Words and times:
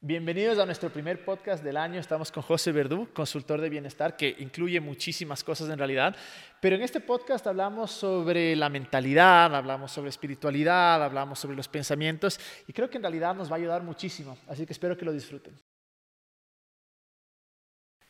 Bienvenidos 0.00 0.60
a 0.60 0.64
nuestro 0.64 0.90
primer 0.90 1.24
podcast 1.24 1.64
del 1.64 1.76
año. 1.76 1.98
Estamos 1.98 2.30
con 2.30 2.44
José 2.44 2.70
Verdú, 2.70 3.08
consultor 3.12 3.60
de 3.60 3.68
bienestar, 3.68 4.16
que 4.16 4.36
incluye 4.38 4.80
muchísimas 4.80 5.42
cosas 5.42 5.68
en 5.70 5.76
realidad. 5.76 6.14
Pero 6.60 6.76
en 6.76 6.82
este 6.82 7.00
podcast 7.00 7.44
hablamos 7.48 7.90
sobre 7.90 8.54
la 8.54 8.68
mentalidad, 8.68 9.52
hablamos 9.56 9.90
sobre 9.90 10.10
espiritualidad, 10.10 11.02
hablamos 11.02 11.40
sobre 11.40 11.56
los 11.56 11.66
pensamientos 11.66 12.38
y 12.68 12.72
creo 12.72 12.88
que 12.88 12.98
en 12.98 13.02
realidad 13.02 13.34
nos 13.34 13.50
va 13.50 13.56
a 13.56 13.58
ayudar 13.58 13.82
muchísimo. 13.82 14.38
Así 14.46 14.64
que 14.64 14.72
espero 14.72 14.96
que 14.96 15.04
lo 15.04 15.12
disfruten. 15.12 15.58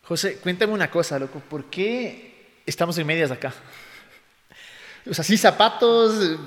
José, 0.03 0.41
cuéntame 0.41 0.75
una 0.75 0.91
cosa, 0.91 1.19
loco. 1.19 1.41
¿Por 1.41 1.71
qué 1.71 2.61
estamos 2.67 2.99
en 2.99 3.07
medias 3.07 3.31
acá? 3.31 3.55
O 5.09 5.15
sea, 5.15 5.25
¿sí 5.25 5.39
zapatos? 5.39 6.39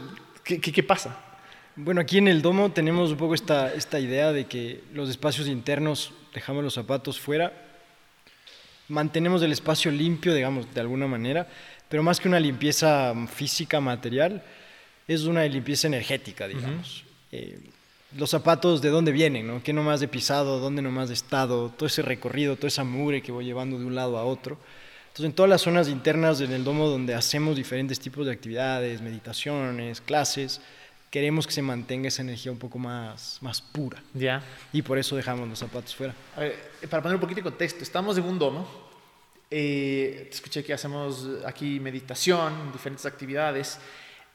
¿Qué, 0.43 0.61
qué, 0.61 0.71
qué 0.71 0.83
pasa? 0.83 1.30
Bueno, 1.75 2.01
aquí 2.01 2.17
en 2.17 2.27
el 2.27 2.41
domo 2.41 2.71
tenemos 2.71 3.11
un 3.11 3.17
poco 3.17 3.33
esta, 3.33 3.73
esta 3.73 3.99
idea 3.99 4.33
de 4.33 4.45
que 4.45 4.83
los 4.93 5.09
espacios 5.09 5.47
internos 5.47 6.11
dejamos 6.33 6.63
los 6.63 6.73
zapatos 6.73 7.19
fuera, 7.19 7.53
mantenemos 8.89 9.41
el 9.41 9.53
espacio 9.53 9.89
limpio, 9.89 10.33
digamos, 10.33 10.73
de 10.73 10.81
alguna 10.81 11.07
manera, 11.07 11.47
pero 11.87 12.03
más 12.03 12.19
que 12.19 12.27
una 12.27 12.39
limpieza 12.39 13.13
física, 13.33 13.79
material, 13.79 14.43
es 15.07 15.23
una 15.23 15.45
limpieza 15.45 15.87
energética, 15.87 16.47
digamos. 16.47 17.05
eh, 17.31 17.59
los 18.17 18.29
zapatos, 18.29 18.81
¿de 18.81 18.89
dónde 18.89 19.13
vienen? 19.13 19.47
¿no? 19.47 19.63
¿Qué 19.63 19.71
nomás 19.71 20.01
he 20.01 20.07
pisado? 20.09 20.59
¿Dónde 20.59 20.81
nomás 20.81 21.09
he 21.09 21.13
estado? 21.13 21.69
Todo 21.69 21.87
ese 21.87 22.01
recorrido, 22.01 22.57
toda 22.57 22.67
esa 22.67 22.83
mugre 22.83 23.21
que 23.21 23.31
voy 23.31 23.45
llevando 23.45 23.79
de 23.79 23.85
un 23.85 23.95
lado 23.95 24.17
a 24.17 24.25
otro. 24.25 24.57
Entonces, 25.03 25.25
en 25.25 25.33
todas 25.33 25.49
las 25.49 25.61
zonas 25.61 25.87
internas 25.87 26.41
en 26.41 26.51
el 26.51 26.65
domo 26.65 26.89
donde 26.89 27.13
hacemos 27.13 27.55
diferentes 27.55 28.01
tipos 28.01 28.25
de 28.25 28.33
actividades, 28.33 29.01
meditaciones, 29.01 30.01
clases, 30.01 30.59
queremos 31.11 31.45
que 31.45 31.51
se 31.51 31.61
mantenga 31.61 32.07
esa 32.07 32.21
energía 32.21 32.51
un 32.51 32.57
poco 32.57 32.79
más, 32.79 33.37
más 33.41 33.61
pura. 33.61 34.01
Ya. 34.13 34.41
Y 34.71 34.81
por 34.81 34.97
eso 34.97 35.15
dejamos 35.15 35.47
los 35.47 35.59
zapatos 35.59 35.93
fuera. 35.93 36.15
A 36.37 36.39
ver, 36.39 36.57
para 36.89 37.03
poner 37.03 37.15
un 37.15 37.21
poquito 37.21 37.39
de 37.39 37.43
contexto, 37.43 37.83
estamos 37.83 38.17
en 38.17 38.23
un 38.23 38.39
domo. 38.39 38.65
Eh, 39.51 40.27
te 40.29 40.35
escuché 40.35 40.63
que 40.63 40.73
hacemos 40.73 41.27
aquí 41.45 41.81
meditación, 41.81 42.71
diferentes 42.71 43.05
actividades. 43.05 43.77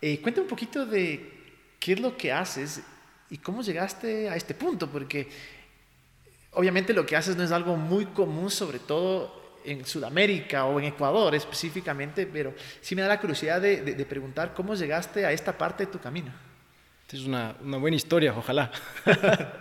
Eh, 0.02 0.20
cuéntame 0.20 0.42
un 0.42 0.50
poquito 0.50 0.84
de 0.84 1.54
qué 1.80 1.94
es 1.94 2.00
lo 2.00 2.14
que 2.14 2.30
haces 2.30 2.82
y 3.30 3.38
cómo 3.38 3.62
llegaste 3.62 4.28
a 4.28 4.36
este 4.36 4.52
punto, 4.52 4.90
porque 4.90 5.30
obviamente 6.52 6.92
lo 6.92 7.06
que 7.06 7.16
haces 7.16 7.36
no 7.36 7.42
es 7.42 7.52
algo 7.52 7.76
muy 7.76 8.04
común, 8.06 8.50
sobre 8.50 8.80
todo 8.80 9.56
en 9.64 9.86
Sudamérica 9.86 10.66
o 10.66 10.78
en 10.78 10.84
Ecuador 10.84 11.34
específicamente, 11.34 12.26
pero 12.26 12.54
sí 12.82 12.94
me 12.94 13.00
da 13.00 13.08
la 13.08 13.18
curiosidad 13.18 13.62
de, 13.62 13.80
de, 13.80 13.94
de 13.94 14.04
preguntar 14.04 14.52
cómo 14.52 14.74
llegaste 14.74 15.24
a 15.24 15.32
esta 15.32 15.56
parte 15.56 15.86
de 15.86 15.92
tu 15.92 15.98
camino. 15.98 16.45
Es 17.12 17.20
una, 17.20 17.54
una 17.62 17.76
buena 17.76 17.96
historia, 17.96 18.34
ojalá. 18.36 18.72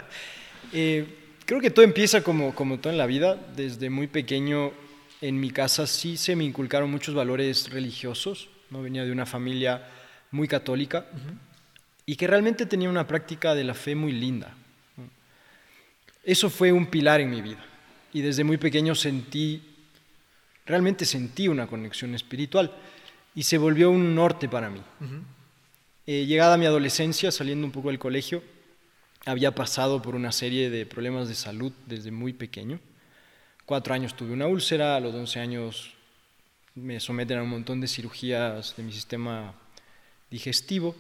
eh, 0.74 1.06
creo 1.46 1.62
que 1.62 1.70
todo 1.70 1.86
empieza 1.86 2.24
como, 2.24 2.56
como 2.56 2.80
todo 2.80 2.92
en 2.92 2.98
la 2.98 3.06
vida. 3.06 3.36
Desde 3.56 3.92
muy 3.92 4.08
pequeño 4.08 4.72
en 5.22 5.40
mi 5.40 5.52
casa 5.52 5.86
sí 5.86 6.18
se 6.18 6.36
me 6.36 6.44
inculcaron 6.44 6.90
muchos 6.90 7.14
valores 7.14 7.70
religiosos. 7.70 8.50
¿no? 8.72 8.82
Venía 8.82 9.06
de 9.06 9.12
una 9.12 9.28
familia 9.28 9.88
muy 10.32 10.48
católica 10.48 11.06
uh 11.14 11.16
-huh. 11.16 11.38
y 12.08 12.16
que 12.16 12.26
realmente 12.26 12.66
tenía 12.66 12.90
una 12.90 13.06
práctica 13.06 13.54
de 13.54 13.64
la 13.64 13.76
fe 13.76 13.94
muy 13.94 14.12
linda. 14.12 14.56
Eso 16.24 16.50
fue 16.50 16.72
un 16.72 16.88
pilar 16.88 17.22
en 17.22 17.30
mi 17.30 17.42
vida. 17.42 17.64
Y 18.12 18.22
desde 18.22 18.44
muy 18.44 18.58
pequeño 18.58 18.96
sentí, 18.96 19.62
realmente 20.66 21.06
sentí 21.06 21.48
una 21.48 21.68
conexión 21.68 22.16
espiritual 22.16 22.72
y 23.36 23.44
se 23.44 23.60
volvió 23.60 23.92
un 23.92 24.16
norte 24.16 24.50
para 24.50 24.72
mí. 24.72 24.82
Uh 25.00 25.04
-huh. 25.04 25.22
Eh, 26.08 26.28
llegada 26.28 26.58
mi 26.58 26.68
adolescencia, 26.68 27.32
saliendo 27.32 27.66
un 27.66 27.72
poco 27.72 27.90
del 27.90 27.98
colegio, 27.98 28.44
había 29.26 29.56
pasado 29.56 30.04
por 30.04 30.14
una 30.14 30.32
serie 30.32 30.70
de 30.70 30.86
problemas 30.86 31.28
de 31.28 31.34
salud 31.34 31.74
desde 31.88 32.12
muy 32.12 32.32
pequeño. 32.32 32.80
Cuatro 33.66 33.96
años 33.96 34.16
tuve 34.16 34.32
una 34.32 34.46
úlcera, 34.46 34.96
a 34.96 35.00
los 35.00 35.16
11 35.16 35.40
años 35.40 35.94
me 36.76 37.00
someten 37.00 37.40
a 37.40 37.42
un 37.42 37.50
montón 37.50 37.82
de 37.82 37.88
cirugías 37.88 38.76
de 38.78 38.84
mi 38.84 38.92
sistema 38.92 39.56
digestivo. 40.30 40.96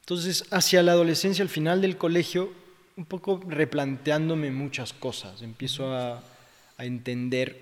Entonces, 0.00 0.44
hacia 0.50 0.82
la 0.82 0.92
adolescencia, 0.92 1.42
al 1.42 1.48
final 1.48 1.80
del 1.80 1.96
colegio, 1.96 2.52
un 2.96 3.06
poco 3.06 3.40
replanteándome 3.48 4.50
muchas 4.50 4.92
cosas. 4.92 5.40
Empiezo 5.40 5.94
a 5.94 6.22
entender 6.78 7.58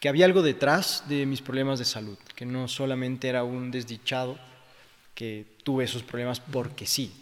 que 0.00 0.08
había 0.08 0.24
algo 0.24 0.40
detrás 0.40 1.04
de 1.08 1.26
mis 1.26 1.42
problemas 1.42 1.78
de 1.78 1.84
salud, 1.84 2.16
que 2.34 2.46
no 2.46 2.66
solamente 2.66 3.28
era 3.28 3.44
un 3.44 3.70
desdichado, 3.70 4.38
que 5.14 5.46
tuve 5.62 5.84
esos 5.84 6.02
problemas 6.02 6.40
porque 6.40 6.86
sí. 6.86 7.12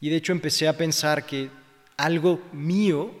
Y 0.00 0.08
de 0.08 0.16
hecho 0.16 0.32
empecé 0.32 0.68
a 0.68 0.76
pensar 0.76 1.26
que 1.26 1.48
algo 1.96 2.42
mío 2.52 3.12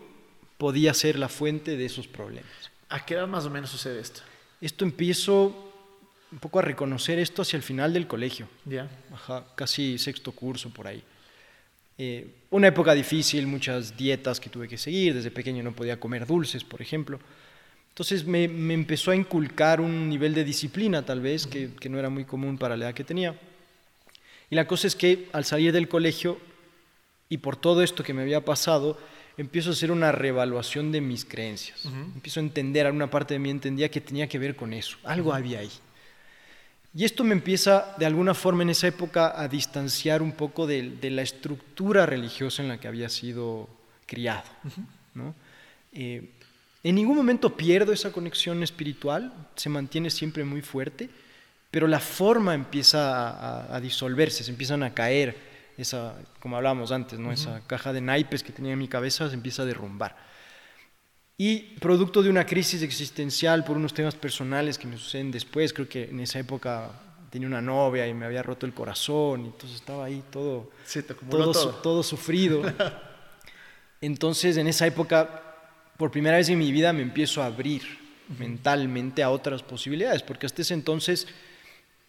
podía 0.58 0.94
ser 0.94 1.18
la 1.18 1.28
fuente 1.28 1.76
de 1.76 1.84
esos 1.84 2.06
problemas. 2.06 2.50
¿A 2.88 3.04
qué 3.04 3.14
edad 3.14 3.26
más 3.26 3.46
o 3.46 3.50
menos 3.50 3.70
sucede 3.70 4.00
esto? 4.00 4.22
Esto 4.60 4.84
empiezo 4.84 5.72
un 6.30 6.38
poco 6.38 6.58
a 6.58 6.62
reconocer 6.62 7.18
esto 7.18 7.42
hacia 7.42 7.56
el 7.56 7.62
final 7.62 7.92
del 7.92 8.06
colegio. 8.06 8.48
Ya. 8.64 8.88
Yeah. 9.28 9.44
casi 9.54 9.98
sexto 9.98 10.32
curso 10.32 10.70
por 10.70 10.86
ahí. 10.86 11.02
Eh, 11.98 12.26
una 12.50 12.68
época 12.68 12.94
difícil, 12.94 13.46
muchas 13.46 13.96
dietas 13.96 14.40
que 14.40 14.50
tuve 14.50 14.68
que 14.68 14.78
seguir. 14.78 15.14
Desde 15.14 15.30
pequeño 15.30 15.62
no 15.62 15.72
podía 15.72 16.00
comer 16.00 16.26
dulces, 16.26 16.64
por 16.64 16.80
ejemplo. 16.80 17.20
Entonces 17.90 18.24
me, 18.24 18.48
me 18.48 18.74
empezó 18.74 19.10
a 19.10 19.16
inculcar 19.16 19.80
un 19.80 20.08
nivel 20.08 20.32
de 20.32 20.44
disciplina, 20.44 21.04
tal 21.04 21.20
vez, 21.20 21.46
que, 21.46 21.74
que 21.78 21.88
no 21.88 21.98
era 21.98 22.08
muy 22.08 22.24
común 22.24 22.56
para 22.56 22.76
la 22.76 22.86
edad 22.86 22.94
que 22.94 23.04
tenía. 23.04 23.38
Y 24.52 24.54
la 24.54 24.66
cosa 24.66 24.86
es 24.86 24.94
que 24.94 25.30
al 25.32 25.46
salir 25.46 25.72
del 25.72 25.88
colegio 25.88 26.38
y 27.30 27.38
por 27.38 27.56
todo 27.56 27.82
esto 27.82 28.04
que 28.04 28.12
me 28.12 28.20
había 28.20 28.44
pasado, 28.44 28.98
empiezo 29.38 29.70
a 29.70 29.72
hacer 29.72 29.90
una 29.90 30.12
reevaluación 30.12 30.92
de 30.92 31.00
mis 31.00 31.24
creencias. 31.24 31.86
Uh 31.86 31.88
-huh. 31.88 32.14
Empiezo 32.16 32.38
a 32.38 32.42
entender, 32.42 32.84
alguna 32.84 33.08
parte 33.08 33.32
de 33.32 33.38
mí 33.38 33.48
entendía 33.48 33.90
que 33.90 34.02
tenía 34.02 34.28
que 34.28 34.38
ver 34.38 34.54
con 34.54 34.74
eso, 34.74 34.98
algo 35.04 35.30
uh 35.30 35.32
-huh. 35.32 35.36
había 35.38 35.60
ahí. 35.60 35.70
Y 36.94 37.06
esto 37.06 37.24
me 37.24 37.32
empieza 37.32 37.94
de 37.96 38.04
alguna 38.04 38.34
forma 38.34 38.62
en 38.62 38.68
esa 38.68 38.88
época 38.88 39.32
a 39.40 39.48
distanciar 39.48 40.20
un 40.20 40.32
poco 40.32 40.66
de, 40.66 40.82
de 41.00 41.08
la 41.08 41.22
estructura 41.22 42.04
religiosa 42.04 42.60
en 42.60 42.68
la 42.68 42.78
que 42.78 42.88
había 42.88 43.08
sido 43.08 43.70
criado. 44.04 44.44
Uh 44.64 44.68
-huh. 44.68 44.86
¿no? 45.14 45.34
eh, 45.92 46.28
en 46.84 46.94
ningún 46.94 47.16
momento 47.16 47.56
pierdo 47.56 47.90
esa 47.94 48.12
conexión 48.12 48.62
espiritual, 48.62 49.32
se 49.56 49.70
mantiene 49.70 50.10
siempre 50.10 50.44
muy 50.44 50.60
fuerte, 50.60 51.08
pero 51.72 51.88
la 51.88 52.00
forma 52.00 52.54
empieza 52.54 53.30
a, 53.30 53.74
a, 53.74 53.80
disolverse, 53.80 54.44
se 54.44 54.50
empiezan 54.50 54.82
a 54.82 54.92
caer, 54.92 55.34
esa, 55.78 56.14
como 56.38 56.58
hablábamos 56.58 56.92
antes, 56.92 57.18
¿no? 57.18 57.28
Uh 57.28 57.30
-huh. 57.30 57.34
esa 57.34 57.62
caja 57.66 57.94
de 57.94 58.02
naipes 58.02 58.42
que 58.42 58.52
tenía 58.52 58.74
en 58.74 58.78
mi 58.78 58.88
cabeza 58.88 59.26
se 59.30 59.34
empieza 59.34 59.62
a 59.62 59.64
derrumbar. 59.64 60.14
Y 61.38 61.78
producto 61.80 62.22
de 62.22 62.28
una 62.28 62.44
crisis 62.44 62.82
existencial 62.82 63.64
por 63.64 63.78
unos 63.78 63.94
temas 63.94 64.14
personales 64.14 64.76
que 64.76 64.86
me 64.86 64.98
suceden 64.98 65.30
después, 65.30 65.72
creo 65.72 65.88
que 65.88 66.10
en 66.10 66.20
esa 66.20 66.38
época 66.38 66.90
tenía 67.30 67.48
una 67.48 67.62
novia 67.62 68.06
y 68.06 68.12
me 68.12 68.26
había 68.26 68.42
roto 68.42 68.66
el 68.66 68.74
corazón, 68.74 69.40
y 69.40 69.46
entonces 69.46 69.80
estaba 69.80 70.04
ahí 70.04 70.22
todo, 70.30 70.70
sí, 70.84 71.02
todo, 71.02 71.52
todo. 71.52 71.70
todo 71.76 72.02
sufrido. 72.02 72.62
entonces 74.02 74.58
en 74.58 74.66
esa 74.66 74.86
época, 74.86 75.56
por 75.96 76.10
primera 76.10 76.36
vez 76.36 76.50
en 76.50 76.58
mi 76.58 76.70
vida, 76.70 76.92
me 76.92 77.00
empiezo 77.00 77.42
a 77.42 77.46
abrir 77.46 77.80
uh 77.82 78.34
-huh. 78.34 78.38
mentalmente 78.40 79.22
a 79.22 79.30
otras 79.30 79.62
posibilidades, 79.62 80.22
porque 80.22 80.44
hasta 80.44 80.60
ese 80.60 80.74
entonces 80.74 81.26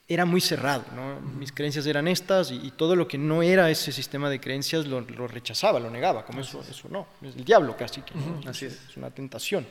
era 0.08 0.26
muy 0.26 0.42
cerrado, 0.42 0.84
¿no? 0.96 1.22
mis 1.22 1.52
creencias 1.52 1.86
eran 1.86 2.08
estas 2.08 2.52
y, 2.52 2.56
y, 2.56 2.72
todo 2.72 2.96
lo 2.96 3.08
que 3.08 3.18
no 3.18 3.42
era 3.42 3.70
ese 3.70 3.92
sistema 3.92 4.30
de 4.30 4.40
creencias 4.40 4.86
lo, 4.86 5.00
lo 5.02 5.28
rechazaba, 5.28 5.80
lo 5.80 5.90
negaba, 5.90 6.26
como 6.26 6.42
eso, 6.42 6.64
eso 6.70 6.90
no, 6.90 7.08
es 7.22 7.36
el 7.36 7.46
diablo 7.46 7.78
casi, 7.78 8.02
que, 8.02 8.14
¿no? 8.16 8.42
-huh, 8.42 8.50
así 8.50 8.66
es. 8.66 8.74
es. 8.90 8.98
una 8.98 9.10
tentación. 9.12 9.66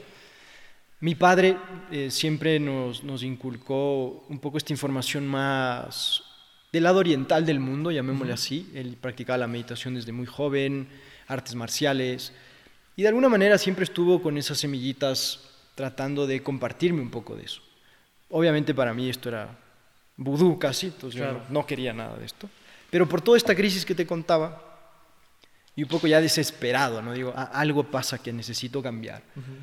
Mi 1.01 1.15
padre 1.15 1.57
eh, 1.91 2.11
siempre 2.11 2.59
nos, 2.61 3.05
nos, 3.05 3.23
inculcó 3.23 4.25
un 4.29 4.39
poco 4.39 4.57
esta 4.57 4.73
información 4.73 5.27
más 5.27 6.23
del 6.73 6.85
lado 6.85 7.01
oriental 7.01 7.45
del 7.45 7.61
mundo, 7.61 7.91
llamémosle 7.91 8.33
uh 8.33 8.37
-huh. 8.37 8.41
así, 8.41 8.71
él 8.75 8.97
practicaba 8.99 9.37
la 9.37 9.49
meditación 9.49 9.95
desde 9.95 10.13
muy 10.13 10.27
joven, 10.27 10.89
artes 11.27 11.55
marciales, 11.55 12.33
y 12.97 13.03
de 13.03 13.09
alguna 13.09 13.29
manera 13.29 13.59
siempre 13.59 13.85
estuvo 13.85 14.23
con 14.23 14.39
esas 14.39 14.59
semillitas 14.59 15.41
tratando 15.75 16.27
de 16.27 16.43
compartirme 16.43 17.03
un 17.03 17.11
poco 17.11 17.37
de 17.37 17.45
eso. 17.45 17.61
Obviamente 18.31 18.75
para 18.75 18.95
mí 18.95 19.11
esto 19.11 19.29
era 19.29 19.59
vudú 20.25 20.59
casi, 20.59 20.87
entonces 20.87 21.21
claro. 21.21 21.39
yo 21.39 21.45
no, 21.49 21.61
no, 21.61 21.67
quería 21.67 21.93
nada 21.93 22.17
de 22.17 22.27
esto. 22.27 22.49
Pero 22.91 23.09
por 23.09 23.21
toda 23.21 23.37
esta 23.37 23.55
crisis 23.55 23.85
que 23.85 23.95
te 23.95 24.07
contaba, 24.07 24.73
y 25.75 25.83
un 25.83 25.89
poco 25.89 26.07
ya 26.07 26.21
desesperado, 26.21 27.01
¿no? 27.01 27.13
Digo, 27.13 27.33
algo 27.35 27.85
pasa 27.85 28.23
que 28.23 28.33
necesito 28.33 28.83
cambiar. 28.83 29.23
Uh 29.35 29.41
-huh. 29.41 29.59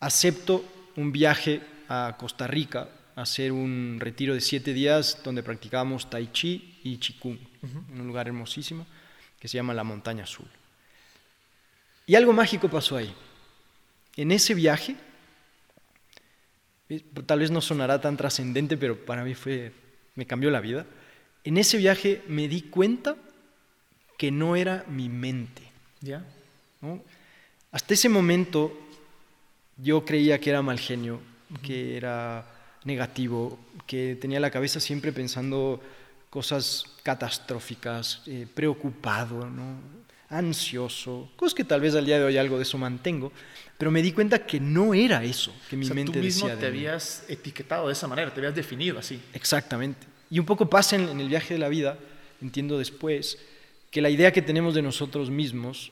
Acepto 0.00 0.64
un 0.96 1.12
viaje 1.12 1.60
a 1.88 2.16
Costa 2.18 2.46
Rica, 2.46 2.88
a 3.14 3.22
hacer 3.22 3.52
un 3.52 3.98
retiro 4.00 4.32
de 4.34 4.40
siete 4.40 4.72
días 4.72 5.20
donde 5.22 5.42
practicábamos 5.42 6.08
Tai 6.08 6.32
Chi 6.32 6.78
y 6.82 6.94
uh 6.94 6.98
-huh. 6.98 7.92
en 7.92 8.00
un 8.00 8.06
lugar 8.06 8.26
hermosísimo 8.26 8.86
que 9.38 9.48
se 9.48 9.56
llama 9.56 9.74
la 9.74 9.84
Montaña 9.84 10.24
Azul. 10.24 10.48
Y 12.06 12.14
algo 12.14 12.32
mágico 12.32 12.68
pasó 12.68 12.96
ahí. 12.96 13.14
En 14.16 14.32
ese 14.32 14.54
viaje, 14.54 14.96
eh, 16.88 17.00
tal 17.26 17.38
vez 17.38 17.50
no 17.50 17.60
sonará 17.60 18.00
tan 18.00 18.16
trascendente, 18.16 18.76
pero 18.76 18.96
para 19.04 19.24
mí 19.24 19.34
fue 19.34 19.72
me 20.14 20.26
cambió 20.26 20.50
la 20.50 20.60
vida. 20.60 20.86
En 21.44 21.56
ese 21.56 21.78
viaje 21.78 22.22
me 22.28 22.48
di 22.48 22.62
cuenta 22.62 23.16
que 24.18 24.30
no 24.30 24.56
era 24.56 24.84
mi 24.88 25.08
mente. 25.08 25.62
¿Ya? 26.00 26.24
¿no? 26.80 27.02
Hasta 27.72 27.94
ese 27.94 28.08
momento 28.08 28.72
yo 29.76 30.04
creía 30.04 30.40
que 30.40 30.50
era 30.50 30.62
mal 30.62 30.78
genio, 30.78 31.20
que 31.62 31.96
era 31.96 32.46
negativo, 32.84 33.58
que 33.86 34.16
tenía 34.20 34.40
la 34.40 34.50
cabeza 34.50 34.80
siempre 34.80 35.12
pensando 35.12 35.80
cosas 36.28 36.84
catastróficas, 37.02 38.22
eh, 38.26 38.46
preocupado, 38.52 39.48
ansioso, 40.30 41.28
cosas 41.36 41.54
que 41.54 41.64
tal 41.64 41.80
vez 41.80 41.94
al 41.94 42.06
día 42.06 42.18
de 42.18 42.24
hoy 42.24 42.38
algo 42.38 42.56
de 42.56 42.62
eso 42.62 42.78
mantengo, 42.78 43.32
pero 43.76 43.90
me 43.90 44.00
di 44.00 44.12
cuenta 44.12 44.46
que 44.46 44.60
no 44.60 44.94
era 44.94 45.24
eso 45.24 45.52
que 45.68 45.76
mi 45.76 45.88
mente 45.90 46.12
tú 46.12 46.18
mismo 46.20 46.46
decía. 46.46 46.60
te 46.60 46.66
habías 46.66 47.24
etiquetado 47.28 47.88
de 47.88 47.92
esa 47.92 48.06
manera, 48.06 48.32
te 48.32 48.40
habías 48.40 48.54
definido 48.54 48.98
así. 48.98 49.20
Exactamente. 49.34 50.06
Y 50.30 50.38
un 50.38 50.46
poco 50.46 50.70
pasa 50.70 50.96
en, 50.96 51.08
en 51.08 51.20
el 51.20 51.28
viaje 51.28 51.54
de 51.54 51.60
la 51.60 51.68
vida, 51.68 51.98
entiendo 52.40 52.78
después, 52.78 53.38
que 53.90 54.00
la 54.00 54.08
idea 54.08 54.32
que 54.32 54.40
tenemos 54.40 54.74
de 54.74 54.82
nosotros 54.82 55.30
mismos 55.30 55.90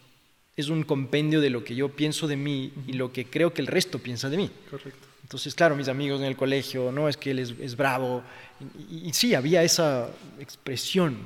es 0.56 0.68
un 0.68 0.82
compendio 0.82 1.40
de 1.40 1.50
lo 1.50 1.64
que 1.64 1.74
yo 1.74 1.88
pienso 1.88 2.26
de 2.26 2.36
mí 2.36 2.72
y 2.86 2.92
lo 2.94 3.12
que 3.12 3.26
creo 3.26 3.52
que 3.52 3.60
el 3.60 3.66
resto 3.66 3.98
piensa 3.98 4.28
de 4.28 4.36
mí. 4.36 4.50
Correcto. 4.70 5.08
Entonces, 5.22 5.54
claro, 5.54 5.76
mis 5.76 5.88
amigos 5.88 6.20
en 6.20 6.26
el 6.26 6.36
colegio, 6.36 6.90
no, 6.90 7.08
es 7.08 7.16
que 7.16 7.32
él 7.32 7.38
es, 7.38 7.76
bravo. 7.76 8.22
Y, 8.90 9.12
sí, 9.12 9.34
había 9.34 9.62
esa 9.62 10.08
expresión. 10.40 11.18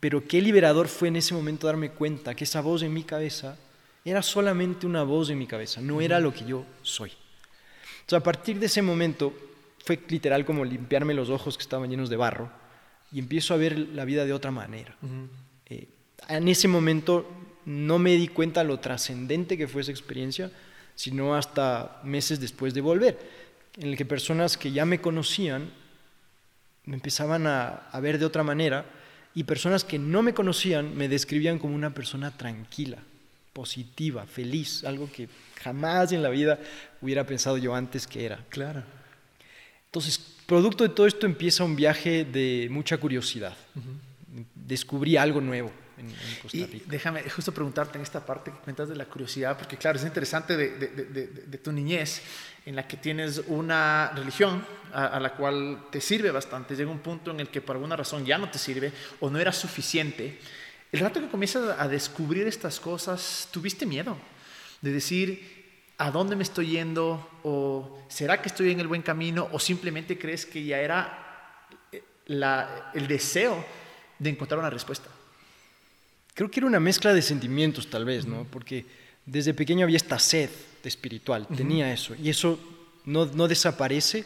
Pero 0.00 0.26
qué 0.26 0.40
liberador 0.40 0.88
fue 0.88 1.08
en 1.08 1.16
ese 1.16 1.34
momento 1.34 1.66
darme 1.66 1.90
cuenta 1.90 2.34
que 2.34 2.44
esa 2.44 2.60
voz 2.60 2.82
en 2.82 2.92
mi 2.92 3.02
cabeza 3.02 3.56
era 4.04 4.22
solamente 4.22 4.86
una 4.86 5.02
voz 5.02 5.30
en 5.30 5.38
mi 5.38 5.46
cabeza, 5.46 5.80
no 5.80 6.00
era 6.00 6.20
lo 6.20 6.32
que 6.32 6.44
yo 6.44 6.64
soy. 6.82 7.12
Entonces, 8.00 8.20
a 8.20 8.22
partir 8.22 8.58
de 8.58 8.66
ese 8.66 8.80
momento, 8.80 9.34
fue 9.84 10.00
literal 10.08 10.44
como 10.44 10.64
limpiarme 10.64 11.14
los 11.14 11.30
ojos 11.30 11.56
que 11.56 11.62
estaban 11.62 11.90
llenos 11.90 12.10
de 12.10 12.16
barro 12.16 12.50
y 13.12 13.18
empiezo 13.18 13.54
a 13.54 13.56
ver 13.56 13.78
la 13.78 14.04
vida 14.04 14.24
de 14.24 14.32
otra 14.32 14.50
manera. 14.50 14.96
Eh, 15.66 15.88
en 16.28 16.48
ese 16.48 16.68
momento 16.68 17.26
no 17.64 17.98
me 17.98 18.16
di 18.16 18.28
cuenta 18.28 18.64
lo 18.64 18.80
trascendente 18.80 19.56
que 19.56 19.68
fue 19.68 19.82
esa 19.82 19.90
experiencia, 19.90 20.50
sino 20.94 21.34
hasta 21.34 22.00
meses 22.02 22.40
después 22.40 22.74
de 22.74 22.80
volver, 22.80 23.18
en 23.76 23.88
el 23.88 23.96
que 23.96 24.04
personas 24.04 24.56
que 24.56 24.72
ya 24.72 24.84
me 24.84 25.00
conocían 25.00 25.70
me 26.84 26.94
empezaban 26.94 27.46
a, 27.46 27.90
ver 28.00 28.18
de 28.18 28.24
otra 28.24 28.42
manera 28.42 28.86
y 29.38 29.44
personas 29.44 29.84
que 29.84 30.00
no 30.00 30.20
me 30.20 30.34
conocían 30.34 30.96
me 30.96 31.08
describían 31.08 31.60
como 31.60 31.76
una 31.76 31.94
persona 31.94 32.36
tranquila, 32.36 32.98
positiva, 33.52 34.26
feliz, 34.26 34.82
algo 34.82 35.08
que 35.12 35.28
jamás 35.62 36.10
en 36.10 36.24
la 36.24 36.28
vida 36.28 36.58
hubiera 37.00 37.24
pensado 37.24 37.56
yo 37.56 37.72
antes 37.72 38.08
que 38.08 38.24
era. 38.24 38.44
Claro. 38.48 38.82
Entonces, 39.84 40.18
producto 40.44 40.82
de 40.82 40.90
todo 40.90 41.06
esto 41.06 41.24
empieza 41.24 41.62
un 41.62 41.76
viaje 41.76 42.24
de 42.24 42.66
mucha 42.68 42.96
curiosidad. 42.96 43.56
Descubrí 44.56 45.16
algo 45.16 45.40
nuevo 45.40 45.70
y 46.52 46.82
déjame 46.86 47.28
justo 47.28 47.52
preguntarte 47.52 47.98
en 47.98 48.02
esta 48.02 48.24
parte 48.24 48.50
que 48.50 48.58
cuentas 48.58 48.88
de 48.88 48.96
la 48.96 49.06
curiosidad, 49.06 49.56
porque 49.56 49.76
claro, 49.76 49.98
es 49.98 50.04
interesante 50.04 50.56
de, 50.56 51.58
tu 51.58 51.72
niñez, 51.72 52.22
en 52.64 52.76
la 52.76 52.86
que 52.86 52.96
tienes 52.96 53.42
una 53.46 54.12
religión 54.14 54.64
a, 54.92 55.18
la 55.18 55.34
cual 55.34 55.86
te 55.90 56.00
sirve 56.00 56.30
bastante, 56.30 56.76
llega 56.76 56.90
un 56.90 57.00
punto 57.00 57.30
en 57.30 57.40
el 57.40 57.48
que 57.48 57.60
por 57.60 57.76
alguna 57.76 57.96
razón 57.96 58.24
ya 58.24 58.38
no 58.38 58.50
te 58.50 58.58
sirve 58.58 58.92
o 59.20 59.30
no 59.30 59.38
era 59.38 59.52
suficiente. 59.52 60.38
El 60.92 61.00
rato 61.00 61.20
que 61.20 61.28
comienzas 61.28 61.78
a 61.78 61.88
descubrir 61.88 62.46
estas 62.46 62.80
cosas, 62.80 63.48
¿tuviste 63.50 63.84
miedo? 63.84 64.16
De 64.80 64.92
decir, 64.92 65.92
¿a 65.98 66.10
dónde 66.10 66.36
me 66.36 66.42
estoy 66.42 66.68
yendo? 66.68 67.28
¿O 67.42 67.98
será 68.08 68.40
que 68.40 68.48
estoy 68.48 68.70
en 68.70 68.80
el 68.80 68.86
buen 68.86 69.02
camino? 69.02 69.48
¿O 69.52 69.58
simplemente 69.58 70.18
crees 70.18 70.46
que 70.46 70.64
ya 70.64 70.78
era 70.78 71.66
eh, 71.92 72.02
el 72.94 73.08
deseo 73.08 73.64
de 74.18 74.30
encontrar 74.30 74.60
una 74.60 74.70
respuesta? 74.70 75.10
Creo 76.38 76.52
que 76.52 76.60
era 76.60 76.68
una 76.68 76.78
mezcla 76.78 77.12
de 77.12 77.20
sentimientos 77.20 77.90
tal 77.90 78.04
vez, 78.04 78.24
¿no? 78.24 78.46
Porque 78.48 78.86
desde 79.26 79.54
pequeño 79.54 79.82
había 79.82 79.96
esta 79.96 80.20
sed 80.20 80.48
espiritual, 80.84 81.48
tenía 81.48 81.92
eso, 81.92 82.14
y 82.14 82.30
eso 82.30 82.60
no, 83.04 83.26
no 83.26 83.48
desaparece, 83.48 84.24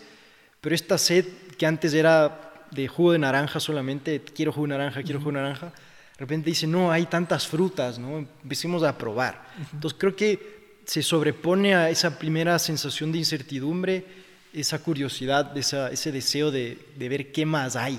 pero 0.61 0.75
esta 0.75 0.99
sed 0.99 1.25
que 1.57 1.65
antes 1.65 1.95
era 1.95 2.67
de 2.71 2.87
jugo 2.87 3.13
de 3.13 3.19
naranja 3.19 3.61
solamente, 3.61 4.21
quiero 4.37 4.53
jugo 4.53 4.67
de 4.67 4.75
naranja, 4.77 5.03
quiero 5.03 5.21
jugo 5.21 5.31
de 5.31 5.39
naranja, 5.39 5.69
de 5.69 6.19
repente 6.19 6.51
dice, 6.51 6.67
no, 6.67 6.93
hay 6.93 7.07
tantas 7.07 7.49
frutas, 7.49 7.99
¿no? 7.99 8.19
Empecemos 8.19 8.83
a 8.83 8.99
probar. 8.99 9.47
Entonces 9.73 9.99
creo 9.99 10.15
que 10.15 10.81
se 10.85 11.03
sobrepone 11.03 11.75
a 11.75 11.89
esa 11.89 12.19
primera 12.19 12.59
sensación 12.59 13.11
de 13.11 13.21
incertidumbre, 13.21 14.05
esa 14.53 14.81
curiosidad, 14.81 15.57
esa, 15.57 15.89
ese 15.89 16.13
deseo 16.13 16.51
de, 16.51 16.79
de, 16.95 17.09
ver 17.09 17.33
qué 17.33 17.47
más 17.47 17.75
hay. 17.75 17.99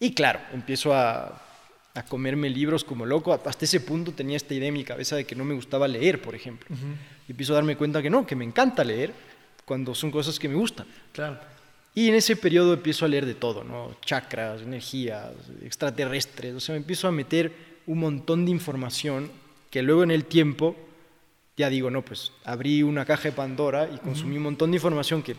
Y 0.00 0.14
claro, 0.14 0.40
empiezo 0.54 0.94
a 0.94 1.51
a 1.94 2.04
comerme 2.04 2.48
libros 2.48 2.84
como 2.84 3.04
loco. 3.04 3.32
Hasta 3.32 3.64
ese 3.64 3.80
punto 3.80 4.12
tenía 4.12 4.36
esta 4.36 4.54
idea 4.54 4.68
en 4.68 4.74
mi 4.74 4.84
cabeza 4.84 5.16
de 5.16 5.24
que 5.24 5.34
no 5.34 5.44
me 5.44 5.54
gustaba 5.54 5.86
leer, 5.86 6.22
por 6.22 6.34
ejemplo. 6.34 6.74
Y 7.28 7.32
empiezo 7.32 7.52
a 7.52 7.56
darme 7.56 7.76
cuenta 7.76 8.00
que 8.02 8.10
no, 8.10 8.26
que 8.26 8.36
me 8.36 8.44
encanta 8.44 8.84
leer 8.84 9.12
cuando 9.64 9.94
son 9.94 10.10
cosas 10.10 10.38
que 10.38 10.48
me 10.48 10.54
gustan. 10.54 10.86
Claro. 11.12 11.38
Y 11.94 12.08
en 12.08 12.14
ese 12.14 12.36
periodo 12.36 12.72
empiezo 12.72 13.04
a 13.04 13.08
leer 13.08 13.26
de 13.26 13.34
todo, 13.34 13.64
¿no? 13.64 13.96
Chakras, 14.04 14.62
energías, 14.62 15.30
extraterrestres. 15.62 16.54
O 16.54 16.60
sea, 16.60 16.72
me 16.72 16.78
empiezo 16.78 17.06
a 17.06 17.12
meter 17.12 17.52
un 17.86 17.98
montón 17.98 18.46
de 18.46 18.50
información 18.50 19.30
que 19.70 19.82
luego 19.82 20.02
en 20.02 20.10
el 20.10 20.24
tiempo 20.24 20.76
ya 21.56 21.68
digo, 21.68 21.90
no, 21.90 22.02
pues 22.02 22.32
abrí 22.44 22.82
una 22.82 23.04
caja 23.04 23.24
de 23.24 23.32
Pandora 23.32 23.88
y 23.92 23.98
consumí 23.98 24.38
un 24.38 24.44
montón 24.44 24.70
de 24.70 24.78
información 24.78 25.22
que 25.22 25.36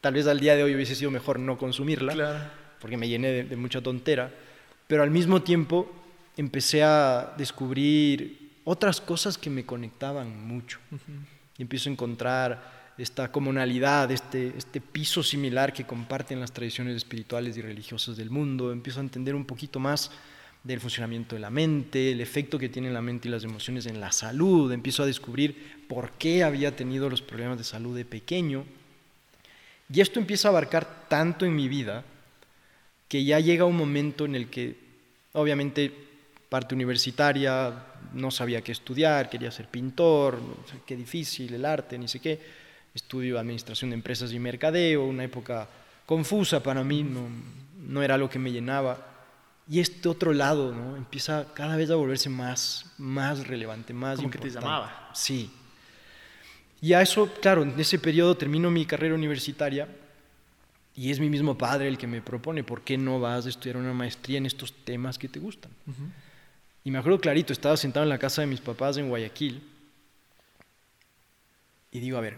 tal 0.00 0.14
vez 0.14 0.26
al 0.26 0.40
día 0.40 0.56
de 0.56 0.62
hoy 0.62 0.74
hubiese 0.74 0.94
sido 0.94 1.10
mejor 1.10 1.38
no 1.38 1.58
consumirla, 1.58 2.14
claro. 2.14 2.50
porque 2.80 2.96
me 2.96 3.06
llené 3.06 3.28
de, 3.28 3.44
de 3.44 3.56
mucha 3.56 3.82
tontera 3.82 4.32
pero 4.90 5.04
al 5.04 5.10
mismo 5.12 5.40
tiempo 5.40 5.88
empecé 6.36 6.82
a 6.82 7.32
descubrir 7.38 8.50
otras 8.64 9.00
cosas 9.00 9.38
que 9.38 9.48
me 9.48 9.64
conectaban 9.64 10.44
mucho. 10.48 10.80
Y 11.56 11.62
empiezo 11.62 11.88
a 11.88 11.92
encontrar 11.92 12.92
esta 12.98 13.30
comunalidad, 13.30 14.10
este, 14.10 14.52
este 14.58 14.80
piso 14.80 15.22
similar 15.22 15.72
que 15.72 15.84
comparten 15.84 16.40
las 16.40 16.50
tradiciones 16.50 16.96
espirituales 16.96 17.56
y 17.56 17.62
religiosas 17.62 18.16
del 18.16 18.30
mundo. 18.30 18.72
Empiezo 18.72 18.98
a 18.98 19.04
entender 19.04 19.36
un 19.36 19.44
poquito 19.44 19.78
más 19.78 20.10
del 20.64 20.80
funcionamiento 20.80 21.36
de 21.36 21.40
la 21.40 21.50
mente, 21.50 22.10
el 22.10 22.20
efecto 22.20 22.58
que 22.58 22.68
tienen 22.68 22.92
la 22.92 23.00
mente 23.00 23.28
y 23.28 23.30
las 23.30 23.44
emociones 23.44 23.86
en 23.86 24.00
la 24.00 24.10
salud. 24.10 24.72
Empiezo 24.72 25.04
a 25.04 25.06
descubrir 25.06 25.84
por 25.86 26.10
qué 26.18 26.42
había 26.42 26.74
tenido 26.74 27.08
los 27.08 27.22
problemas 27.22 27.58
de 27.58 27.64
salud 27.64 27.96
de 27.96 28.04
pequeño. 28.04 28.64
Y 29.88 30.00
esto 30.00 30.18
empieza 30.18 30.48
a 30.48 30.50
abarcar 30.50 31.06
tanto 31.08 31.46
en 31.46 31.54
mi 31.54 31.68
vida 31.68 32.02
que 33.10 33.24
ya 33.24 33.40
llega 33.40 33.64
un 33.64 33.76
momento 33.76 34.24
en 34.24 34.36
el 34.36 34.48
que, 34.48 34.76
obviamente, 35.32 35.92
parte 36.48 36.76
universitaria, 36.76 37.74
no 38.14 38.30
sabía 38.30 38.62
qué 38.62 38.70
estudiar, 38.70 39.28
quería 39.28 39.50
ser 39.50 39.66
pintor, 39.66 40.38
qué 40.86 40.94
difícil 40.94 41.52
el 41.52 41.64
arte, 41.64 41.98
ni 41.98 42.06
sé 42.06 42.20
qué. 42.20 42.38
Estudio 42.94 43.36
administración 43.40 43.90
de 43.90 43.94
empresas 43.94 44.32
y 44.32 44.38
mercadeo, 44.38 45.04
una 45.04 45.24
época 45.24 45.68
confusa 46.06 46.62
para 46.62 46.84
mí, 46.84 47.02
no, 47.02 47.26
no 47.84 48.00
era 48.00 48.16
lo 48.16 48.30
que 48.30 48.38
me 48.38 48.52
llenaba. 48.52 49.04
Y 49.68 49.80
este 49.80 50.08
otro 50.08 50.32
lado 50.32 50.72
¿no? 50.72 50.96
empieza 50.96 51.46
cada 51.52 51.74
vez 51.74 51.90
a 51.90 51.96
volverse 51.96 52.28
más, 52.28 52.92
más 52.96 53.44
relevante, 53.44 53.92
más 53.92 54.18
Como 54.18 54.30
que 54.30 54.38
te 54.38 54.50
llamaba. 54.50 55.10
Sí. 55.14 55.50
Y 56.80 56.92
a 56.92 57.02
eso, 57.02 57.28
claro, 57.40 57.64
en 57.64 57.78
ese 57.80 57.98
periodo 57.98 58.36
termino 58.36 58.70
mi 58.70 58.86
carrera 58.86 59.16
universitaria 59.16 59.88
y 60.94 61.10
es 61.10 61.20
mi 61.20 61.30
mismo 61.30 61.56
padre 61.56 61.88
el 61.88 61.98
que 61.98 62.06
me 62.06 62.20
propone, 62.20 62.64
¿por 62.64 62.82
qué 62.82 62.98
no 62.98 63.20
vas 63.20 63.46
a 63.46 63.48
estudiar 63.48 63.76
una 63.76 63.92
maestría 63.92 64.38
en 64.38 64.46
estos 64.46 64.72
temas 64.72 65.18
que 65.18 65.28
te 65.28 65.38
gustan? 65.38 65.70
Y 66.84 66.90
me 66.90 66.98
acuerdo 66.98 67.20
clarito, 67.20 67.52
estaba 67.52 67.76
sentado 67.76 68.04
en 68.04 68.10
la 68.10 68.18
casa 68.18 68.40
de 68.40 68.46
mis 68.46 68.60
papás 68.60 68.96
en 68.96 69.08
Guayaquil 69.08 69.62
y 71.92 72.00
digo, 72.00 72.18
a 72.18 72.20
ver, 72.20 72.36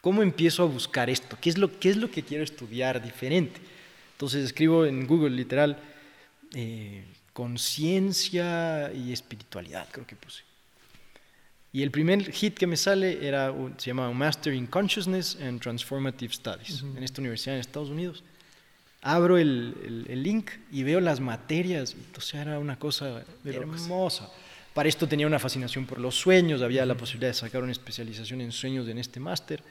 ¿cómo 0.00 0.22
empiezo 0.22 0.62
a 0.62 0.66
buscar 0.66 1.10
esto? 1.10 1.36
¿Qué 1.40 1.50
es 1.50 1.58
lo, 1.58 1.78
qué 1.78 1.90
es 1.90 1.96
lo 1.96 2.10
que 2.10 2.22
quiero 2.22 2.44
estudiar 2.44 3.02
diferente? 3.02 3.60
Entonces 4.12 4.44
escribo 4.44 4.86
en 4.86 5.06
Google 5.06 5.30
literal 5.30 5.78
eh, 6.54 7.04
conciencia 7.32 8.92
y 8.92 9.12
espiritualidad, 9.12 9.88
creo 9.92 10.06
que 10.06 10.16
puse. 10.16 10.45
Y 11.76 11.82
el 11.82 11.90
primer 11.90 12.32
hit 12.32 12.54
que 12.54 12.66
me 12.66 12.78
sale 12.78 13.28
era, 13.28 13.54
se 13.76 13.88
llama 13.88 14.10
Master 14.10 14.54
in 14.54 14.66
Consciousness 14.66 15.36
and 15.42 15.60
Transformative 15.60 16.32
Studies, 16.32 16.82
en 16.96 17.02
esta 17.02 17.20
universidad 17.20 17.56
en 17.56 17.60
Estados 17.60 17.90
Unidos. 17.90 18.24
Abro 19.02 19.36
el, 19.36 20.06
el, 20.08 20.22
link 20.22 20.52
y 20.72 20.84
veo 20.84 21.00
las 21.00 21.20
materias, 21.20 21.94
o 22.16 22.20
sea, 22.22 22.40
era 22.40 22.58
una 22.58 22.78
cosa 22.78 23.22
hermosa. 23.44 24.30
Para 24.72 24.88
esto 24.88 25.06
tenía 25.06 25.26
una 25.26 25.38
fascinación 25.38 25.84
por 25.84 26.00
los 26.00 26.14
sueños, 26.14 26.62
había 26.62 26.86
la 26.86 26.94
posibilidad 26.94 27.28
de 27.28 27.34
sacar 27.34 27.62
una 27.62 27.72
especialización 27.72 28.40
en 28.40 28.52
sueños 28.52 28.88
en 28.88 28.96
este 28.96 29.20
máster. 29.20 29.62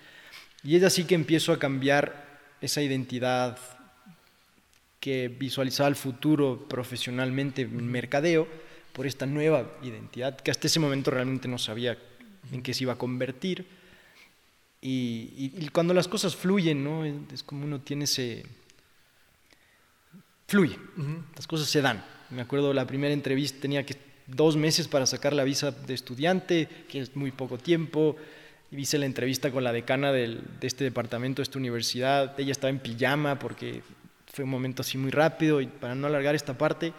Y 0.64 0.76
es 0.76 0.84
así 0.84 1.06
que 1.06 1.16
empiezo 1.16 1.54
a 1.54 1.58
cambiar 1.58 2.24
esa 2.62 2.84
identidad 2.84 3.58
que 5.00 5.28
visualizaba 5.28 5.90
el 5.90 5.96
futuro 5.96 6.68
profesionalmente 6.70 7.64
en 7.64 7.88
mercadeo 7.88 8.48
por 8.96 9.06
esta 9.06 9.26
nueva 9.26 9.70
identidad 9.84 10.40
que 10.40 10.52
hasta 10.52 10.68
ese 10.68 10.80
momento 10.80 11.12
realmente 11.12 11.50
no 11.50 11.58
sabía 11.58 11.98
en 12.52 12.64
qué 12.64 12.74
se 12.74 12.84
iba 12.84 12.94
a 12.94 12.98
convertir. 12.98 13.68
Y, 14.82 15.68
cuando 15.74 15.94
las 15.94 16.08
cosas 16.08 16.36
fluyen, 16.36 16.84
¿no? 16.84 17.04
Es 17.06 17.44
como 17.44 17.66
uno 17.66 17.82
tiene 17.82 18.06
ese... 18.06 18.46
Fluye, 20.48 20.78
las 21.36 21.46
cosas 21.48 21.68
se 21.68 21.82
dan. 21.82 22.06
Me 22.30 22.42
acuerdo 22.42 22.74
la 22.74 22.88
primera 22.88 23.14
entrevista, 23.14 23.60
tenía 23.60 23.86
que 23.86 23.98
dos 24.28 24.56
meses 24.56 24.88
para 24.88 25.06
sacar 25.06 25.34
la 25.34 25.44
visa 25.44 25.72
de 25.72 25.94
estudiante, 25.94 26.70
que 26.88 27.02
es 27.02 27.16
muy 27.16 27.32
poco 27.32 27.58
tiempo. 27.58 28.16
Hice 28.72 28.98
la 28.98 29.08
entrevista 29.08 29.52
con 29.52 29.64
la 29.64 29.74
decana 29.74 30.12
de 30.12 30.40
este 30.62 30.84
departamento, 30.84 31.42
de 31.42 31.44
esta 31.44 31.58
universidad. 31.58 32.40
Ella 32.40 32.52
estaba 32.52 32.70
en 32.70 32.80
pijama 32.80 33.40
porque 33.40 33.82
fue 34.32 34.46
un 34.46 34.52
momento 34.52 34.84
así 34.84 34.98
muy 34.98 35.12
rápido 35.12 35.62
y 35.62 35.68
para 35.68 35.96
no 35.96 36.08
alargar 36.08 36.36
esta 36.36 36.58
parte, 36.58 36.94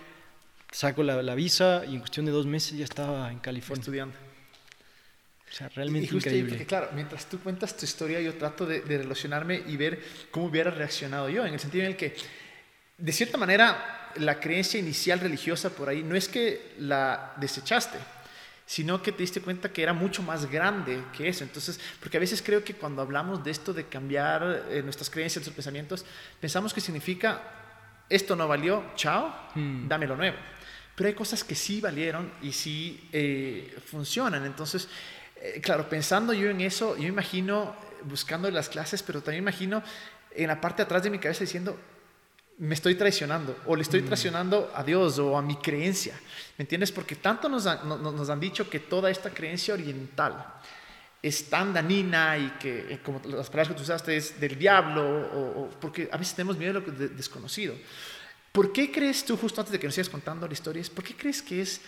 saco 0.70 1.02
la, 1.02 1.34
visa 1.34 1.84
y 1.86 1.94
en 1.94 2.00
cuestión 2.00 2.26
de 2.26 2.32
dos 2.32 2.46
meses 2.46 2.76
ya 2.76 2.84
estaba 2.84 3.30
en 3.30 3.38
California. 3.38 3.80
Estudiando. 3.80 4.16
O 5.48 5.54
sea, 5.54 5.68
realmente 5.68 6.14
increíble. 6.14 6.50
porque, 6.50 6.66
claro, 6.66 6.90
mientras 6.94 7.26
tú 7.26 7.38
cuentas 7.38 7.76
tu 7.76 7.84
historia, 7.84 8.20
yo 8.20 8.34
trato 8.34 8.66
de, 8.66 8.80
de, 8.80 8.98
relacionarme 8.98 9.62
y 9.66 9.76
ver 9.76 10.02
cómo 10.30 10.46
hubiera 10.46 10.70
reaccionado 10.70 11.28
yo, 11.28 11.46
en 11.46 11.54
el 11.54 11.60
sentido 11.60 11.84
en 11.84 11.92
el 11.92 11.96
que, 11.96 12.16
de 12.98 13.12
cierta 13.12 13.38
manera, 13.38 14.12
la 14.16 14.40
creencia 14.40 14.78
inicial 14.80 15.20
religiosa 15.20 15.70
por 15.70 15.88
ahí 15.88 16.02
no 16.02 16.16
es 16.16 16.28
que 16.28 16.74
la 16.78 17.34
desechaste, 17.36 17.98
sino 18.66 19.00
que 19.00 19.12
te 19.12 19.18
diste 19.18 19.40
cuenta 19.40 19.72
que 19.72 19.82
era 19.82 19.92
mucho 19.92 20.22
más 20.22 20.50
grande 20.50 21.02
que 21.16 21.28
eso. 21.28 21.44
Entonces, 21.44 21.80
porque 22.00 22.16
a 22.16 22.20
veces 22.20 22.42
creo 22.42 22.64
que 22.64 22.74
cuando 22.74 23.00
hablamos 23.02 23.44
de 23.44 23.50
esto 23.50 23.72
de 23.72 23.84
cambiar 23.84 24.66
eh, 24.70 24.82
nuestras 24.82 25.08
creencias, 25.08 25.38
nuestros 25.38 25.54
pensamientos, 25.54 26.04
pensamos 26.40 26.74
que 26.74 26.80
significa 26.80 27.40
esto 28.08 28.36
no 28.36 28.46
valió, 28.46 28.84
chao, 28.96 29.34
hmm. 29.54 29.88
dame 29.88 30.06
lo 30.06 30.16
nuevo. 30.16 30.36
Pero 30.96 31.08
hay 31.08 31.14
cosas 31.14 31.44
que 31.44 31.54
sí 31.54 31.80
valieron 31.80 32.32
y 32.42 32.52
sí 32.52 33.08
eh, 33.12 33.76
funcionan. 33.86 34.44
Entonces, 34.44 34.88
eh, 35.36 35.60
claro, 35.62 35.88
pensando 35.88 36.32
yo 36.32 36.50
en 36.50 36.62
eso, 36.62 36.96
yo 36.96 37.06
imagino 37.06 37.76
buscando 38.04 38.50
las 38.50 38.68
clases, 38.68 39.02
pero 39.02 39.20
también 39.20 39.44
imagino 39.44 39.82
en 40.32 40.48
la 40.48 40.60
parte 40.60 40.78
de 40.78 40.84
atrás 40.84 41.02
de 41.02 41.10
mi 41.10 41.18
cabeza 41.18 41.40
diciendo, 41.40 41.78
me 42.58 42.74
estoy 42.74 42.94
traicionando 42.94 43.58
o 43.66 43.76
le 43.76 43.82
estoy 43.82 44.00
mm. 44.00 44.06
traicionando 44.06 44.72
a 44.74 44.82
Dios 44.82 45.18
o 45.18 45.36
a 45.36 45.42
mi 45.42 45.56
creencia. 45.56 46.18
¿Me 46.56 46.62
entiendes? 46.62 46.90
Porque 46.90 47.16
tanto 47.16 47.48
nos, 47.48 47.64
nos 47.84 48.30
han 48.30 48.40
dicho 48.40 48.68
que 48.68 48.80
toda 48.80 49.10
esta 49.10 49.30
creencia 49.30 49.74
oriental 49.74 50.46
es 51.22 51.50
tan 51.50 51.74
danina 51.74 52.38
y 52.38 52.50
que, 52.60 52.94
eh, 52.94 53.00
como 53.02 53.20
las 53.24 53.50
palabras 53.50 53.68
que 53.68 53.74
tú 53.74 53.82
usaste, 53.82 54.16
es 54.16 54.40
del 54.40 54.58
diablo, 54.58 55.02
o, 55.02 55.70
porque 55.80 56.08
a 56.12 56.16
veces 56.16 56.34
tenemos 56.34 56.56
miedo 56.56 56.80
de 56.80 57.08
lo 57.08 57.14
desconocido. 57.14 57.74
¿Por 58.56 58.72
qué 58.72 58.90
crees 58.90 59.22
tú, 59.22 59.36
justo 59.36 59.60
antes 59.60 59.70
de 59.70 59.78
que 59.78 59.86
nos 59.86 59.94
sigas 59.94 60.08
contando 60.08 60.46
la 60.46 60.54
historia, 60.54 60.82
por 60.94 61.04
qué 61.04 61.14
crees 61.14 61.42
que 61.42 61.60
es 61.60 61.82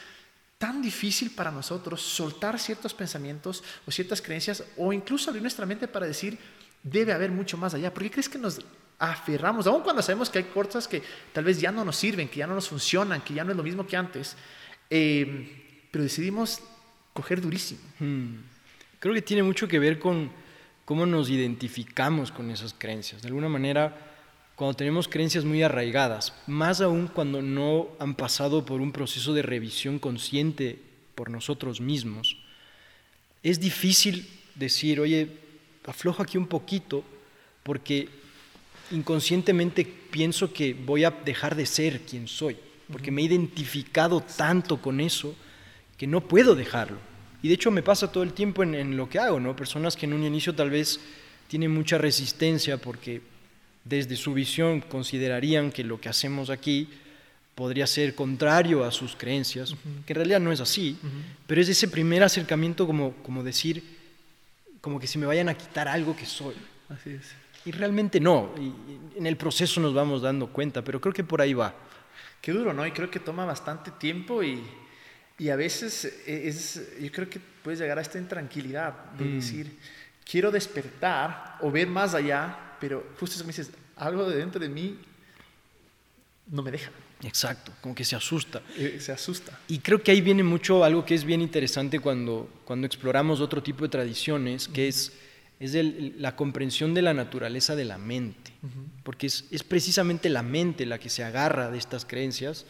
tan 0.58 0.82
difícil 0.82 1.30
para 1.30 1.50
nosotros 1.50 2.02
soltar 2.02 2.58
ciertos 2.58 2.92
pensamientos 2.92 3.64
o 3.86 3.90
ciertas 3.90 4.20
creencias 4.20 4.62
o 4.76 4.92
incluso 4.92 5.30
abrir 5.30 5.40
nuestra 5.40 5.64
mente 5.64 5.88
para 5.88 6.06
decir, 6.06 6.38
debe 6.82 7.14
haber 7.14 7.30
mucho 7.30 7.56
más 7.56 7.72
allá? 7.72 7.94
¿Por 7.94 8.02
qué 8.02 8.10
crees 8.10 8.28
que 8.28 8.36
nos 8.36 8.60
aferramos, 8.98 9.66
aun 9.66 9.80
cuando 9.82 10.02
sabemos 10.02 10.28
que 10.28 10.40
hay 10.40 10.44
cosas 10.44 10.86
que 10.86 11.02
tal 11.32 11.44
vez 11.44 11.58
ya 11.58 11.72
no 11.72 11.86
nos 11.86 11.96
sirven, 11.96 12.28
que 12.28 12.40
ya 12.40 12.46
no 12.46 12.54
nos 12.54 12.68
funcionan, 12.68 13.22
que 13.22 13.32
ya 13.32 13.44
no 13.44 13.52
es 13.52 13.56
lo 13.56 13.62
mismo 13.62 13.86
que 13.86 13.96
antes, 13.96 14.36
eh, 14.90 15.88
pero 15.90 16.04
decidimos 16.04 16.60
coger 17.14 17.40
durísimo. 17.40 17.80
Hmm. 17.98 18.42
Creo 19.00 19.14
que 19.14 19.22
tiene 19.22 19.42
mucho 19.42 19.66
que 19.66 19.78
ver 19.78 19.98
con 19.98 20.30
cómo 20.84 21.06
nos 21.06 21.30
identificamos 21.30 22.30
con 22.30 22.50
esas 22.50 22.74
creencias. 22.76 23.22
De 23.22 23.28
alguna 23.28 23.48
manera, 23.48 24.07
cuando 24.58 24.74
tenemos 24.74 25.06
creencias 25.06 25.44
muy 25.44 25.62
arraigadas, 25.62 26.34
más 26.48 26.80
aún 26.80 27.06
cuando 27.06 27.40
no 27.40 27.90
han 28.00 28.16
pasado 28.16 28.66
por 28.66 28.80
un 28.80 28.90
proceso 28.90 29.32
de 29.32 29.42
revisión 29.42 30.00
consciente 30.00 30.80
por 31.14 31.30
nosotros 31.30 31.80
mismos, 31.80 32.36
es 33.44 33.60
difícil 33.60 34.28
decir, 34.56 34.98
oye, 34.98 35.28
aflojo 35.86 36.24
aquí 36.24 36.38
un 36.38 36.48
poquito, 36.48 37.04
porque 37.62 38.08
inconscientemente 38.90 39.84
pienso 39.84 40.52
que 40.52 40.74
voy 40.74 41.04
a 41.04 41.12
dejar 41.12 41.54
de 41.54 41.64
ser 41.64 42.00
quien 42.00 42.26
soy, 42.26 42.56
porque 42.90 43.12
me 43.12 43.22
he 43.22 43.26
identificado 43.26 44.20
tanto 44.20 44.82
con 44.82 44.98
eso 44.98 45.36
que 45.96 46.08
no 46.08 46.26
puedo 46.26 46.56
dejarlo. 46.56 46.98
Y 47.44 47.48
de 47.48 47.54
hecho 47.54 47.70
me 47.70 47.84
pasa 47.84 48.10
todo 48.10 48.24
el 48.24 48.32
tiempo 48.32 48.64
en, 48.64 48.96
lo 48.96 49.08
que 49.08 49.20
hago, 49.20 49.38
¿no? 49.38 49.54
Personas 49.54 49.94
que 49.94 50.06
en 50.06 50.14
un 50.14 50.24
inicio 50.24 50.52
tal 50.52 50.70
vez 50.70 50.98
tienen 51.46 51.70
mucha 51.70 51.96
resistencia 51.96 52.76
porque 52.76 53.22
desde 53.88 54.16
su 54.16 54.34
visión 54.34 54.80
considerarían 54.80 55.72
que 55.72 55.84
lo 55.84 56.00
que 56.00 56.08
hacemos 56.08 56.50
aquí 56.50 56.88
podría 57.54 57.86
ser 57.86 58.14
contrario 58.14 58.84
a 58.84 58.92
sus 58.92 59.16
creencias, 59.16 59.74
que 60.06 60.12
en 60.12 60.16
realidad 60.16 60.40
no 60.40 60.52
es 60.52 60.60
así, 60.60 60.96
pero 61.46 61.60
es 61.60 61.68
ese 61.68 61.88
primer 61.88 62.22
acercamiento 62.22 62.86
como, 62.86 63.14
como 63.14 63.42
decir, 63.42 63.82
como 64.80 65.00
que 65.00 65.06
si 65.06 65.18
me 65.18 65.26
vayan 65.26 65.48
a 65.48 65.54
quitar 65.54 65.88
algo 65.88 66.14
que 66.14 66.24
soy. 66.24 66.54
Así 66.88 67.10
es. 67.10 67.26
Y 67.64 67.72
realmente 67.72 68.20
no, 68.20 68.54
y 68.56 69.18
en 69.18 69.26
el 69.26 69.36
proceso 69.36 69.80
nos 69.80 69.92
vamos 69.92 70.22
dando 70.22 70.46
cuenta, 70.48 70.82
pero 70.82 71.00
creo 71.00 71.12
que 71.12 71.24
por 71.24 71.40
ahí 71.40 71.52
va. 71.52 71.74
Qué 72.40 72.52
duro, 72.52 72.72
¿no? 72.72 72.86
Y 72.86 72.92
creo 72.92 73.10
que 73.10 73.18
toma 73.18 73.44
bastante 73.44 73.90
tiempo 73.90 74.44
y, 74.44 74.62
y 75.38 75.48
a 75.48 75.56
veces 75.56 76.04
es, 76.26 76.96
yo 77.00 77.10
creo 77.10 77.28
que 77.28 77.40
puedes 77.40 77.80
llegar 77.80 77.98
a 77.98 78.02
esta 78.02 78.18
intranquilidad 78.18 79.12
de 79.18 79.24
mm. 79.24 79.34
decir, 79.34 79.78
quiero 80.24 80.52
despertar 80.52 81.56
o 81.60 81.70
ver 81.70 81.88
más 81.88 82.14
allá, 82.14 82.67
pero 82.80 83.06
justo 83.18 83.36
eso 83.36 83.44
me 83.44 83.48
dices, 83.48 83.70
algo 83.96 84.28
de 84.28 84.36
dentro 84.36 84.60
de 84.60 84.68
mí 84.68 84.98
no 86.46 86.62
me 86.62 86.70
deja. 86.70 86.90
Exacto, 87.22 87.72
como 87.80 87.94
que 87.94 88.04
se 88.04 88.14
asusta. 88.14 88.62
Eh, 88.76 88.98
se 89.00 89.12
asusta. 89.12 89.58
Y 89.66 89.80
creo 89.80 90.02
que 90.02 90.12
ahí 90.12 90.20
viene 90.20 90.44
mucho 90.44 90.84
algo 90.84 91.04
que 91.04 91.14
es 91.14 91.24
bien 91.24 91.40
interesante 91.40 91.98
cuando, 91.98 92.48
cuando 92.64 92.86
exploramos 92.86 93.40
otro 93.40 93.62
tipo 93.62 93.84
de 93.84 93.88
tradiciones, 93.88 94.68
que 94.68 94.88
es 94.88 95.12
es 95.60 95.74
la 96.16 96.36
comprensión 96.36 96.94
de 96.94 97.02
la 97.02 97.14
naturaleza 97.14 97.74
de 97.74 97.84
la 97.84 97.98
mente, 97.98 98.52
porque 99.02 99.26
es, 99.26 99.64
precisamente 99.66 100.28
la 100.28 100.42
mente 100.42 100.86
la 100.86 100.98
que 100.98 101.10
se 101.10 101.24
agarra 101.24 101.70
de 101.70 101.78
estas 101.78 102.04
creencias 102.04 102.64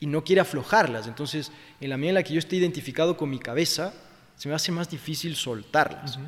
y 0.00 0.06
no 0.06 0.24
quiere 0.24 0.40
aflojarlas. 0.40 1.06
Entonces, 1.06 1.52
en 1.80 1.90
la 1.90 1.96
medida 1.96 2.10
en 2.10 2.14
la 2.14 2.22
que 2.22 2.32
yo 2.32 2.38
esté 2.38 2.56
identificado 2.56 3.16
con 3.16 3.28
mi 3.28 3.38
cabeza, 3.38 3.92
se 4.36 4.48
me 4.48 4.54
hace 4.54 4.72
más 4.72 4.88
difícil 4.88 5.36
soltarlas. 5.36 6.18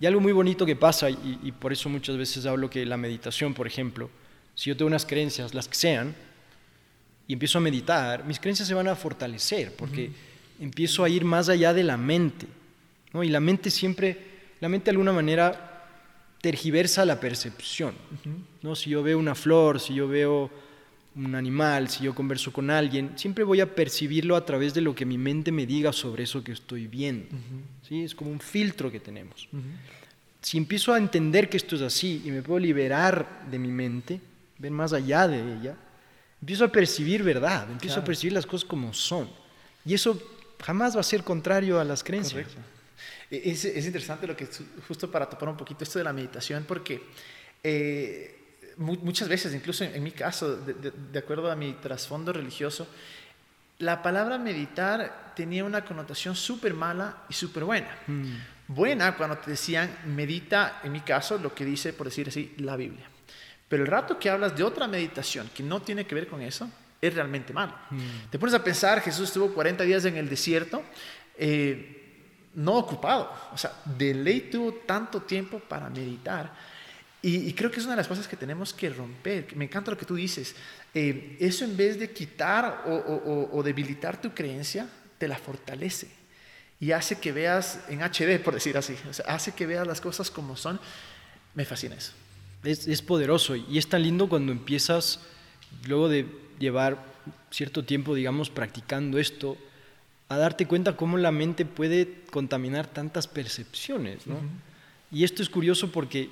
Y 0.00 0.06
algo 0.06 0.20
muy 0.20 0.32
bonito 0.32 0.66
que 0.66 0.76
pasa, 0.76 1.08
y, 1.10 1.52
por 1.58 1.72
eso 1.72 1.88
muchas 1.88 2.16
veces 2.16 2.44
hablo 2.44 2.68
que 2.68 2.84
la 2.84 2.96
meditación, 2.96 3.54
por 3.54 3.66
ejemplo, 3.66 4.10
si 4.54 4.70
yo 4.70 4.76
tengo 4.76 4.88
unas 4.88 5.06
creencias, 5.06 5.54
las 5.54 5.68
que 5.68 5.74
sean, 5.74 6.14
y 7.26 7.32
empiezo 7.32 7.58
a 7.58 7.60
meditar, 7.60 8.24
mis 8.24 8.38
creencias 8.38 8.68
se 8.68 8.74
van 8.74 8.88
a 8.88 8.94
fortalecer, 8.94 9.74
porque 9.74 10.10
empiezo 10.60 11.02
a 11.02 11.08
ir 11.08 11.24
más 11.24 11.48
allá 11.48 11.72
de 11.72 11.82
la 11.82 11.96
mente. 11.96 12.46
¿no? 13.12 13.22
Y 13.24 13.28
la 13.28 13.40
mente 13.40 13.70
siempre 13.70 14.36
la 14.60 14.68
mente 14.68 14.86
de 14.86 14.90
alguna 14.92 15.12
manera 15.12 15.86
tergiversa 16.40 17.04
la 17.04 17.20
percepción. 17.20 17.94
¿no? 18.62 18.76
Si 18.76 18.90
yo 18.90 19.02
veo 19.02 19.18
una 19.18 19.34
flor, 19.34 19.80
si 19.80 19.94
yo 19.94 20.08
veo 20.08 20.50
un 21.16 21.34
animal, 21.34 21.88
si 21.88 22.04
yo 22.04 22.14
converso 22.14 22.52
con 22.52 22.70
alguien, 22.70 23.12
siempre 23.16 23.42
voy 23.42 23.60
a 23.60 23.74
percibirlo 23.74 24.36
a 24.36 24.44
través 24.44 24.74
de 24.74 24.82
lo 24.82 24.94
que 24.94 25.06
mi 25.06 25.16
mente 25.16 25.50
me 25.50 25.64
diga 25.64 25.92
sobre 25.92 26.24
eso 26.24 26.44
que 26.44 26.52
estoy 26.52 26.86
viendo. 26.86 27.34
¿sí? 27.88 28.04
Es 28.04 28.14
como 28.14 28.30
un 28.30 28.40
filtro 28.40 28.90
que 28.90 29.00
tenemos. 29.00 29.48
Si 30.42 30.58
empiezo 30.58 30.92
a 30.92 30.98
entender 30.98 31.48
que 31.48 31.56
esto 31.56 31.74
es 31.76 31.82
así 31.82 32.22
y 32.24 32.30
me 32.30 32.42
puedo 32.42 32.58
liberar 32.58 33.46
de 33.50 33.58
mi 33.58 33.72
mente, 33.72 34.20
ver 34.58 34.70
más 34.70 34.92
allá 34.92 35.26
de 35.26 35.38
ella, 35.38 35.76
empiezo 36.40 36.64
a 36.64 36.68
percibir 36.68 37.22
verdad, 37.22 37.70
empiezo 37.70 38.00
a 38.00 38.04
percibir 38.04 38.34
las 38.34 38.46
cosas 38.46 38.68
como 38.68 38.92
son. 38.92 39.28
Y 39.84 39.94
eso 39.94 40.20
jamás 40.62 40.96
va 40.96 41.00
a 41.00 41.04
ser 41.04 41.24
contrario 41.24 41.80
a 41.80 41.84
las 41.84 42.04
creencias. 42.04 42.46
E-, 43.30 43.50
es, 43.50 43.64
es, 43.64 43.86
interesante 43.86 44.26
lo 44.26 44.36
que, 44.36 44.48
justo 44.86 45.10
para 45.10 45.28
topar 45.28 45.48
un 45.48 45.56
poquito 45.56 45.82
esto 45.82 45.98
de 45.98 46.04
la 46.04 46.12
meditación, 46.12 46.64
porque 46.68 47.02
eh, 47.62 48.35
muchas 48.76 49.28
veces, 49.28 49.54
incluso 49.54 49.84
en, 49.84 50.02
mi 50.02 50.10
caso, 50.12 50.56
de, 50.56 51.18
acuerdo 51.18 51.50
a 51.50 51.56
mi 51.56 51.72
trasfondo 51.74 52.32
religioso, 52.32 52.86
la 53.78 54.02
palabra 54.02 54.38
meditar 54.38 55.32
tenía 55.34 55.64
una 55.64 55.84
connotación 55.84 56.34
súper 56.34 56.74
mala 56.74 57.24
y 57.28 57.34
súper 57.34 57.64
buena. 57.64 57.98
Mm. 58.06 58.34
Buena 58.68 59.16
cuando 59.16 59.38
te 59.38 59.50
decían 59.50 59.98
medita, 60.06 60.80
en 60.82 60.92
mi 60.92 61.00
caso, 61.00 61.38
lo 61.38 61.54
que 61.54 61.64
dice, 61.64 61.92
por 61.92 62.06
decir 62.06 62.28
así, 62.28 62.54
la 62.58 62.76
Biblia. 62.76 63.08
Pero 63.68 63.84
el 63.84 63.88
rato 63.88 64.18
que 64.18 64.30
hablas 64.30 64.56
de 64.56 64.62
otra 64.62 64.86
meditación 64.86 65.50
que 65.54 65.62
no 65.62 65.82
tiene 65.82 66.06
que 66.06 66.14
ver 66.14 66.26
con 66.26 66.40
eso, 66.40 66.70
es 67.00 67.14
realmente 67.14 67.52
malo. 67.52 67.74
Mm. 67.90 68.30
Te 68.30 68.38
pones 68.38 68.54
a 68.54 68.64
pensar, 68.64 69.00
Jesús 69.00 69.28
estuvo 69.28 69.52
40 69.52 69.84
días 69.84 70.04
en 70.04 70.16
el 70.16 70.28
desierto. 70.28 70.82
Eh, 71.36 71.96
no 72.54 72.74
ocupado. 72.74 73.32
O 73.52 73.58
sea, 73.58 73.72
de 73.84 74.14
ley 74.14 74.48
tuvo 74.50 74.72
tanto 74.86 75.22
tiempo 75.22 75.60
para 75.60 75.88
meditar. 75.90 76.52
Y, 77.28 77.52
creo 77.54 77.72
que 77.72 77.80
es 77.80 77.84
una 77.84 77.94
de 77.94 78.02
las 78.02 78.06
cosas 78.06 78.28
que 78.28 78.36
tenemos 78.36 78.72
que 78.72 78.88
romper. 78.88 79.48
Me 79.56 79.64
encanta 79.64 79.90
lo 79.90 79.98
que 79.98 80.04
tú 80.04 80.14
dices. 80.14 80.54
Eh, 80.94 81.36
eso 81.40 81.64
en 81.64 81.76
vez 81.76 81.98
de 81.98 82.12
quitar 82.12 82.84
o, 82.86 83.62
debilitar 83.64 84.20
tu 84.20 84.32
creencia, 84.32 84.88
te 85.18 85.26
la 85.26 85.36
fortalece. 85.36 86.06
Y 86.78 86.92
hace 86.92 87.18
que 87.18 87.32
veas 87.32 87.80
en 87.88 88.00
HD, 88.00 88.38
por 88.38 88.54
decir 88.54 88.76
así. 88.76 88.94
O 89.10 89.12
sea, 89.12 89.24
hace 89.26 89.50
que 89.50 89.66
veas 89.66 89.84
las 89.88 90.00
cosas 90.00 90.30
como 90.30 90.56
son. 90.56 90.78
Me 91.56 91.64
fascina 91.64 91.96
eso. 91.96 92.12
Es, 92.62 92.86
es 92.86 93.02
poderoso 93.02 93.56
y 93.56 93.76
es 93.76 93.88
tan 93.88 94.04
lindo 94.04 94.28
cuando 94.28 94.52
empiezas, 94.52 95.18
luego 95.84 96.08
de 96.08 96.26
llevar 96.60 97.02
cierto 97.50 97.84
tiempo, 97.84 98.14
digamos, 98.14 98.50
practicando 98.50 99.18
esto, 99.18 99.58
a 100.28 100.36
darte 100.36 100.66
cuenta 100.66 100.96
cómo 100.96 101.18
la 101.18 101.32
mente 101.32 101.64
puede 101.64 102.22
contaminar 102.30 102.86
tantas 102.86 103.26
percepciones. 103.26 104.28
¿no? 104.28 104.38
Y 105.10 105.24
esto 105.24 105.42
es 105.42 105.50
curioso 105.50 105.90
porque 105.90 106.30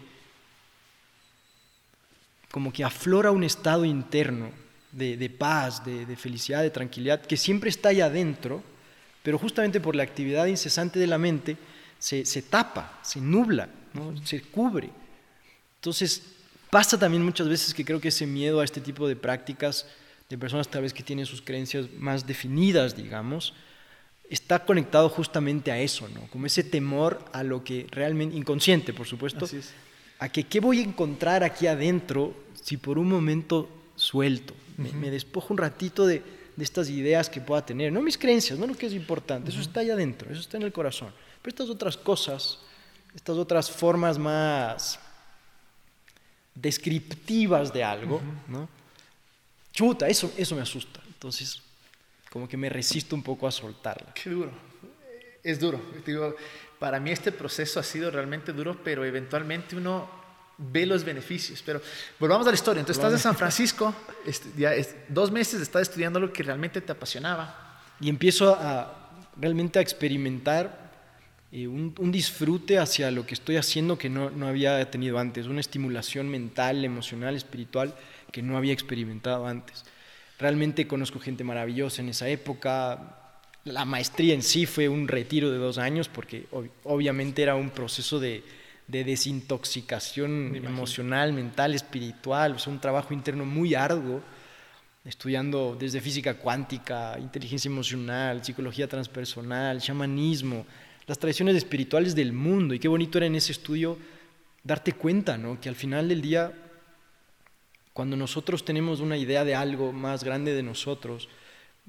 como 2.55 2.73
que 2.73 2.85
aflora 2.85 3.33
un 3.33 3.43
estado 3.43 3.85
interno 3.85 4.49
de, 4.93 5.29
paz, 5.29 5.85
de, 5.85 6.15
felicidad, 6.15 6.63
de 6.63 6.71
tranquilidad, 6.71 7.21
que 7.21 7.37
siempre 7.37 7.69
está 7.69 7.89
ahí 7.89 8.01
adentro, 8.01 8.63
pero 9.25 9.41
justamente 9.41 9.81
por 9.81 9.97
la 9.97 10.05
actividad 10.05 10.47
incesante 10.47 11.01
de 11.01 11.09
la 11.09 11.19
mente 11.19 11.57
se, 11.99 12.25
se 12.25 12.43
tapa, 12.43 13.01
se 13.03 13.21
nubla, 13.21 13.69
¿no? 13.93 14.17
se 14.25 14.41
cubre. 14.41 14.91
Entonces, 15.79 16.23
pasa 16.71 16.97
también 16.97 17.25
muchas 17.25 17.49
veces 17.49 17.75
que 17.75 17.85
creo 17.85 18.01
que 18.01 18.07
ese 18.07 18.25
miedo 18.25 18.61
a 18.61 18.65
este 18.65 18.81
tipo 18.81 19.09
de 19.09 19.17
prácticas 19.17 19.89
de 20.31 20.39
personas 20.39 20.69
tal 20.69 20.83
vez 20.83 20.95
que 20.95 21.03
tienen 21.03 21.27
sus 21.27 21.43
creencias 21.43 21.87
más 21.99 22.25
definidas, 22.25 22.97
digamos, 22.97 23.53
está 24.31 24.65
conectado 24.65 25.09
justamente 25.09 25.73
a 25.73 25.81
eso, 25.81 26.09
¿no? 26.09 26.29
Como 26.31 26.47
ese 26.47 26.63
temor 26.63 27.25
a 27.33 27.43
lo 27.43 27.65
que 27.65 27.89
realmente, 27.91 28.37
inconsciente 28.37 28.93
por 28.93 29.09
supuesto, 29.09 29.45
a 30.21 30.29
que 30.29 30.45
qué 30.45 30.61
voy 30.61 30.79
a 30.79 30.85
encontrar 30.85 31.43
aquí 31.43 31.67
adentro 31.67 32.44
si 32.65 32.79
por 32.79 32.97
un 32.97 33.11
momento 33.11 33.69
suelto, 33.95 34.55
me, 34.79 35.11
despojo 35.11 35.53
un 35.53 35.59
ratito 35.59 36.07
de, 36.07 36.23
de, 36.57 36.65
estas 36.65 36.89
ideas 36.89 37.29
que 37.29 37.43
pueda 37.43 37.65
tener, 37.65 37.93
no 37.93 38.01
mis 38.01 38.17
creencias, 38.17 38.59
no 38.59 38.67
lo 38.67 38.75
que 38.75 38.87
es 38.87 38.95
importante, 38.95 39.51
eso 39.51 39.61
está 39.61 39.81
ahí 39.81 39.91
adentro, 39.91 40.33
eso 40.33 40.41
está 40.41 40.57
en 40.57 40.63
el 40.63 40.73
corazón, 40.73 41.13
pero 41.43 41.51
estas 41.51 41.69
otras 41.69 41.95
cosas, 41.99 42.61
estas 43.15 43.37
otras 43.37 43.71
formas 43.71 44.19
más 44.19 44.99
descriptivas 46.55 47.71
de 47.71 47.85
algo, 47.85 48.23
¿no? 48.49 48.67
Chuta, 49.71 50.09
eso, 50.09 50.33
eso 50.39 50.57
me 50.57 50.63
asusta. 50.63 51.03
Entonces, 51.07 51.61
como 52.31 52.49
que 52.49 52.57
me 52.57 52.71
resisto 52.71 53.15
un 53.15 53.23
poco 53.23 53.47
a 53.47 53.51
soltarla. 53.51 54.15
Qué 54.15 54.31
duro. 54.31 54.53
Es 55.43 55.61
duro. 55.61 55.83
Digo, 56.07 56.35
para 56.79 56.99
mí 56.99 57.11
este 57.11 57.31
proceso 57.31 57.79
ha 57.79 57.83
sido 57.83 58.11
realmente 58.11 58.55
duro, 58.55 58.81
pero 58.83 59.05
eventualmente 59.05 59.77
uno 59.77 60.24
ve 60.59 60.87
los 60.87 61.05
beneficios. 61.05 61.63
Pero 61.65 61.81
volvamos 62.19 62.47
a 62.47 62.51
la 62.51 62.55
historia. 62.55 62.81
Entonces 62.81 63.03
estás 63.03 63.13
en 63.13 63.23
San 63.23 63.37
Francisco, 63.37 63.95
este, 64.27 64.49
ya 64.57 64.73
dos 65.09 65.31
meses 65.31 65.61
estás 65.61 65.83
estudiando 65.83 66.21
lo 66.21 66.33
que 66.33 66.43
realmente 66.43 66.81
te 66.81 66.93
apasionaba. 66.93 67.83
Y 68.01 68.09
empiezo 68.09 68.55
a 68.55 69.01
realmente 69.37 69.79
a 69.79 69.83
experimentar 69.83 70.85
eh, 71.51 71.67
un, 71.67 71.95
un, 71.99 72.13
disfrute 72.13 72.79
hacia 72.79 73.11
lo 73.11 73.27
que 73.27 73.35
estoy 73.35 73.57
haciendo 73.57 73.99
que 73.99 74.09
no, 74.09 74.31
no 74.31 74.47
había 74.47 74.91
tenido 74.91 75.19
antes, 75.19 75.47
una 75.47 75.61
estimulación 75.61 76.29
mental, 76.29 76.85
emocional, 76.85 77.35
espiritual 77.35 77.95
que 78.33 78.43
no 78.43 78.57
había 78.57 78.73
experimentado 78.73 79.47
antes. 79.47 79.85
Realmente 80.39 80.87
conozco 80.89 81.21
gente 81.21 81.45
maravillosa 81.45 82.03
en 82.03 82.09
esa 82.09 82.29
época. 82.29 83.21
La 83.65 83.85
maestría 83.85 84.35
en 84.35 84.43
sí 84.43 84.67
fue 84.67 84.89
un 84.89 85.07
retiro 85.07 85.51
de 85.51 85.59
dos 85.59 85.79
años 85.79 86.09
porque 86.09 86.47
obviamente 86.83 87.43
era 87.43 87.55
un 87.55 87.71
proceso 87.71 88.19
de, 88.19 88.43
desintoxicación 88.87 90.55
emocional, 90.57 91.33
mental, 91.33 91.75
espiritual, 91.75 92.57
o 92.57 92.71
un 92.71 92.81
trabajo 92.81 93.15
interno 93.15 93.45
muy 93.45 93.75
arduo, 93.75 94.23
estudiando 95.05 95.77
desde 95.79 96.01
física 96.01 96.35
cuántica, 96.35 97.19
inteligencia 97.19 97.69
emocional, 97.69 98.45
psicología 98.45 98.89
transpersonal, 98.89 99.81
chamanismo, 99.81 100.67
las 101.07 101.19
tradiciones 101.19 101.57
espirituales 101.57 102.15
del 102.15 102.33
mundo. 102.33 102.75
Y 102.75 102.79
qué 102.79 102.89
bonito 102.89 103.19
era 103.19 103.27
en 103.27 103.35
ese 103.35 103.53
estudio 103.53 103.99
darte 104.63 104.93
cuenta, 104.93 105.37
¿no? 105.37 105.61
Que 105.61 105.69
al 105.69 105.75
final 105.75 106.09
del 106.09 106.23
día 106.23 106.53
cuando 107.95 108.17
nosotros 108.17 108.65
tenemos 108.65 108.99
una 108.99 109.17
idea 109.17 109.45
de 109.45 109.55
algo 109.55 109.93
más 109.93 110.25
grande 110.25 110.53
de 110.53 110.65
nosotros, 110.65 111.29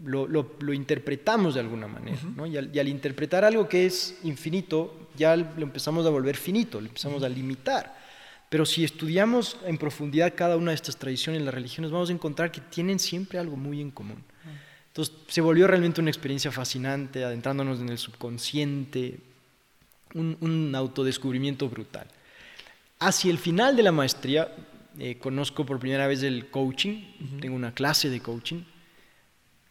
lo, 0.03 0.27
lo, 0.27 0.73
interpretamos 0.73 1.53
de 1.53 1.61
alguna 1.61 1.87
manera. 1.87 2.17
¿no? 2.35 2.45
Y, 2.45 2.57
al, 2.57 2.87
interpretar 2.87 3.45
algo 3.45 3.67
que 3.69 3.85
es 3.85 4.19
infinito, 4.23 5.09
ya 5.15 5.35
lo 5.35 5.63
empezamos 5.63 6.05
a 6.05 6.09
volver 6.09 6.35
finito, 6.35 6.81
lo 6.81 6.87
empezamos 6.87 7.23
a 7.23 7.29
limitar. 7.29 7.95
Pero 8.49 8.65
si 8.65 8.83
estudiamos 8.83 9.57
en 9.65 9.77
profundidad 9.77 10.33
cada 10.35 10.57
una 10.57 10.71
de 10.71 10.75
estas 10.75 10.97
tradiciones, 10.97 11.41
las 11.41 11.53
religiones, 11.53 11.91
vamos 11.91 12.09
a 12.09 12.13
encontrar 12.13 12.51
que 12.51 12.61
tienen 12.61 12.99
siempre 12.99 13.39
algo 13.39 13.55
muy 13.55 13.81
en 13.81 13.91
común. 13.91 14.23
Entonces 14.87 15.15
se 15.27 15.41
volvió 15.41 15.67
realmente 15.67 15.99
una 15.99 16.09
experiencia 16.09 16.51
fascinante, 16.51 17.23
adentrándonos 17.23 17.79
en 17.81 17.89
el 17.89 17.97
subconsciente, 17.97 19.19
un, 20.13 20.37
un 20.39 20.73
autodescubrimiento 20.73 21.69
brutal. 21.69 22.07
Hacia 22.99 23.31
el 23.31 23.37
final 23.37 23.75
de 23.75 23.83
la 23.83 23.91
maestría, 23.91 24.53
eh, 24.99 25.17
conozco 25.17 25.65
por 25.65 25.79
primera 25.79 26.07
vez 26.07 26.23
el 26.23 26.49
coaching, 26.49 27.03
tengo 27.41 27.55
una 27.55 27.73
clase 27.73 28.09
de 28.09 28.21
coaching 28.21 28.63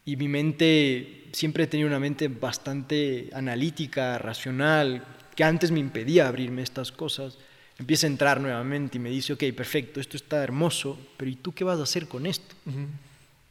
y 0.05 0.15
mi 0.15 0.27
mente, 0.27 1.29
siempre 1.31 1.63
he 1.63 1.67
tenido 1.67 1.87
una 1.87 1.99
mente 1.99 2.27
bastante 2.27 3.29
analítica, 3.33 4.17
racional, 4.17 5.03
que 5.35 5.43
antes 5.43 5.71
me 5.71 5.79
impedía 5.79 6.27
abrirme 6.27 6.61
estas 6.61 6.91
cosas, 6.91 7.37
empieza 7.77 8.07
a 8.07 8.09
entrar 8.09 8.39
nuevamente 8.39 8.97
y 8.97 9.01
me 9.01 9.09
dice, 9.09 9.33
ok, 9.33 9.43
perfecto, 9.55 9.99
esto 9.99 10.15
está 10.15 10.43
hermoso, 10.43 10.97
pero 11.17 11.29
¿y 11.29 11.35
tú 11.35 11.51
qué 11.51 11.63
vas 11.63 11.79
a 11.79 11.83
hacer 11.83 12.07
con 12.07 12.25
esto? 12.25 12.55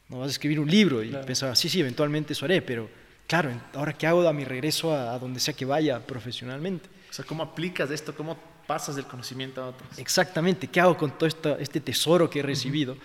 ¿No 0.09 0.19
vas 0.19 0.27
a 0.27 0.31
escribir 0.31 0.59
un 0.59 0.69
libro? 0.69 1.03
Y 1.03 1.09
pensaba, 1.25 1.55
sí, 1.55 1.69
sí, 1.69 1.79
eventualmente 1.81 2.33
eso 2.33 2.45
haré, 2.45 2.61
pero 2.61 2.89
claro, 3.27 3.51
ahora 3.73 3.93
qué 3.93 4.07
hago 4.07 4.27
a 4.27 4.33
mi 4.33 4.45
regreso 4.45 4.93
a, 4.95 5.13
a 5.13 5.19
donde 5.19 5.39
sea 5.39 5.53
que 5.53 5.65
vaya 5.65 5.99
profesionalmente. 6.05 6.89
O 7.09 7.13
sea, 7.13 7.25
¿cómo 7.25 7.43
aplicas 7.43 7.91
esto? 7.91 8.15
¿Cómo 8.15 8.37
pasas 8.65 8.95
del 8.95 9.05
conocimiento 9.05 9.61
a 9.61 9.67
otros. 9.69 9.97
Exactamente, 9.97 10.67
¿qué 10.67 10.79
hago 10.79 10.97
con 10.97 11.17
todo 11.17 11.27
este 11.59 11.79
tesoro 11.79 12.29
que 12.29 12.39
he 12.39 12.43
recibido? 12.43 12.97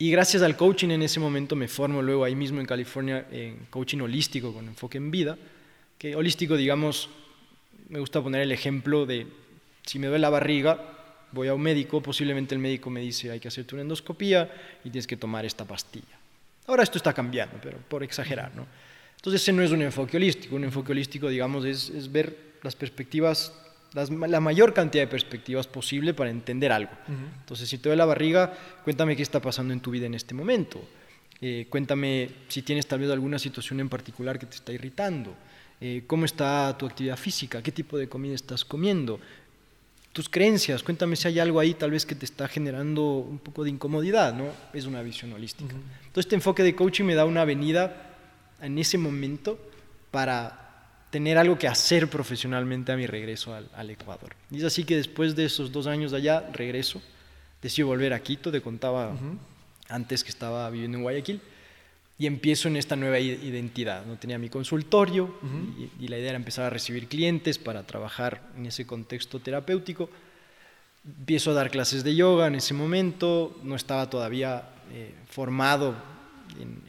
Y 0.00 0.12
gracias 0.12 0.44
al 0.44 0.56
coaching 0.56 0.90
en 0.90 1.02
ese 1.02 1.18
momento 1.18 1.56
me 1.56 1.66
formo 1.66 2.02
luego 2.02 2.24
ahí 2.24 2.36
mismo 2.36 2.60
en 2.60 2.66
California 2.66 3.26
en 3.32 3.66
coaching 3.68 3.98
holístico 3.98 4.54
con 4.54 4.68
enfoque 4.68 4.96
en 4.96 5.10
vida, 5.10 5.36
que 5.98 6.14
holístico, 6.14 6.56
digamos, 6.56 7.10
me 7.88 7.98
gusta 7.98 8.22
poner 8.22 8.42
el 8.42 8.52
ejemplo 8.52 9.06
de 9.06 9.26
si 9.84 9.98
me 9.98 10.06
duele 10.06 10.22
la 10.22 10.30
barriga, 10.30 11.26
voy 11.32 11.48
a 11.48 11.54
un 11.54 11.62
médico, 11.62 12.00
posiblemente 12.00 12.54
el 12.54 12.60
médico 12.60 12.90
me 12.90 13.00
dice 13.00 13.32
hay 13.32 13.40
que 13.40 13.48
hacerte 13.48 13.74
una 13.74 13.82
endoscopía 13.82 14.78
y 14.84 14.90
tienes 14.90 15.08
que 15.08 15.16
tomar 15.16 15.44
esta 15.44 15.64
pastilla. 15.64 16.16
Ahora 16.68 16.84
esto 16.84 16.98
está 16.98 17.12
cambiando, 17.12 17.58
pero 17.60 17.78
por 17.78 18.04
exagerar, 18.04 18.54
¿no? 18.54 18.66
Entonces 19.16 19.42
ese 19.42 19.52
no 19.52 19.64
es 19.64 19.72
un 19.72 19.82
enfoque 19.82 20.16
holístico, 20.16 20.54
un 20.54 20.62
enfoque 20.62 20.92
holístico, 20.92 21.28
digamos, 21.28 21.64
es, 21.64 21.90
es 21.90 22.12
ver 22.12 22.36
las 22.62 22.76
perspectivas 22.76 23.52
la 23.94 24.40
mayor 24.40 24.74
cantidad 24.74 25.02
de 25.02 25.08
perspectivas 25.08 25.66
posible 25.66 26.14
para 26.14 26.30
entender 26.30 26.72
algo. 26.72 26.92
Entonces, 27.40 27.68
si 27.68 27.78
te 27.78 27.88
duele 27.88 27.98
la 27.98 28.04
barriga, 28.04 28.52
cuéntame 28.84 29.16
qué 29.16 29.22
está 29.22 29.40
pasando 29.40 29.72
en 29.72 29.80
tu 29.80 29.90
vida 29.90 30.06
en 30.06 30.14
este 30.14 30.34
momento. 30.34 30.80
Eh, 31.40 31.66
cuéntame 31.70 32.28
si 32.48 32.62
tienes 32.62 32.86
tal 32.86 33.00
vez 33.00 33.10
alguna 33.10 33.38
situación 33.38 33.80
en 33.80 33.88
particular 33.88 34.38
que 34.38 34.46
te 34.46 34.56
está 34.56 34.72
irritando. 34.72 35.34
Eh, 35.80 36.02
¿Cómo 36.06 36.24
está 36.24 36.76
tu 36.76 36.86
actividad 36.86 37.16
física? 37.16 37.62
¿Qué 37.62 37.70
tipo 37.70 37.96
de 37.96 38.08
comida 38.08 38.34
estás 38.34 38.64
comiendo? 38.64 39.20
Tus 40.12 40.28
creencias, 40.28 40.82
cuéntame 40.82 41.14
si 41.14 41.28
hay 41.28 41.38
algo 41.38 41.60
ahí 41.60 41.74
tal 41.74 41.92
vez 41.92 42.04
que 42.04 42.16
te 42.16 42.24
está 42.24 42.48
generando 42.48 43.18
un 43.18 43.38
poco 43.38 43.62
de 43.62 43.70
incomodidad, 43.70 44.34
¿no? 44.34 44.48
Es 44.72 44.86
una 44.86 45.00
visión 45.02 45.32
holística. 45.32 45.72
Entonces, 45.72 46.26
este 46.26 46.34
enfoque 46.34 46.64
de 46.64 46.74
coaching 46.74 47.04
me 47.04 47.14
da 47.14 47.24
una 47.24 47.42
avenida 47.42 48.16
en 48.60 48.76
ese 48.78 48.98
momento 48.98 49.58
para 50.10 50.67
tener 51.10 51.38
algo 51.38 51.58
que 51.58 51.68
hacer 51.68 52.08
profesionalmente 52.08 52.92
a 52.92 52.96
mi 52.96 53.06
regreso 53.06 53.54
al, 53.54 53.90
Ecuador. 53.90 54.34
Y 54.50 54.58
es 54.58 54.64
así 54.64 54.84
que 54.84 54.96
después 54.96 55.34
de 55.34 55.44
esos 55.44 55.72
dos 55.72 55.86
años 55.86 56.10
de 56.10 56.18
allá, 56.18 56.48
regreso, 56.52 57.00
decido 57.62 57.88
volver 57.88 58.12
a 58.12 58.20
Quito, 58.20 58.52
te 58.52 58.60
contaba 58.60 59.16
antes 59.88 60.22
que 60.22 60.30
estaba 60.30 60.68
viviendo 60.70 60.98
en 60.98 61.02
Guayaquil, 61.02 61.40
y 62.20 62.26
empiezo 62.26 62.66
en 62.66 62.76
esta 62.76 62.96
nueva 62.96 63.20
identidad. 63.20 64.04
¿no? 64.04 64.16
Tenía 64.16 64.38
mi 64.38 64.48
consultorio 64.48 65.38
y, 66.00 66.08
la 66.08 66.18
idea 66.18 66.30
era 66.30 66.36
empezar 66.36 66.64
a 66.64 66.70
recibir 66.70 67.06
clientes 67.06 67.58
para 67.58 67.84
trabajar 67.84 68.42
en 68.56 68.66
ese 68.66 68.86
contexto 68.86 69.38
terapéutico. 69.38 70.10
Empiezo 71.06 71.52
a 71.52 71.54
dar 71.54 71.70
clases 71.70 72.02
de 72.02 72.16
yoga 72.16 72.48
en 72.48 72.56
ese 72.56 72.74
momento, 72.74 73.56
no 73.62 73.76
estaba 73.76 74.10
todavía 74.10 74.68
eh, 74.92 75.14
formado 75.28 75.94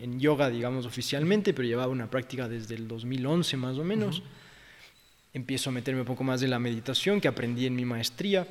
en, 0.01 0.19
yoga, 0.19 0.49
digamos, 0.49 0.85
oficialmente, 0.85 1.53
pero 1.53 1.67
llevaba 1.67 1.91
una 1.91 2.09
práctica 2.09 2.47
desde 2.47 2.75
el 2.75 2.87
2011 2.87 3.57
más 3.57 3.77
o 3.77 3.83
menos. 3.83 4.21
Empiezo 5.33 5.69
a 5.69 5.73
meterme 5.73 6.01
un 6.01 6.07
poco 6.07 6.23
más 6.23 6.41
de 6.41 6.47
la 6.47 6.59
meditación 6.59 7.21
que 7.21 7.27
aprendí 7.27 7.65
en 7.65 7.75
mi 7.75 7.85
maestría 7.85 8.47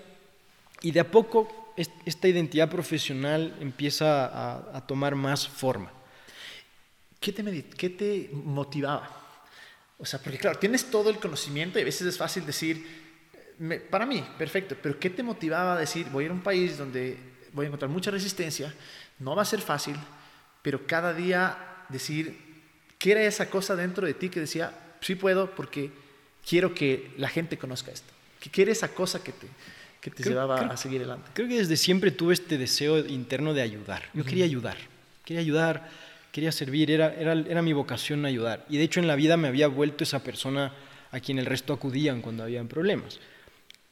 y 0.81 0.91
de 0.91 1.01
a 1.01 1.11
poco 1.11 1.75
esta 1.77 2.27
identidad 2.27 2.69
profesional 2.69 3.57
empieza 3.61 4.77
a, 4.77 4.87
tomar 4.87 5.15
más 5.15 5.47
forma. 5.47 5.93
¿Qué 7.21 7.33
te, 7.33 7.65
¿Qué 7.65 7.91
te 7.91 8.31
motivaba? 8.33 9.19
O 9.99 10.07
sea, 10.07 10.21
porque 10.21 10.39
claro, 10.39 10.59
tienes 10.59 10.91
todo 10.91 11.11
el 11.11 11.19
conocimiento 11.19 11.79
y 11.79 11.83
a 11.83 11.85
veces 11.85 12.07
es 12.07 12.17
fácil 12.17 12.47
decir, 12.47 12.87
para 13.91 14.07
mí, 14.07 14.25
perfecto, 14.39 14.77
pero 14.81 14.99
¿qué 14.99 15.11
te 15.11 15.23
motivaba 15.23 15.75
a 15.75 15.79
decir, 15.79 16.07
voy 16.11 16.25
a 16.25 16.27
ir 16.27 16.31
a 16.31 16.35
un 16.35 16.43
país 16.43 16.79
donde 16.79 17.17
voy 17.53 17.65
a 17.65 17.69
encontrar 17.69 17.91
mucha 17.91 18.11
resistencia, 18.11 18.73
no 19.19 19.35
va 19.35 19.43
a 19.43 19.45
ser 19.45 19.61
fácil, 19.61 19.97
pero 20.69 20.87
cada 20.87 21.15
día 21.15 21.57
decir, 21.89 22.37
¿qué 22.99 23.13
era 23.13 23.23
esa 23.23 23.49
cosa 23.49 23.75
dentro 23.75 24.07
de 24.07 24.13
ti 24.13 24.29
que 24.29 24.39
decía, 24.39 24.71
sí 25.01 25.15
puedo 25.15 25.53
porque 25.53 25.91
quiero 26.47 26.75
que 26.75 27.11
la 27.17 27.31
gente 27.31 27.57
conozca 27.57 27.91
esto? 27.91 28.13
¿Qué 28.39 28.61
era 28.61 28.73
esa 28.73 28.89
cosa 28.89 29.25
que 29.25 29.33
te, 29.33 29.47
que 29.99 30.11
te 30.11 30.25
llevaba 30.25 30.61
a 30.61 30.77
seguir 30.77 30.99
adelante? 31.01 31.31
Creo 31.33 31.49
que 31.49 31.57
desde 31.57 31.79
siempre 31.79 32.11
tuve 32.11 32.35
este 32.35 32.59
deseo 32.59 32.99
interno 32.99 33.55
de 33.55 33.63
ayudar. 33.63 34.11
Yo 34.13 34.27
quería 34.27 34.45
ayudar, 34.45 34.77
quería 35.25 35.41
ayudar, 35.41 35.89
quería 36.33 36.53
servir, 36.53 36.91
era, 36.91 37.15
era, 37.15 37.33
era 37.33 37.63
mi 37.63 37.73
vocación 37.73 38.27
ayudar. 38.27 38.67
Y 38.69 38.77
de 38.77 38.85
hecho 38.85 39.01
en 39.01 39.07
la 39.07 39.17
vida 39.17 39.39
me 39.39 39.49
había 39.49 39.69
vuelto 39.69 40.05
esa 40.05 40.23
persona 40.23 40.75
a 41.13 41.21
quien 41.21 41.39
el 41.39 41.47
resto 41.47 41.73
acudían 41.73 42.21
cuando 42.21 42.43
habían 42.43 42.69
problemas. 42.69 43.19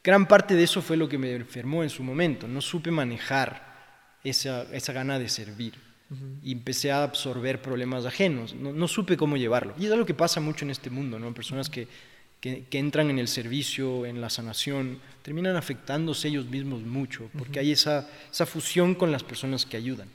Gran 0.05 0.29
parte 0.29 0.57
de 0.57 0.65
eso 0.65 0.83
fue 0.83 0.99
lo 0.99 1.09
que 1.09 1.17
me 1.17 1.33
enfermó 1.33 1.83
en 1.83 1.89
su 1.89 2.03
momento. 2.03 2.47
No 2.47 2.61
supe 2.61 2.91
manejar 2.91 4.19
esa, 4.23 4.65
esa 4.75 4.93
gana 4.93 5.19
de 5.19 5.31
servir. 5.31 5.86
Y 6.43 6.53
empecé 6.53 6.93
a 6.93 7.03
absorber 7.03 7.61
problemas 7.61 8.07
ajenos. 8.07 8.55
No, 8.55 8.89
supe 8.89 9.17
cómo 9.17 9.37
llevarlo. 9.37 9.75
Y 9.79 9.87
es 9.87 9.93
algo 9.93 10.07
que 10.07 10.15
pasa 10.15 10.41
mucho 10.41 10.65
en 10.65 10.71
este 10.71 10.89
mundo, 10.91 11.19
¿no? 11.19 11.35
Personas 11.35 11.69
que, 11.69 11.89
que, 12.41 12.67
entran 12.73 13.11
en 13.11 13.19
el 13.19 13.27
servicio, 13.27 14.07
en 14.07 14.21
la 14.21 14.31
sanación, 14.31 15.01
terminan 15.23 15.57
afectándose 15.57 16.29
ellos 16.29 16.47
mismos 16.47 16.83
mucho, 16.83 17.29
porque 17.37 17.59
hay 17.59 17.73
esa, 17.73 18.09
esa 18.31 18.47
fusión 18.47 18.95
con 18.95 19.11
las 19.11 19.25
personas 19.25 19.67
que 19.67 19.77
ayudan. 19.77 20.09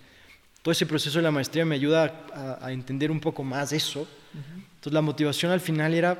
Todo 0.61 0.71
ese 0.71 0.85
proceso 0.85 1.17
de 1.17 1.23
la 1.23 1.31
maestría 1.31 1.65
me 1.65 1.75
ayuda 1.75 2.25
a, 2.61 2.71
entender 2.71 3.11
un 3.11 3.19
poco 3.19 3.43
más 3.43 3.73
eso. 3.73 4.07
Entonces 4.33 4.93
la 4.93 5.01
motivación 5.01 5.51
al 5.51 5.59
final 5.59 5.93
era 5.93 6.17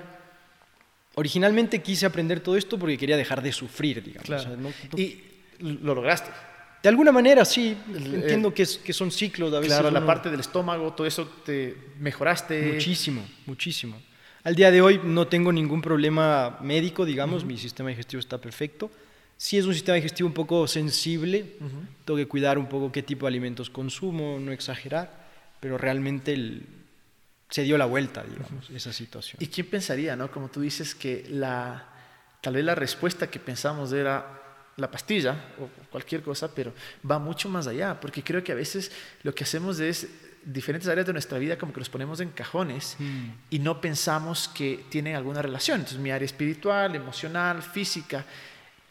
originalmente 1.16 1.82
quise 1.82 2.06
aprender 2.06 2.40
todo 2.40 2.58
esto 2.58 2.78
porque 2.78 2.98
quería 2.98 3.18
dejar 3.18 3.42
de 3.42 3.52
sufrir, 3.54 4.04
digamos. 4.04 4.48
Y 4.98 5.22
lo 5.60 5.96
lograste. 5.96 6.32
De 6.82 6.90
alguna 6.90 7.12
manera, 7.12 7.46
sí. 7.46 7.78
Entiendo 7.94 8.54
que, 8.54 8.66
que, 8.84 8.94
son 8.94 9.12
ciclos. 9.12 9.54
A 9.54 9.60
veces 9.60 9.78
claro, 9.78 9.92
la 9.92 10.06
parte 10.06 10.32
del 10.32 10.40
estómago, 10.40 10.94
todo 10.94 11.06
eso 11.06 11.28
te 11.46 11.76
mejoraste. 12.00 12.74
Muchísimo, 12.74 13.24
muchísimo. 13.46 14.02
Al 14.44 14.56
día 14.56 14.72
de 14.72 14.82
hoy 14.82 15.00
no 15.04 15.28
tengo 15.28 15.52
ningún 15.52 15.82
problema 15.82 16.58
médico, 16.62 17.06
digamos, 17.06 17.46
mi 17.46 17.58
sistema 17.58 17.90
digestivo 17.90 18.20
está 18.20 18.40
perfecto. 18.40 18.90
Sí 19.38 19.58
es 19.58 19.66
un 19.66 19.74
sistema 19.74 19.96
digestivo 19.96 20.28
un 20.28 20.34
poco 20.34 20.68
sensible, 20.68 21.58
tengo 22.06 22.18
que 22.18 22.28
cuidar 22.28 22.58
un 22.58 22.68
poco 22.68 22.92
qué 22.92 23.04
tipo 23.04 23.26
de 23.26 23.30
alimentos 23.30 23.70
consumo, 23.70 24.40
no 24.40 24.52
exagerar, 24.52 25.30
pero 25.60 25.78
realmente 25.78 26.34
el, 26.34 26.66
se 27.50 27.64
dio 27.64 27.78
la 27.78 27.86
vuelta, 27.86 28.24
digamos, 28.24 28.70
esa 28.70 28.94
situación. 28.94 29.38
¿Y 29.40 29.48
quién 29.48 29.68
pensaría, 29.68 30.16
no? 30.16 30.32
Como 30.32 30.50
tú 30.50 30.62
dices, 30.62 30.96
que 30.96 31.26
la, 31.30 31.88
tal 32.42 32.56
vez 32.56 32.66
la 32.66 32.76
respuesta 32.76 33.30
que 33.30 33.40
pensamos 33.40 33.92
era 33.94 34.41
la 34.78 34.90
pastilla 34.90 35.36
o 35.60 35.70
cualquier 35.90 36.22
cosa, 36.22 36.54
pero 36.54 36.74
va 37.10 37.20
mucho 37.20 37.50
más 37.50 37.68
allá, 37.68 38.00
porque 38.00 38.24
creo 38.24 38.44
que 38.44 38.52
a 38.52 38.56
veces 38.56 38.92
lo 39.24 39.34
que 39.34 39.44
hacemos 39.44 39.80
es 39.80 40.08
diferentes 40.44 40.88
áreas 40.90 41.06
de 41.06 41.14
nuestra 41.14 41.38
vida 41.38 41.58
como 41.58 41.72
que 41.72 41.80
los 41.80 41.90
ponemos 41.90 42.20
en 42.20 42.30
cajones 42.30 42.96
mm. 42.98 43.30
y 43.52 43.60
no 43.60 43.80
pensamos 43.80 44.48
que 44.48 44.86
tienen 44.90 45.16
alguna 45.16 45.42
relación. 45.42 45.80
Entonces 45.80 46.00
mi 46.00 46.12
área 46.12 46.26
espiritual, 46.26 46.96
emocional, 46.96 47.62
física, 47.62 48.26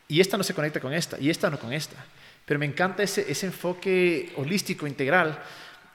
y 0.07 0.21
esta 0.21 0.37
no 0.37 0.45
se 0.45 0.55
conecta 0.55 0.81
con 0.81 0.93
esta, 0.93 1.19
y 1.21 1.31
esta 1.31 1.51
no 1.51 1.59
con 1.59 1.73
esta. 1.73 1.97
Pero 2.45 2.59
me 2.59 2.67
encanta 2.67 3.03
ese, 3.03 3.31
ese 3.31 3.47
enfoque 3.47 4.33
holístico, 4.37 4.87
integral, 4.87 5.41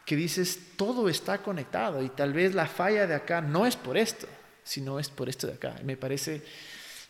que 0.05 0.15
dices, 0.15 0.77
todo 0.77 1.09
está 1.09 1.39
conectado 1.39 2.01
y 2.03 2.09
tal 2.09 2.31
vez 2.31 2.53
la 2.53 2.67
falla 2.67 3.07
de 3.07 3.15
acá 3.15 3.41
no 3.41 3.65
es 3.65 3.75
por 3.75 3.97
esto, 3.97 4.27
sino 4.63 4.99
es 4.99 5.09
por 5.09 5.29
esto 5.29 5.47
de 5.47 5.53
acá. 5.53 5.75
Me 5.83 5.97
parece... 5.97 6.43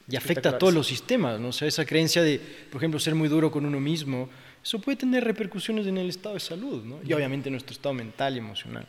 Y 0.07 0.15
afecta 0.15 0.49
a 0.49 0.57
todos 0.57 0.73
los 0.73 0.85
sistemas, 0.85 1.39
¿no? 1.39 1.49
O 1.49 1.51
sea, 1.51 1.67
esa 1.67 1.85
creencia 1.85 2.21
de, 2.21 2.39
por 2.71 2.79
ejemplo, 2.79 2.99
ser 2.99 3.15
muy 3.15 3.27
duro 3.27 3.49
con 3.49 3.65
uno 3.65 3.79
mismo, 3.79 4.29
eso 4.63 4.79
puede 4.79 4.97
tener 4.97 5.23
repercusiones 5.23 5.87
en 5.87 5.97
el 5.97 6.09
estado 6.09 6.35
de 6.35 6.41
salud, 6.41 6.83
¿no? 6.83 6.99
Y 7.03 7.13
obviamente 7.13 7.49
en 7.49 7.53
nuestro 7.53 7.73
estado 7.73 7.93
mental 7.93 8.35
y 8.35 8.39
emocional. 8.39 8.87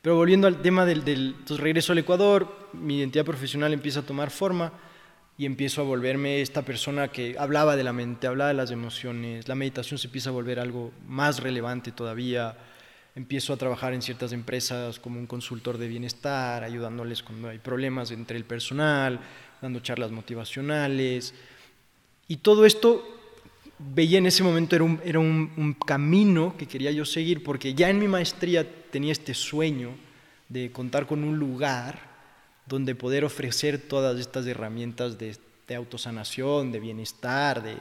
Pero 0.00 0.16
volviendo 0.16 0.46
al 0.46 0.62
tema 0.62 0.86
del, 0.86 1.04
del 1.04 1.34
entonces 1.38 1.60
regreso 1.60 1.92
al 1.92 1.98
Ecuador, 1.98 2.70
mi 2.72 2.98
identidad 2.98 3.24
profesional 3.24 3.72
empieza 3.72 4.00
a 4.00 4.02
tomar 4.04 4.30
forma 4.30 4.72
y 5.36 5.46
empiezo 5.46 5.82
a 5.82 5.84
volverme 5.84 6.40
esta 6.40 6.62
persona 6.62 7.08
que 7.08 7.36
hablaba 7.38 7.76
de 7.76 7.84
la 7.84 7.92
mente, 7.92 8.26
hablaba 8.26 8.48
de 8.48 8.54
las 8.54 8.70
emociones, 8.70 9.48
la 9.48 9.54
meditación 9.54 9.98
se 9.98 10.08
empieza 10.08 10.30
a 10.30 10.32
volver 10.32 10.58
algo 10.58 10.92
más 11.06 11.40
relevante 11.40 11.92
todavía, 11.92 12.56
empiezo 13.14 13.52
a 13.52 13.56
trabajar 13.56 13.94
en 13.94 14.02
ciertas 14.02 14.32
empresas 14.32 14.98
como 14.98 15.18
un 15.18 15.26
consultor 15.26 15.78
de 15.78 15.88
bienestar, 15.88 16.64
ayudándoles 16.64 17.22
cuando 17.22 17.48
hay 17.48 17.58
problemas 17.58 18.10
entre 18.10 18.36
el 18.36 18.44
personal, 18.44 19.20
dando 19.60 19.80
charlas 19.80 20.10
motivacionales. 20.10 21.34
Y 22.26 22.38
todo 22.38 22.66
esto 22.66 23.04
veía 23.78 24.18
en 24.18 24.26
ese 24.26 24.42
momento 24.42 24.74
era, 24.76 24.84
un, 24.84 25.00
era 25.04 25.18
un, 25.18 25.76
camino 25.86 26.54
que 26.56 26.66
quería 26.66 26.90
yo 26.90 27.04
seguir, 27.04 27.42
porque 27.42 27.74
ya 27.74 27.88
en 27.88 27.98
mi 27.98 28.08
maestría 28.08 28.66
tenía 28.90 29.12
este 29.12 29.34
sueño 29.34 29.90
de 30.48 30.70
contar 30.72 31.06
con 31.06 31.24
un 31.24 31.38
lugar 31.38 32.08
donde 32.66 32.94
poder 32.94 33.24
ofrecer 33.24 33.78
todas 33.78 34.18
estas 34.18 34.46
herramientas 34.46 35.18
de, 35.18 35.36
autosanación, 35.74 36.72
de 36.72 36.80
bienestar, 36.80 37.62
de, 37.62 37.76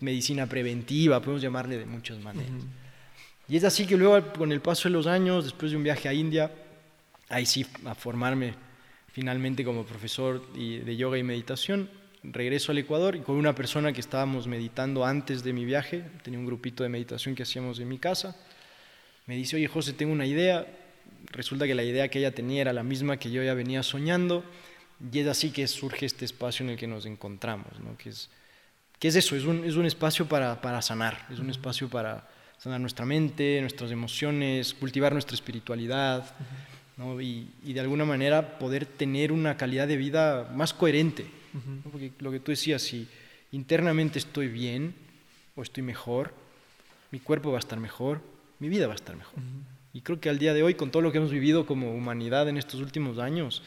medicina 0.00 0.46
preventiva, 0.46 1.20
podemos 1.20 1.42
llamarle 1.42 1.78
de 1.78 1.86
muchas 1.86 2.20
maneras. 2.20 2.62
Y 3.48 3.56
es 3.56 3.64
así 3.64 3.86
que 3.86 3.96
luego, 3.96 4.32
con 4.32 4.52
el 4.52 4.60
paso 4.60 4.88
de 4.88 4.92
los 4.92 5.06
años, 5.06 5.44
después 5.44 5.72
de 5.72 5.76
un 5.76 5.82
viaje 5.82 6.08
a 6.08 6.14
India, 6.14 6.50
ahí 7.28 7.44
sí, 7.44 7.66
a 7.84 7.94
formarme 7.94 8.54
finalmente 9.14 9.64
como 9.64 9.86
profesor 9.86 10.44
de 10.52 10.96
yoga 10.96 11.16
y 11.16 11.22
meditación, 11.22 11.88
regreso 12.24 12.72
al 12.72 12.78
Ecuador 12.78 13.14
y 13.14 13.20
con 13.20 13.36
una 13.36 13.54
persona 13.54 13.92
que 13.92 14.00
estábamos 14.00 14.48
meditando 14.48 15.04
antes 15.04 15.44
de 15.44 15.52
mi 15.52 15.64
viaje, 15.64 16.02
tenía 16.24 16.40
un 16.40 16.46
grupito 16.46 16.82
de 16.82 16.88
meditación 16.88 17.36
que 17.36 17.44
hacíamos 17.44 17.78
en 17.78 17.88
mi 17.88 17.98
casa, 17.98 18.36
me 19.26 19.36
dice, 19.36 19.54
oye 19.54 19.68
José, 19.68 19.92
tengo 19.92 20.12
una 20.12 20.26
idea, 20.26 20.66
resulta 21.30 21.64
que 21.64 21.76
la 21.76 21.84
idea 21.84 22.08
que 22.08 22.18
ella 22.18 22.34
tenía 22.34 22.62
era 22.62 22.72
la 22.72 22.82
misma 22.82 23.16
que 23.16 23.30
yo 23.30 23.40
ya 23.44 23.54
venía 23.54 23.84
soñando, 23.84 24.42
y 25.12 25.20
es 25.20 25.28
así 25.28 25.52
que 25.52 25.68
surge 25.68 26.06
este 26.06 26.24
espacio 26.24 26.64
en 26.64 26.70
el 26.70 26.76
que 26.76 26.88
nos 26.88 27.06
encontramos, 27.06 27.78
¿no? 27.78 27.96
que, 27.96 28.08
es, 28.08 28.30
que 28.98 29.06
es 29.06 29.14
eso, 29.14 29.36
es 29.36 29.44
un, 29.44 29.64
es 29.64 29.76
un 29.76 29.86
espacio 29.86 30.26
para, 30.26 30.60
para 30.60 30.82
sanar, 30.82 31.24
es 31.30 31.38
un 31.38 31.50
espacio 31.50 31.88
para 31.88 32.28
sanar 32.58 32.80
nuestra 32.80 33.06
mente, 33.06 33.60
nuestras 33.60 33.92
emociones, 33.92 34.74
cultivar 34.74 35.12
nuestra 35.12 35.36
espiritualidad 35.36 36.34
¿no? 36.96 37.20
y, 37.20 37.48
y, 37.64 37.72
de 37.72 37.80
alguna 37.80 38.04
manera 38.04 38.58
poder 38.58 38.86
tener 38.86 39.32
una 39.32 39.56
calidad 39.56 39.88
de 39.88 39.96
vida 39.96 40.50
más 40.54 40.72
coherente. 40.72 41.26
Porque 41.90 42.10
lo 42.18 42.32
que 42.32 42.40
tú 42.40 42.50
decías, 42.50 42.82
si 42.82 43.06
internamente 43.52 44.18
estoy 44.18 44.48
bien 44.48 44.94
o 45.54 45.62
estoy 45.62 45.84
mejor, 45.84 46.34
mi 47.12 47.20
cuerpo 47.20 47.52
va 47.52 47.58
a 47.58 47.60
estar 47.60 47.78
mejor, 47.78 48.20
mi 48.58 48.68
vida 48.68 48.88
va 48.88 48.94
a 48.94 48.96
estar 48.96 49.16
mejor. 49.16 49.38
Y 49.92 50.00
creo 50.00 50.18
que 50.18 50.28
al 50.28 50.40
día 50.40 50.52
de 50.52 50.64
hoy, 50.64 50.74
con 50.74 50.90
todo 50.90 51.02
lo 51.02 51.12
que 51.12 51.18
hemos 51.18 51.30
vivido 51.30 51.64
como 51.64 51.94
humanidad 51.94 52.48
en 52.48 52.56
estos 52.56 52.80
últimos 52.80 53.18
años, 53.18 53.62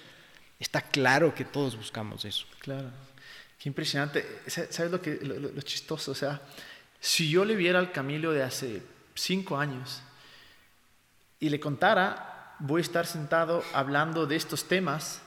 está 0.59 0.81
claro 0.81 1.33
que 1.33 1.45
todos 1.45 1.77
buscamos 1.77 2.25
eso. 2.25 2.45
Claro. 2.59 2.89
Qué 3.57 3.69
impresionante. 3.69 4.25
¿Sabes 4.47 4.91
lo, 4.91 5.01
que, 5.01 5.19
lo 5.21 5.61
chistoso? 5.61 6.11
O 6.11 6.15
sea, 6.15 6.41
si 6.99 7.29
yo 7.29 7.45
le 7.45 7.55
viera 7.55 7.79
al 7.79 7.93
Camilo 7.93 8.33
de 8.33 8.43
hace 8.43 8.81
cinco 9.15 9.57
años 9.57 10.01
y 11.39 11.49
le 11.49 11.59
contara, 11.59 12.36
voy 12.59 12.79
a 12.79 12.83
estar 12.83 13.05
sentado 13.05 13.63
hablando 13.73 14.25
de 14.25 14.35
estos 14.35 14.67
temas, 14.67 15.21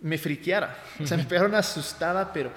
me 0.00 0.18
friqueara. 0.18 0.76
O 1.00 1.06
sea, 1.06 1.16
me 1.16 1.24
pegara 1.24 1.48
una 1.48 1.58
asustada, 1.58 2.32
pero 2.32 2.52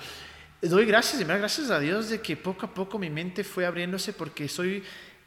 doy 0.61 0.85
gracias 0.85 1.25
da 1.27 1.37
gracias 1.37 1.69
a 1.71 1.79
Dios 1.79 2.09
de 2.09 2.21
que 2.21 2.37
poco 2.37 2.65
a 2.65 2.73
poco 2.73 2.99
mi 2.99 3.09
mente 3.09 3.43
fue 3.43 3.65
abriéndose 3.65 4.13
porque 4.13 4.47
soy 4.47 4.83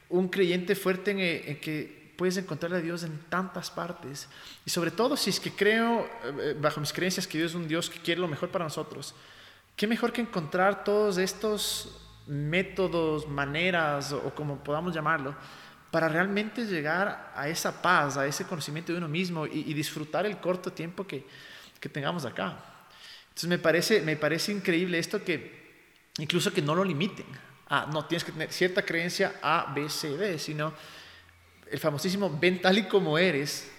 un 0.09 0.29
creyente 0.29 0.77
fuerte 0.77 1.11
en, 1.11 1.19
en 1.21 1.61
que 1.61 2.05
puedes 2.17 2.37
encontrar 2.37 2.73
a 2.75 2.81
Dios 2.81 3.03
en 3.03 3.19
tantas 3.29 3.71
partes. 3.71 4.29
Y 4.65 4.71
sobre 4.71 4.91
todo 4.91 5.17
si 5.17 5.31
es 5.31 5.41
que 5.41 5.51
creo, 5.51 6.09
eh, 6.41 6.57
bajo 6.61 6.81
mis 6.81 6.93
creencias, 6.93 7.27
que 7.27 7.39
Dios 7.39 7.53
es 7.53 7.57
un 7.57 7.69
Dios 7.69 7.91
que 7.91 7.99
quiere 8.01 8.21
lo 8.21 8.29
mejor 8.29 8.51
para 8.51 8.65
nosotros. 8.65 9.15
¿Qué 9.77 9.87
mejor 9.87 10.13
que 10.13 10.21
encontrar 10.21 10.85
todos 10.85 11.19
estos 11.19 12.01
métodos, 12.27 13.29
maneras 13.29 14.13
o, 14.13 14.35
como 14.35 14.63
podamos 14.63 14.95
llamarlo, 14.95 15.35
para 15.95 16.09
realmente 16.09 16.67
llegar 16.67 17.33
a 17.37 17.49
esa 17.49 17.81
paz, 17.81 18.17
a 18.17 18.27
ese 18.27 18.45
conocimiento 18.47 18.91
de 18.91 18.99
uno 18.99 19.07
mismo 19.07 19.47
y, 19.47 19.73
disfrutar 19.75 20.27
el 20.27 20.39
corto 20.39 20.73
tiempo 20.73 21.07
que, 21.07 21.25
tengamos 21.93 22.25
acá. 22.25 22.59
Entonces 23.29 23.49
me 23.49 23.61
parece, 23.61 24.01
me 24.01 24.17
parece 24.17 24.51
increíble 24.51 24.99
esto 24.99 25.23
que 25.23 25.85
incluso 26.19 26.53
que 26.53 26.63
no 26.63 26.75
lo 26.75 26.83
limiten. 26.83 27.27
Ah, 27.69 27.89
no 27.93 28.07
tienes 28.07 28.25
que 28.25 28.33
tener 28.33 28.53
cierta 28.53 28.83
creencia 28.83 29.35
A, 29.41 29.73
B, 29.73 29.89
C, 29.89 30.17
D, 30.17 30.37
sino 30.41 30.75
el 31.71 31.79
famosísimo 31.79 32.39
ven 32.41 32.61
tal 32.61 32.77
y 32.77 32.89
como 32.89 33.17
eres, 33.17 33.71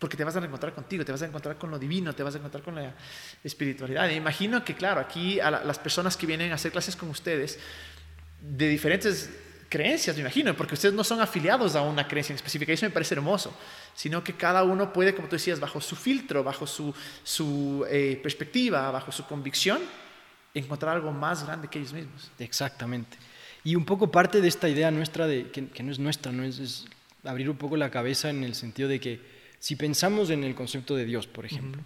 porque 0.00 0.16
te 0.16 0.24
vas 0.24 0.34
a 0.34 0.44
encontrar 0.44 0.74
contigo, 0.74 1.04
te 1.04 1.12
vas 1.12 1.22
a 1.22 1.26
encontrar 1.26 1.58
con 1.58 1.70
lo 1.70 1.78
divino, 1.78 2.12
te 2.12 2.24
vas 2.24 2.34
a 2.34 2.38
encontrar 2.38 2.64
con 2.64 2.74
la 2.74 2.92
espiritualidad. 3.44 4.10
Y 4.10 4.14
imagino 4.14 4.64
que, 4.64 4.74
claro, 4.74 5.00
aquí 5.00 5.38
a 5.38 5.48
las 5.48 5.78
personas 5.78 6.16
que 6.16 6.26
vienen 6.26 6.50
a 6.50 6.56
hacer 6.56 6.72
clases 6.72 6.96
con 6.96 7.08
ustedes, 7.08 7.60
de 8.40 8.66
diferentes 8.66 9.30
creencias, 9.72 10.14
me 10.16 10.20
imagino, 10.20 10.54
porque 10.54 10.74
ustedes 10.74 10.94
no 10.94 11.02
son 11.02 11.22
afiliados 11.22 11.74
a 11.76 11.80
una 11.80 12.06
creencia 12.06 12.34
en 12.34 12.36
específica, 12.36 12.72
y 12.72 12.74
eso 12.74 12.84
me 12.84 12.90
parece 12.90 13.14
hermoso, 13.14 13.56
sino 13.94 14.22
que 14.22 14.34
cada 14.34 14.64
uno 14.64 14.92
puede, 14.92 15.14
como 15.14 15.28
tú 15.28 15.36
decías, 15.36 15.58
bajo 15.58 15.80
su 15.80 15.96
filtro, 15.96 16.44
bajo 16.44 16.66
su, 16.66 16.94
su 17.24 17.86
eh, 17.88 18.20
perspectiva, 18.22 18.90
bajo 18.90 19.10
su 19.10 19.24
convicción, 19.24 19.80
encontrar 20.52 20.96
algo 20.96 21.10
más 21.10 21.46
grande 21.46 21.68
que 21.68 21.78
ellos 21.78 21.94
mismos. 21.94 22.30
Exactamente. 22.38 23.16
Y 23.64 23.74
un 23.74 23.86
poco 23.86 24.10
parte 24.10 24.42
de 24.42 24.48
esta 24.48 24.68
idea 24.68 24.90
nuestra, 24.90 25.26
de, 25.26 25.50
que, 25.50 25.82
no 25.82 25.90
es 25.90 25.98
nuestra, 25.98 26.32
no 26.32 26.44
es, 26.44 26.58
es 26.58 26.84
abrir 27.24 27.48
un 27.48 27.56
poco 27.56 27.78
la 27.78 27.90
cabeza 27.90 28.28
en 28.28 28.44
el 28.44 28.54
sentido 28.54 28.90
de 28.90 29.00
que 29.00 29.20
si 29.58 29.74
pensamos 29.76 30.28
en 30.28 30.44
el 30.44 30.54
concepto 30.54 30.96
de 30.96 31.06
Dios, 31.06 31.26
por 31.26 31.46
ejemplo, 31.46 31.80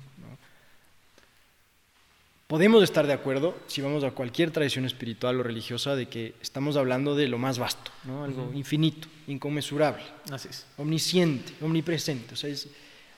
podemos 2.47 2.83
estar 2.83 3.07
de 3.07 3.13
acuerdo, 3.13 3.57
si 3.67 3.81
vamos 3.81 4.05
a 4.05 4.13
cualquier 4.13 4.51
tradición 4.51 4.85
espiritual 4.85 5.41
o 5.41 5.43
religiosa, 5.43 5.97
de 5.97 6.07
que 6.07 6.35
estamos 6.41 6.77
hablando 6.77 7.17
de 7.17 7.29
lo 7.29 7.39
más 7.39 7.59
vasto, 7.59 7.91
¿no? 8.05 8.25
algo 8.25 8.53
infinito, 8.55 9.09
inconmensurable, 9.27 10.03
Así 10.31 10.49
es. 10.49 10.67
omnisciente, 10.77 11.53
omnipresente. 11.61 12.35
O 12.35 12.37
sea, 12.37 12.51
es, 12.51 12.69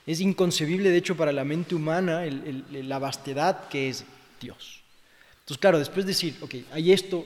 es, 0.05 0.21
inconcebible, 0.21 0.89
de 0.89 0.97
hecho, 0.97 1.15
para 1.15 1.31
la 1.31 1.43
mente 1.43 1.75
humana 1.75 2.23
la 2.25 2.99
vastedad 2.99 3.67
que 3.67 3.89
es 3.89 4.05
Dios. 4.41 4.81
Entonces, 5.41 5.57
claro, 5.59 5.79
después 5.79 6.05
de 6.05 6.11
decir, 6.11 6.35
ok, 6.41 6.55
hay 6.71 6.91
esto, 6.91 7.25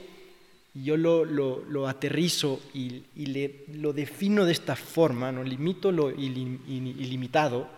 y 0.74 0.84
yo 0.84 0.96
lo, 0.96 1.24
lo, 1.24 1.64
lo 1.68 1.88
aterrizo 1.88 2.60
y, 2.74 3.04
y, 3.14 3.26
le, 3.26 3.64
lo 3.74 3.92
defino 3.92 4.44
de 4.44 4.52
esta 4.52 4.76
forma, 4.76 5.30
¿no? 5.30 5.42
limito 5.42 5.92
lo 5.92 6.10
ilim, 6.10 6.58
ilimitado, 6.66 7.68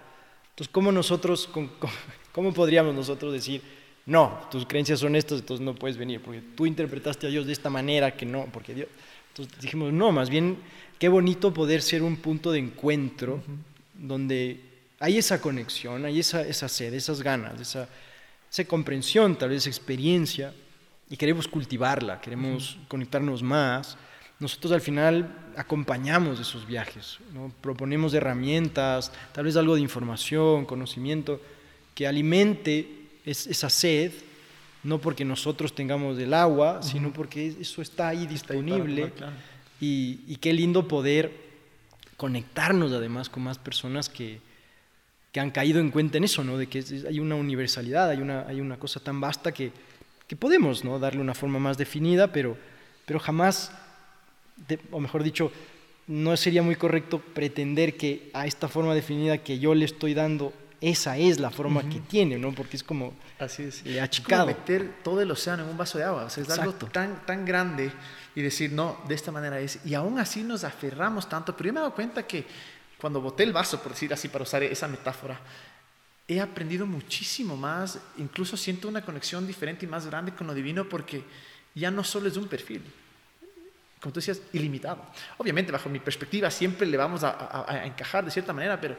entonces, 0.50 0.72
¿cómo, 0.72 0.90
nosotros, 0.90 1.48
cómo, 1.52 1.68
¿cómo 2.32 2.54
podríamos 2.54 2.94
nosotros 2.94 3.32
decir, 3.32 3.60
no, 4.06 4.46
tus 4.52 4.64
creencias 4.66 5.00
son 5.00 5.16
estas, 5.16 5.40
entonces 5.40 5.64
no 5.64 5.74
puedes 5.74 5.96
venir, 5.96 6.22
porque 6.22 6.40
tú 6.54 6.64
interpretaste 6.64 7.26
a 7.26 7.30
Dios 7.30 7.44
de 7.44 7.52
esta 7.52 7.70
manera 7.70 8.16
que 8.16 8.24
no, 8.24 8.46
porque 8.52 8.72
Dios... 8.72 8.88
Entonces 9.30 9.60
dijimos, 9.60 9.92
no, 9.92 10.12
más 10.12 10.30
bien, 10.30 10.56
qué 10.98 11.08
bonito 11.08 11.52
poder 11.52 11.82
ser 11.82 12.02
un 12.02 12.16
punto 12.16 12.52
de 12.52 12.60
encuentro 12.60 13.34
uh 13.34 13.38
-huh. 13.38 14.06
donde 14.06 14.60
hay 15.00 15.18
esa 15.18 15.40
conexión, 15.40 16.04
hay 16.04 16.20
esa, 16.20 16.40
esa 16.42 16.68
sed, 16.68 16.94
esas 16.94 17.20
ganas, 17.20 17.60
esa, 17.60 17.88
esa 18.50 18.64
comprensión, 18.64 19.36
tal 19.36 19.50
vez 19.50 19.66
experiencia, 19.66 20.54
y 21.10 21.16
queremos 21.16 21.48
cultivarla, 21.48 22.20
queremos 22.20 22.76
uh 22.76 22.78
-huh. 22.78 22.88
conectarnos 22.88 23.42
más. 23.42 23.98
Nosotros 24.38 24.72
al 24.72 24.80
final 24.80 25.34
acompañamos 25.56 26.38
esos 26.38 26.66
viajes, 26.66 27.18
¿no? 27.34 27.50
proponemos 27.60 28.14
herramientas, 28.14 29.10
tal 29.32 29.46
vez 29.46 29.56
algo 29.56 29.74
de 29.74 29.80
información, 29.80 30.64
conocimiento, 30.64 31.40
que 31.94 32.06
alimente 32.06 33.05
es, 33.26 33.46
esa 33.46 33.68
sed, 33.68 34.12
no 34.82 35.00
porque 35.00 35.24
nosotros 35.24 35.74
tengamos 35.74 36.18
el 36.18 36.32
agua, 36.32 36.78
uh 36.78 36.80
-huh. 36.80 36.82
sino 36.82 37.12
porque 37.12 37.54
eso 37.60 37.82
está 37.82 38.08
ahí 38.08 38.26
disponible. 38.26 39.02
Está 39.02 39.04
ahí 39.04 39.10
para, 39.10 39.32
claro. 39.32 39.36
y, 39.80 40.20
y, 40.28 40.36
qué 40.36 40.52
lindo 40.52 40.88
poder 40.88 41.32
conectarnos 42.16 42.92
además 42.92 43.28
con 43.28 43.42
más 43.42 43.58
personas 43.58 44.08
que, 44.08 44.40
que 45.32 45.40
han 45.40 45.50
caído 45.50 45.80
en 45.80 45.90
cuenta 45.90 46.16
en 46.16 46.24
eso, 46.24 46.42
¿no? 46.44 46.56
de 46.56 46.66
que 46.66 46.82
hay 47.06 47.20
una 47.20 47.34
universalidad, 47.34 48.08
hay 48.08 48.22
una, 48.22 48.46
hay 48.46 48.58
una 48.58 48.78
cosa 48.78 49.00
tan 49.00 49.20
vasta 49.20 49.52
que, 49.52 49.70
que 50.26 50.34
podemos 50.34 50.82
¿no? 50.82 50.98
darle 50.98 51.20
una 51.20 51.34
forma 51.34 51.58
más 51.58 51.76
definida, 51.76 52.32
pero, 52.32 52.56
pero 53.04 53.18
jamás, 53.18 53.70
de, 54.66 54.78
o 54.90 54.98
mejor 54.98 55.22
dicho, 55.22 55.52
no 56.06 56.34
sería 56.38 56.62
muy 56.62 56.76
correcto 56.76 57.18
pretender 57.18 57.98
que 57.98 58.30
a 58.32 58.46
esta 58.46 58.68
forma 58.68 58.94
definida 58.94 59.36
que 59.38 59.58
yo 59.58 59.74
le 59.74 59.84
estoy 59.84 60.14
dando 60.14 60.54
esa 60.80 61.16
es 61.16 61.40
la 61.40 61.50
forma 61.50 61.80
uh 61.80 61.84
-huh. 61.84 61.92
que 61.92 62.00
tiene, 62.00 62.38
¿no? 62.38 62.52
Porque 62.52 62.76
es 62.76 62.82
como 62.82 63.14
Así 63.38 63.64
es. 63.64 63.84
le 63.84 64.00
achicado. 64.00 64.48
Es 64.48 64.54
como 64.56 64.66
meter 64.66 65.02
todo 65.02 65.20
el 65.20 65.30
océano 65.30 65.64
en 65.64 65.70
un 65.70 65.76
vaso 65.76 65.98
de 65.98 66.04
agua, 66.04 66.24
o 66.24 66.30
sea, 66.30 66.42
es 66.42 66.48
Exacto. 66.48 66.70
algo 66.70 66.86
tan, 66.92 67.24
tan 67.24 67.44
grande 67.44 67.90
y 68.34 68.42
decir, 68.42 68.72
no, 68.72 68.98
de 69.08 69.14
esta 69.14 69.32
manera 69.32 69.58
es. 69.60 69.78
Y 69.84 69.94
aún 69.94 70.18
así 70.18 70.42
nos 70.42 70.64
aferramos 70.64 71.28
tanto, 71.28 71.56
pero 71.56 71.68
yo 71.68 71.72
me 71.72 71.80
he 71.80 71.82
dado 71.82 71.94
cuenta 71.94 72.26
que 72.26 72.44
cuando 73.00 73.20
boté 73.20 73.42
el 73.44 73.52
vaso, 73.52 73.80
por 73.82 73.92
decir 73.92 74.12
así, 74.12 74.28
para 74.28 74.42
usar 74.44 74.62
esa 74.62 74.86
metáfora, 74.88 75.38
he 76.28 76.40
aprendido 76.40 76.86
muchísimo 76.86 77.56
más, 77.56 77.98
incluso 78.18 78.56
siento 78.56 78.88
una 78.88 79.02
conexión 79.02 79.46
diferente 79.46 79.86
y 79.86 79.88
más 79.88 80.06
grande 80.06 80.32
con 80.34 80.46
lo 80.46 80.54
divino 80.54 80.88
porque 80.88 81.22
ya 81.74 81.90
no 81.90 82.02
solo 82.02 82.28
es 82.28 82.36
un 82.36 82.48
perfil, 82.48 82.82
como 84.00 84.12
tú 84.12 84.20
decías, 84.20 84.40
ilimitado. 84.52 84.98
Obviamente, 85.38 85.72
bajo 85.72 85.88
mi 85.88 86.00
perspectiva, 86.00 86.50
siempre 86.50 86.86
le 86.86 86.96
vamos 86.96 87.22
a, 87.22 87.30
a, 87.30 87.70
a 87.72 87.86
encajar 87.86 88.24
de 88.24 88.30
cierta 88.30 88.52
manera, 88.52 88.80
pero, 88.80 88.96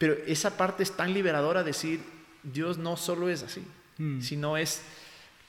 pero 0.00 0.14
esa 0.26 0.56
parte 0.56 0.82
es 0.82 0.92
tan 0.92 1.12
liberadora 1.12 1.62
decir, 1.62 2.00
Dios 2.42 2.78
no 2.78 2.96
solo 2.96 3.28
es 3.28 3.42
así, 3.42 3.62
mm. 3.98 4.22
sino 4.22 4.56
es 4.56 4.80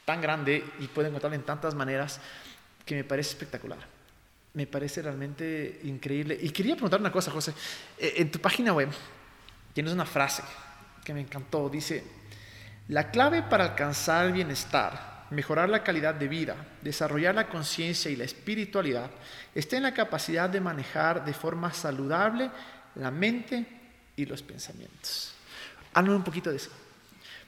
tan 0.04 0.20
grande 0.20 0.62
y 0.80 0.88
puede 0.88 1.08
encontrarlo 1.08 1.38
en 1.38 1.44
tantas 1.44 1.74
maneras 1.74 2.20
que 2.86 2.96
me 2.96 3.06
parece 3.06 3.30
espectacular. 3.30 3.80
Me 4.54 4.68
parece 4.68 5.02
realmente 5.04 5.80
increíble. 5.84 6.38
Y 6.42 6.50
quería 6.50 6.74
preguntar 6.74 7.00
una 7.00 7.14
cosa, 7.14 7.32
José. 7.32 7.54
Eh, 7.98 8.16
en 8.18 8.30
tu 8.30 8.40
página 8.40 8.74
web 8.74 8.90
tienes 9.72 9.94
una 9.94 10.06
frase 10.06 10.44
que 11.06 11.14
me 11.14 11.22
encantó. 11.22 11.70
Dice, 11.70 12.04
la 12.90 13.10
clave 13.10 13.44
para 13.44 13.64
alcanzar 13.64 14.26
el 14.26 14.34
bienestar, 14.34 15.28
mejorar 15.30 15.70
la 15.70 15.82
calidad 15.82 16.16
de 16.16 16.28
vida, 16.28 16.58
desarrollar 16.82 17.36
la 17.36 17.48
conciencia 17.48 18.12
y 18.12 18.18
la 18.18 18.26
espiritualidad, 18.26 19.12
está 19.56 19.78
en 19.78 19.84
la 19.84 19.94
capacidad 19.94 20.50
de 20.50 20.60
manejar 20.60 21.24
de 21.24 21.34
forma 21.34 21.72
saludable 21.72 22.52
la 22.96 23.12
mente 23.12 23.80
y 24.16 24.26
los 24.26 24.42
pensamientos. 24.42 25.34
Háblame 25.94 26.18
un 26.18 26.24
poquito 26.24 26.50
de 26.50 26.58
eso. 26.58 26.72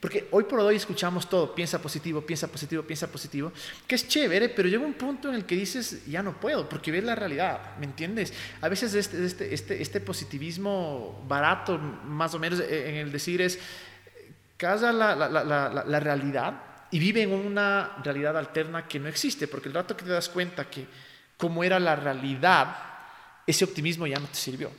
Porque 0.04 0.28
hoy 0.32 0.44
por 0.44 0.60
hoy 0.60 0.76
escuchamos 0.76 1.30
todo, 1.30 1.56
piensa 1.56 1.82
positivo, 1.82 2.20
piensa 2.20 2.50
positivo, 2.50 2.84
piensa 2.84 3.10
positivo, 3.10 3.54
que 3.88 3.96
es 3.96 4.06
chévere, 4.06 4.50
pero 4.50 4.68
llega 4.68 4.84
un 4.84 4.96
punto 4.96 5.30
en 5.30 5.36
el 5.36 5.46
que 5.46 5.56
dices, 5.56 6.06
ya 6.06 6.22
no 6.22 6.38
puedo, 6.42 6.68
porque 6.68 6.92
ves 6.92 7.06
la 7.06 7.16
realidad, 7.16 7.78
¿me 7.78 7.86
entiendes? 7.86 8.34
A 8.60 8.68
veces 8.68 8.94
este, 8.96 9.24
este, 9.24 9.54
este, 9.54 9.82
este 9.82 10.02
positivismo 10.02 11.24
barato, 11.26 11.78
más 11.78 12.34
o 12.34 12.40
menos, 12.40 12.60
en 12.60 12.96
el 12.96 13.14
decir 13.14 13.42
es, 13.42 13.58
casa 14.58 14.92
la, 14.92 15.16
la, 15.16 15.30
la, 15.30 15.84
la, 15.86 16.00
realidad 16.02 16.62
y 16.92 17.00
vive 17.00 17.22
en 17.22 17.32
una 17.32 17.96
realidad 18.04 18.38
alterna 18.38 18.86
que 18.86 19.00
no 19.00 19.08
existe, 19.08 19.48
porque 19.48 19.70
el 19.70 19.76
rato 19.76 19.96
que 19.96 20.04
te 20.04 20.12
das 20.12 20.28
cuenta 20.28 20.70
que 20.70 20.86
como 21.38 21.64
era 21.64 21.80
la 21.80 21.96
realidad, 21.96 22.76
ese 23.48 23.64
optimismo 23.64 24.06
ya 24.06 24.20
no 24.20 24.28
te 24.28 24.36
sirvió. 24.36 24.70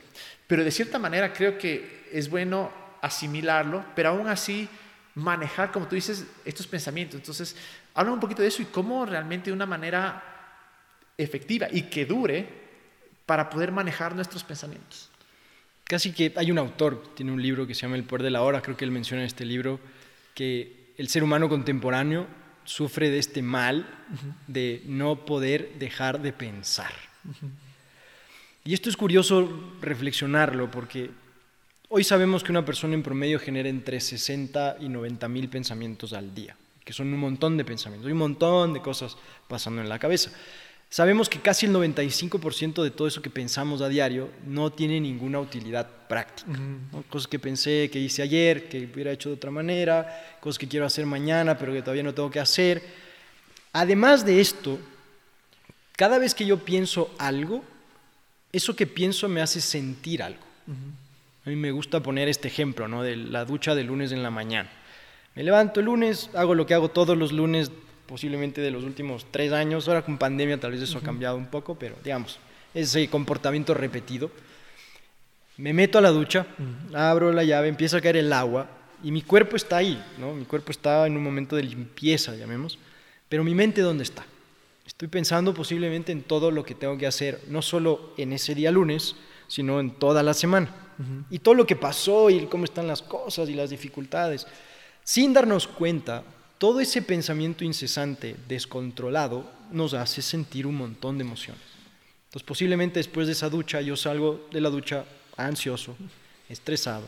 Pero 0.47 0.63
de 0.63 0.71
cierta 0.71 0.99
manera 0.99 1.33
creo 1.33 1.57
que 1.57 2.07
es 2.11 2.29
bueno 2.29 2.71
asimilarlo, 3.01 3.85
pero 3.95 4.09
aún 4.09 4.27
así 4.27 4.67
manejar, 5.15 5.71
como 5.71 5.87
tú 5.87 5.95
dices, 5.95 6.25
estos 6.43 6.67
pensamientos. 6.67 7.19
Entonces, 7.19 7.55
habla 7.93 8.11
un 8.11 8.19
poquito 8.19 8.41
de 8.41 8.49
eso 8.49 8.61
y 8.61 8.65
cómo 8.65 9.05
realmente 9.05 9.49
de 9.49 9.53
una 9.53 9.65
manera 9.65 10.23
efectiva 11.17 11.67
y 11.71 11.83
que 11.83 12.05
dure 12.05 12.47
para 13.25 13.49
poder 13.49 13.71
manejar 13.71 14.13
nuestros 14.15 14.43
pensamientos. 14.43 15.09
Casi 15.85 16.11
que 16.11 16.33
hay 16.35 16.51
un 16.51 16.57
autor, 16.57 17.13
tiene 17.15 17.31
un 17.31 17.41
libro 17.41 17.65
que 17.65 17.73
se 17.73 17.81
llama 17.81 17.95
El 17.95 18.03
poder 18.03 18.23
de 18.23 18.31
la 18.31 18.41
hora, 18.41 18.61
creo 18.61 18.75
que 18.75 18.85
él 18.85 18.91
menciona 18.91 19.21
en 19.21 19.27
este 19.27 19.45
libro 19.45 19.79
que 20.33 20.93
el 20.97 21.07
ser 21.07 21.23
humano 21.23 21.47
contemporáneo 21.47 22.27
sufre 22.63 23.09
de 23.09 23.19
este 23.19 23.41
mal 23.41 23.87
uh 24.09 24.13
-huh. 24.13 24.33
de 24.47 24.81
no 24.85 25.25
poder 25.25 25.73
dejar 25.77 26.21
de 26.21 26.33
pensar. 26.33 26.91
Uh 27.23 27.29
-huh. 27.29 27.64
Y 28.65 28.73
esto 28.73 28.89
es 28.89 28.97
curioso 28.97 29.47
reflexionarlo 29.81 30.69
porque 30.69 31.11
Hoy 31.87 32.03
sabemos 32.03 32.43
que 32.43 32.51
una 32.51 32.65
persona 32.65 32.95
en 32.95 33.03
promedio 33.03 33.39
genera 33.39 33.69
entre 33.69 34.01
60 34.01 34.77
y 34.81 34.89
90 34.89 35.27
mil 35.29 35.47
pensamientos 35.49 36.13
al 36.13 36.33
día, 36.33 36.57
que 36.83 36.93
son 36.93 37.13
un 37.13 37.19
montón 37.19 37.57
de 37.57 37.63
pensamientos, 37.63 38.11
un 38.11 38.17
montón 38.17 38.73
de 38.73 38.81
cosas 38.81 39.15
pasando 39.47 39.81
en 39.81 39.87
la 39.87 39.99
cabeza. 39.99 40.31
Sabemos 40.89 41.29
que 41.29 41.39
casi 41.39 41.67
el 41.67 41.73
95% 41.73 42.81
de 42.81 42.89
todo 42.89 43.07
eso 43.07 43.21
que 43.21 43.29
pensamos 43.29 43.81
a 43.81 43.87
diario 43.87 44.29
no 44.47 44.71
tiene 44.71 44.99
ninguna 44.99 45.39
utilidad 45.39 45.87
práctica. 46.09 46.49
Uh 46.49 46.53
-huh. 46.53 46.91
¿no? 46.91 47.03
Cosas 47.03 47.27
que 47.27 47.37
pensé, 47.37 47.89
que 47.91 47.99
hice 47.99 48.23
ayer, 48.23 48.67
que 48.67 48.89
hubiera 48.91 49.11
hecho 49.11 49.29
de 49.29 49.35
otra 49.35 49.51
manera, 49.51 50.37
cosas 50.41 50.57
que 50.57 50.67
quiero 50.67 50.87
hacer 50.87 51.05
mañana, 51.05 51.57
pero 51.57 51.71
que 51.71 51.81
todavía 51.81 52.03
no 52.03 52.13
tengo 52.15 52.31
que 52.31 52.39
hacer. 52.39 52.81
Además 53.73 54.25
de 54.25 54.41
esto, 54.41 54.79
cada 55.95 56.17
vez 56.17 56.33
que 56.33 56.47
yo 56.47 56.57
pienso 56.57 57.13
algo, 57.19 57.63
eso 58.55 58.75
que 58.75 58.87
pienso 58.87 59.27
me 59.27 59.41
hace 59.41 59.59
sentir 59.59 60.23
algo. 60.23 60.39
Uh 60.67 60.71
-huh. 60.71 61.45
A 61.45 61.49
mí 61.49 61.55
me 61.55 61.71
gusta 61.71 61.99
poner 61.99 62.27
este 62.27 62.47
ejemplo, 62.47 62.87
¿no? 62.87 63.03
De 63.03 63.15
la 63.15 63.45
ducha 63.45 63.75
de 63.75 63.83
lunes 63.83 64.11
en 64.11 64.23
la 64.23 64.31
mañana. 64.31 64.69
Me 65.35 65.43
levanto 65.43 65.81
el 65.81 65.87
lunes, 65.87 66.29
hago 66.33 66.55
lo 66.55 66.65
que 66.65 66.73
hago 66.73 66.89
todos 66.89 67.17
los 67.17 67.31
lunes, 67.31 67.71
posiblemente 68.07 68.61
de 68.61 68.71
los 68.71 68.83
últimos 68.83 69.27
tres 69.29 69.51
años. 69.51 69.87
Ahora 69.87 70.03
con 70.03 70.17
pandemia 70.17 70.59
tal 70.59 70.71
vez 70.71 70.81
eso 70.81 70.93
uh 70.93 71.01
-huh. 71.01 71.03
ha 71.03 71.05
cambiado 71.05 71.37
un 71.37 71.47
poco, 71.47 71.75
pero 71.75 71.95
digamos, 72.03 72.39
ese 72.73 73.07
comportamiento 73.09 73.73
repetido. 73.73 74.31
Me 75.57 75.73
meto 75.73 75.97
a 75.97 76.01
la 76.01 76.09
ducha, 76.09 76.47
uh 76.57 76.63
-huh. 76.63 76.97
abro 76.97 77.31
la 77.31 77.43
llave, 77.43 77.67
empieza 77.67 77.97
a 77.97 78.01
caer 78.01 78.17
el 78.17 78.31
agua 78.33 78.67
y 79.03 79.11
mi 79.11 79.21
cuerpo 79.21 79.55
está 79.55 79.77
ahí, 79.77 80.01
¿no? 80.17 80.33
Mi 80.33 80.45
cuerpo 80.45 80.71
está 80.71 81.05
en 81.05 81.17
un 81.17 81.23
momento 81.23 81.55
de 81.55 81.63
limpieza, 81.63 82.35
llamemos. 82.35 82.79
Pero 83.29 83.43
mi 83.43 83.53
mente, 83.53 83.81
¿dónde 83.81 84.03
está? 84.03 84.25
Estoy 84.85 85.07
pensando 85.07 85.53
posiblemente 85.53 86.11
en 86.11 86.21
todo 86.23 86.51
lo 86.51 86.63
que 86.63 86.75
tengo 86.75 86.97
que 86.97 87.07
hacer, 87.07 87.41
no 87.47 87.61
solo 87.61 88.13
en 88.17 88.33
ese 88.33 88.53
día 88.53 88.71
lunes, 88.71 89.15
sino 89.47 89.79
en 89.79 89.91
toda 89.91 90.21
la 90.21 90.33
semana. 90.33 90.73
Uh 90.99 91.01
-huh. 91.01 91.25
Y 91.31 91.39
todo 91.39 91.55
lo 91.55 91.65
que 91.65 91.75
pasó 91.75 92.29
y 92.29 92.45
cómo 92.45 92.65
están 92.65 92.87
las 92.87 93.01
cosas 93.01 93.49
y 93.49 93.53
las 93.53 93.71
dificultades. 93.71 94.45
Sin 95.03 95.33
darnos 95.33 95.67
cuenta, 95.67 96.23
todo 96.57 96.79
ese 96.79 97.01
pensamiento 97.01 97.63
incesante, 97.63 98.35
descontrolado, 98.47 99.49
nos 99.71 99.93
hace 99.93 100.21
sentir 100.21 100.67
un 100.67 100.75
montón 100.75 101.17
de 101.17 101.23
emociones. 101.23 101.63
Entonces 102.27 102.45
posiblemente 102.45 102.99
después 102.99 103.27
de 103.27 103.33
esa 103.33 103.49
ducha 103.49 103.81
yo 103.81 103.95
salgo 103.95 104.47
de 104.51 104.61
la 104.61 104.69
ducha 104.69 105.05
ansioso, 105.37 105.95
estresado, 106.47 107.05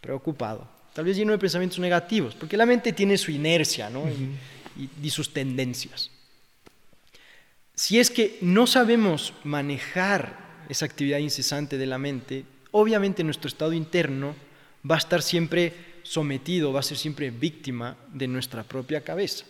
preocupado, 0.00 0.66
tal 0.92 1.04
vez 1.06 1.16
lleno 1.16 1.32
de 1.32 1.38
pensamientos 1.38 1.78
negativos, 1.78 2.34
porque 2.34 2.56
la 2.56 2.66
mente 2.66 2.92
tiene 2.92 3.16
su 3.16 3.30
inercia 3.30 3.88
¿no? 3.88 4.02
Uh 4.02 4.08
-huh. 4.08 4.36
y, 4.76 4.82
y, 4.82 4.90
y 5.06 5.10
sus 5.10 5.32
tendencias. 5.32 6.10
Si 7.74 7.98
es 7.98 8.10
que 8.10 8.38
no 8.40 8.66
sabemos 8.66 9.34
manejar 9.42 10.64
esa 10.68 10.86
actividad 10.86 11.18
incesante 11.18 11.76
de 11.76 11.86
la 11.86 11.98
mente, 11.98 12.44
obviamente 12.70 13.24
nuestro 13.24 13.48
estado 13.48 13.72
interno 13.72 14.34
va 14.88 14.94
a 14.94 14.98
estar 14.98 15.22
siempre 15.22 15.72
sometido, 16.02 16.72
va 16.72 16.80
a 16.80 16.84
ser 16.84 16.98
siempre 16.98 17.30
víctima 17.30 17.96
de 18.12 18.28
nuestra 18.28 18.62
propia 18.62 19.00
cabeza. 19.00 19.44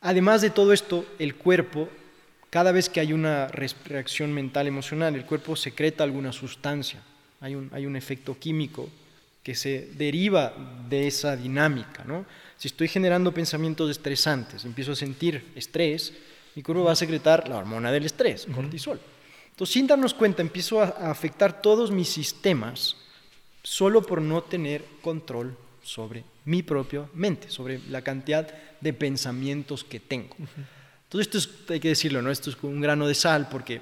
Además 0.00 0.40
de 0.40 0.50
todo 0.50 0.72
esto, 0.72 1.04
el 1.18 1.34
cuerpo, 1.34 1.88
cada 2.50 2.72
vez 2.72 2.88
que 2.88 3.00
hay 3.00 3.12
una 3.12 3.48
reacción 3.48 4.32
mental 4.32 4.66
emocional, 4.66 5.14
el 5.14 5.26
cuerpo 5.26 5.56
secreta 5.56 6.04
alguna 6.04 6.32
sustancia, 6.32 7.00
hay 7.40 7.54
un, 7.54 7.70
hay 7.72 7.86
un 7.86 7.96
efecto 7.96 8.38
químico 8.38 8.88
que 9.42 9.54
se 9.54 9.90
deriva 9.96 10.54
de 10.88 11.08
esa 11.08 11.36
dinámica. 11.36 12.04
¿no? 12.04 12.24
Si 12.56 12.68
estoy 12.68 12.88
generando 12.88 13.34
pensamientos 13.34 13.90
estresantes, 13.90 14.64
empiezo 14.64 14.92
a 14.92 14.96
sentir 14.96 15.44
estrés, 15.56 16.12
Mi 16.54 16.62
cuerpo 16.62 16.84
va 16.84 16.92
a 16.92 16.96
secretar 16.96 17.48
la 17.48 17.58
hormona 17.58 17.90
del 17.90 18.04
estrés, 18.04 18.46
cortisol. 18.54 19.00
Entonces, 19.50 19.72
sin 19.72 19.86
darnos 19.86 20.14
cuenta, 20.14 20.42
empiezo 20.42 20.80
a, 20.80 20.84
a 20.84 21.10
afectar 21.10 21.60
todos 21.62 21.90
mis 21.90 22.08
sistemas 22.08 22.96
solo 23.62 24.02
por 24.02 24.20
no 24.20 24.42
tener 24.42 24.84
control 25.00 25.56
sobre 25.82 26.24
mi 26.44 26.62
propia 26.62 27.08
mente, 27.14 27.50
sobre 27.50 27.80
la 27.88 28.02
cantidad 28.02 28.48
de 28.80 28.92
pensamientos 28.92 29.84
que 29.84 30.00
tengo. 30.00 30.36
Entonces, 31.04 31.26
esto 31.26 31.38
es, 31.38 31.70
hay 31.70 31.80
que 31.80 31.88
decirlo, 31.88 32.22
¿no? 32.22 32.30
Esto 32.30 32.50
es 32.50 32.56
un 32.62 32.80
grano 32.80 33.06
de 33.06 33.14
sal 33.14 33.48
porque 33.50 33.80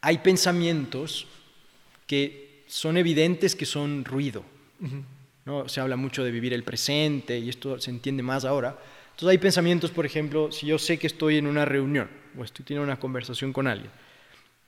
hay 0.00 0.18
pensamientos 0.18 1.26
que 2.06 2.64
son 2.66 2.96
evidentes 2.96 3.54
que 3.54 3.66
son 3.66 4.04
ruido. 4.04 4.44
¿no? 5.44 5.68
Se 5.68 5.80
habla 5.80 5.96
mucho 5.96 6.24
de 6.24 6.30
vivir 6.30 6.52
el 6.52 6.64
presente 6.64 7.38
y 7.38 7.48
esto 7.48 7.78
se 7.78 7.90
entiende 7.90 8.22
más 8.22 8.44
ahora. 8.44 8.78
Entonces 9.20 9.32
hay 9.32 9.38
pensamientos, 9.38 9.90
por 9.90 10.06
ejemplo, 10.06 10.50
si 10.50 10.64
yo 10.64 10.78
sé 10.78 10.98
que 10.98 11.06
estoy 11.06 11.36
en 11.36 11.46
una 11.46 11.66
reunión 11.66 12.08
o 12.38 12.42
estoy 12.42 12.64
teniendo 12.64 12.90
una 12.90 12.98
conversación 12.98 13.52
con 13.52 13.66
alguien 13.66 13.90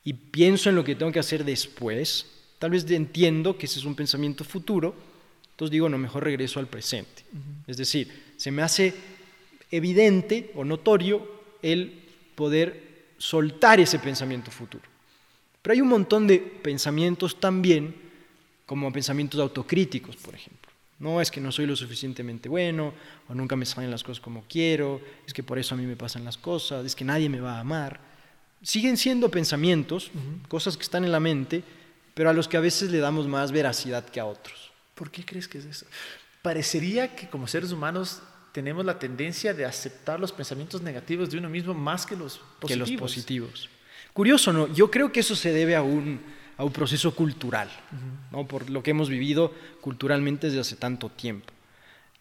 y 0.04 0.12
pienso 0.12 0.68
en 0.68 0.76
lo 0.76 0.84
que 0.84 0.94
tengo 0.94 1.10
que 1.10 1.20
hacer 1.20 1.42
después, 1.42 2.26
tal 2.58 2.72
vez 2.72 2.84
entiendo 2.90 3.56
que 3.56 3.64
ese 3.64 3.78
es 3.78 3.86
un 3.86 3.94
pensamiento 3.94 4.44
futuro, 4.44 4.94
entonces 5.52 5.70
digo, 5.70 5.88
no, 5.88 5.96
mejor 5.96 6.24
regreso 6.24 6.60
al 6.60 6.66
presente. 6.66 7.24
Es 7.66 7.78
decir, 7.78 8.34
se 8.36 8.50
me 8.50 8.60
hace 8.60 8.92
evidente 9.70 10.52
o 10.54 10.66
notorio 10.66 11.26
el 11.62 12.02
poder 12.34 13.06
soltar 13.16 13.80
ese 13.80 14.00
pensamiento 14.00 14.50
futuro. 14.50 14.84
Pero 15.62 15.72
hay 15.72 15.80
un 15.80 15.88
montón 15.88 16.26
de 16.26 16.40
pensamientos 16.40 17.40
también, 17.40 17.94
como 18.66 18.92
pensamientos 18.92 19.40
autocríticos, 19.40 20.16
por 20.16 20.34
ejemplo. 20.34 20.71
No 21.02 21.20
es 21.20 21.32
que 21.32 21.40
no 21.40 21.50
soy 21.50 21.66
lo 21.66 21.74
suficientemente 21.74 22.48
bueno, 22.48 22.94
o 23.28 23.34
nunca 23.34 23.56
me 23.56 23.66
salen 23.66 23.90
las 23.90 24.04
cosas 24.04 24.20
como 24.20 24.44
quiero, 24.48 25.00
es 25.26 25.34
que 25.34 25.42
por 25.42 25.58
eso 25.58 25.74
a 25.74 25.78
mí 25.78 25.84
me 25.84 25.96
pasan 25.96 26.24
las 26.24 26.38
cosas, 26.38 26.86
es 26.86 26.94
que 26.94 27.04
nadie 27.04 27.28
me 27.28 27.40
va 27.40 27.56
a 27.56 27.60
amar. 27.60 27.98
Siguen 28.62 28.96
siendo 28.96 29.28
pensamientos, 29.28 30.12
cosas 30.46 30.76
que 30.76 30.84
están 30.84 31.04
en 31.04 31.10
la 31.10 31.18
mente, 31.18 31.64
pero 32.14 32.30
a 32.30 32.32
los 32.32 32.46
que 32.46 32.56
a 32.56 32.60
veces 32.60 32.92
le 32.92 32.98
damos 32.98 33.26
más 33.26 33.50
veracidad 33.50 34.04
que 34.04 34.20
a 34.20 34.26
otros. 34.26 34.70
¿Por 34.94 35.10
qué 35.10 35.24
crees 35.24 35.48
que 35.48 35.58
es 35.58 35.64
eso? 35.64 35.86
Parecería 36.40 37.16
que 37.16 37.28
como 37.28 37.48
seres 37.48 37.72
humanos 37.72 38.22
tenemos 38.52 38.84
la 38.84 38.96
tendencia 39.00 39.54
de 39.54 39.64
aceptar 39.64 40.20
los 40.20 40.30
pensamientos 40.30 40.82
negativos 40.82 41.30
de 41.30 41.38
uno 41.38 41.48
mismo 41.48 41.74
más 41.74 42.06
que 42.06 42.14
los 42.14 42.38
positivos. 42.60 42.68
Que 42.68 42.76
los 42.76 43.00
positivos. 43.00 43.68
Curioso, 44.12 44.52
¿no? 44.52 44.72
Yo 44.72 44.88
creo 44.88 45.10
que 45.10 45.18
eso 45.18 45.34
se 45.34 45.52
debe 45.52 45.74
a 45.74 45.82
un, 45.82 46.20
a 46.56 46.64
un 46.64 46.72
proceso 46.72 47.14
cultural, 47.14 47.68
¿no? 48.30 48.46
por 48.46 48.70
lo 48.70 48.82
que 48.82 48.90
hemos 48.90 49.08
vivido 49.08 49.52
culturalmente 49.80 50.46
desde 50.48 50.60
hace 50.60 50.76
tanto 50.76 51.08
tiempo. 51.08 51.52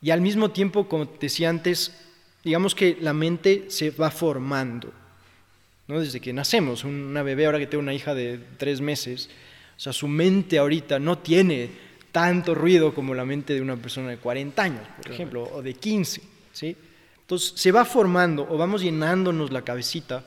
Y 0.02 0.10
al 0.10 0.22
mismo 0.22 0.52
tiempo, 0.52 0.88
como 0.88 1.06
decía 1.06 1.50
antes, 1.50 1.94
digamos 2.44 2.74
que 2.74 2.98
la 3.00 3.13
mente 3.13 3.65
se 3.70 3.91
va 3.91 4.10
formando, 4.10 4.91
¿no? 5.88 6.00
desde 6.00 6.20
que 6.20 6.34
nacemos. 6.34 6.84
Una 6.84 7.24
bebé, 7.24 7.46
ahora 7.46 7.60
que 7.60 7.67
tengo 7.67 7.82
una 7.82 7.94
hija 7.94 8.15
de 8.15 8.39
tres 8.58 8.82
meses, 8.82 9.30
o 9.78 9.80
sea, 9.80 9.94
su 9.94 10.08
mente 10.08 10.58
ahorita 10.58 11.00
no 11.00 11.20
tiene 11.20 11.70
tanto 12.12 12.56
ruido 12.56 12.94
como 12.94 13.13
la 13.13 13.26
mente 13.26 13.54
de 13.54 13.62
una 13.62 13.78
persona 13.78 14.10
de 14.10 14.17
40 14.17 14.62
años, 14.62 14.82
por 15.02 15.12
ejemplo, 15.12 15.44
o 15.54 15.62
de 15.62 15.74
15, 15.74 16.22
¿sí? 16.52 16.76
Entonces, 17.22 17.54
se 17.56 17.72
va 17.72 17.86
formando 17.86 18.46
o 18.50 18.58
vamos 18.58 18.82
llenándonos 18.82 19.52
la 19.52 19.62
cabecita 19.62 20.26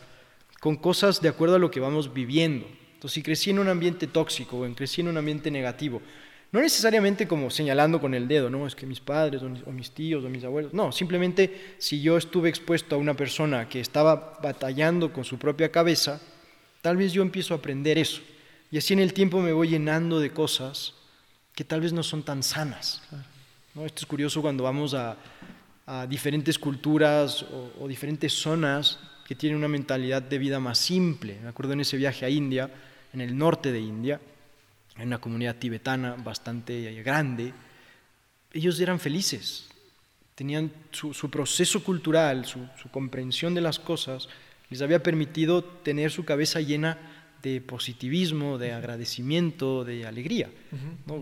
con 0.61 0.77
cosas 0.77 1.21
de 1.21 1.29
acuerdo 1.29 1.57
a 1.57 1.59
lo 1.59 1.71
que 1.71 1.81
vamos 1.81 2.15
viviendo. 2.15 2.67
Entonces, 3.05 3.17
si 3.17 3.23
crecí 3.23 3.51
en 3.51 3.59
un 3.59 3.69
ambiente 3.69 4.07
tóxico 4.07 4.61
o 4.61 4.65
en 4.65 4.73
crecí 4.73 5.03
en 5.03 5.09
un 5.09 5.19
ambiente 5.19 5.51
negativo, 5.51 6.01
no 6.51 6.63
necesariamente 6.63 7.29
como 7.29 7.51
señalando 7.51 8.01
con 8.01 8.15
el 8.15 8.27
dedo, 8.27 8.49
no, 8.49 8.67
es 8.67 8.75
que 8.75 8.87
mis 8.87 8.99
padres 8.99 9.43
o 9.43 9.71
mis 9.71 9.91
tíos 9.91 10.25
o 10.25 10.31
mis 10.31 10.43
abuelos, 10.43 10.73
no, 10.73 10.91
simplemente 10.91 11.75
si 11.77 12.01
yo 12.01 12.17
estuve 12.17 12.49
expuesto 12.49 12.95
a 12.95 12.99
una 12.99 13.13
persona 13.13 13.69
que 13.69 13.79
estaba 13.79 14.39
batallando 14.43 15.13
con 15.13 15.23
su 15.23 15.37
propia 15.37 15.71
cabeza, 15.71 16.19
tal 16.81 16.97
vez 16.97 17.13
yo 17.13 17.21
empiezo 17.21 17.53
a 17.53 17.59
aprender 17.59 17.99
eso. 17.99 18.23
Y 18.71 18.79
así 18.79 18.95
en 18.95 19.01
el 19.01 19.13
tiempo 19.13 19.43
me 19.43 19.53
voy 19.53 19.69
llenando 19.69 20.19
de 20.19 20.31
cosas 20.31 20.95
que 21.55 21.63
tal 21.63 21.83
vez 21.83 21.93
no 21.93 22.03
son 22.03 22.23
tan 22.23 22.43
sanas. 22.43 23.03
¿no? 23.75 23.85
Esto 23.85 24.01
es 24.01 24.07
curioso 24.07 24.41
cuando 24.41 24.65
vamos 24.65 24.95
a, 24.95 25.19
diferentes 26.09 26.59
culturas 26.59 27.43
o, 27.43 27.71
o, 27.81 27.87
diferentes 27.87 28.33
zonas 28.33 28.99
que 29.29 29.35
tienen 29.35 29.59
una 29.59 29.69
mentalidad 29.69 30.23
de 30.23 30.39
vida 30.39 30.59
más 30.59 30.79
simple. 30.79 31.39
Me 31.43 31.49
acuerdo 31.49 31.75
en 31.75 31.81
ese 31.81 31.99
viaje 31.99 32.25
a 32.25 32.31
India, 32.31 32.71
en 33.15 33.21
el 33.21 33.39
norte 33.39 33.73
de 33.73 33.81
India, 33.81 34.21
en 34.97 35.07
una 35.07 35.19
comunidad 35.19 35.57
tibetana 35.57 36.17
bastante 36.17 37.03
grande, 37.03 37.55
ellos 38.53 38.79
eran 38.81 39.01
felices, 39.01 39.69
tenían 40.35 40.71
su, 40.91 41.31
proceso 41.31 41.83
cultural, 41.83 42.45
su, 42.45 42.67
su 42.81 42.91
comprensión 42.91 43.55
de 43.55 43.61
las 43.61 43.79
cosas, 43.79 44.29
les 44.71 44.83
había 44.83 45.03
permitido 45.03 45.63
tener 45.65 46.11
su 46.11 46.25
cabeza 46.25 46.61
llena 46.61 46.99
de 47.45 47.61
positivismo, 47.61 48.59
de 48.59 48.73
agradecimiento, 48.73 49.85
de 49.85 50.07
alegría. 50.07 50.51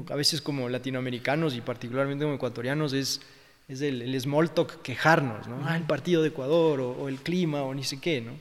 A 0.09 0.15
veces 0.15 0.41
como 0.41 0.69
latinoamericanos 0.69 1.57
y 1.57 1.61
particularmente 1.61 2.25
como 2.25 2.37
ecuatorianos 2.37 2.93
es, 2.93 3.21
es 3.69 3.83
el, 3.83 4.19
small 4.21 4.53
talk 4.53 4.83
quejarnos, 4.83 5.49
¿no? 5.49 5.61
Ah, 5.67 5.77
el 5.77 5.83
partido 5.83 6.23
de 6.23 6.29
Ecuador 6.29 6.81
o, 6.81 7.09
el 7.09 7.17
clima 7.17 7.63
o 7.63 7.75
ni 7.75 7.83
sé 7.83 8.01
qué. 8.01 8.21
¿no? 8.21 8.33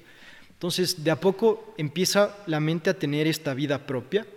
Entonces, 0.62 1.04
de 1.04 1.10
a 1.10 1.20
poco 1.20 1.74
empieza 1.76 2.38
la 2.46 2.60
mente 2.60 2.92
a 2.92 2.94
tener 2.94 3.26
esta 3.26 3.56
vida 3.56 3.88
propia, 3.88 4.28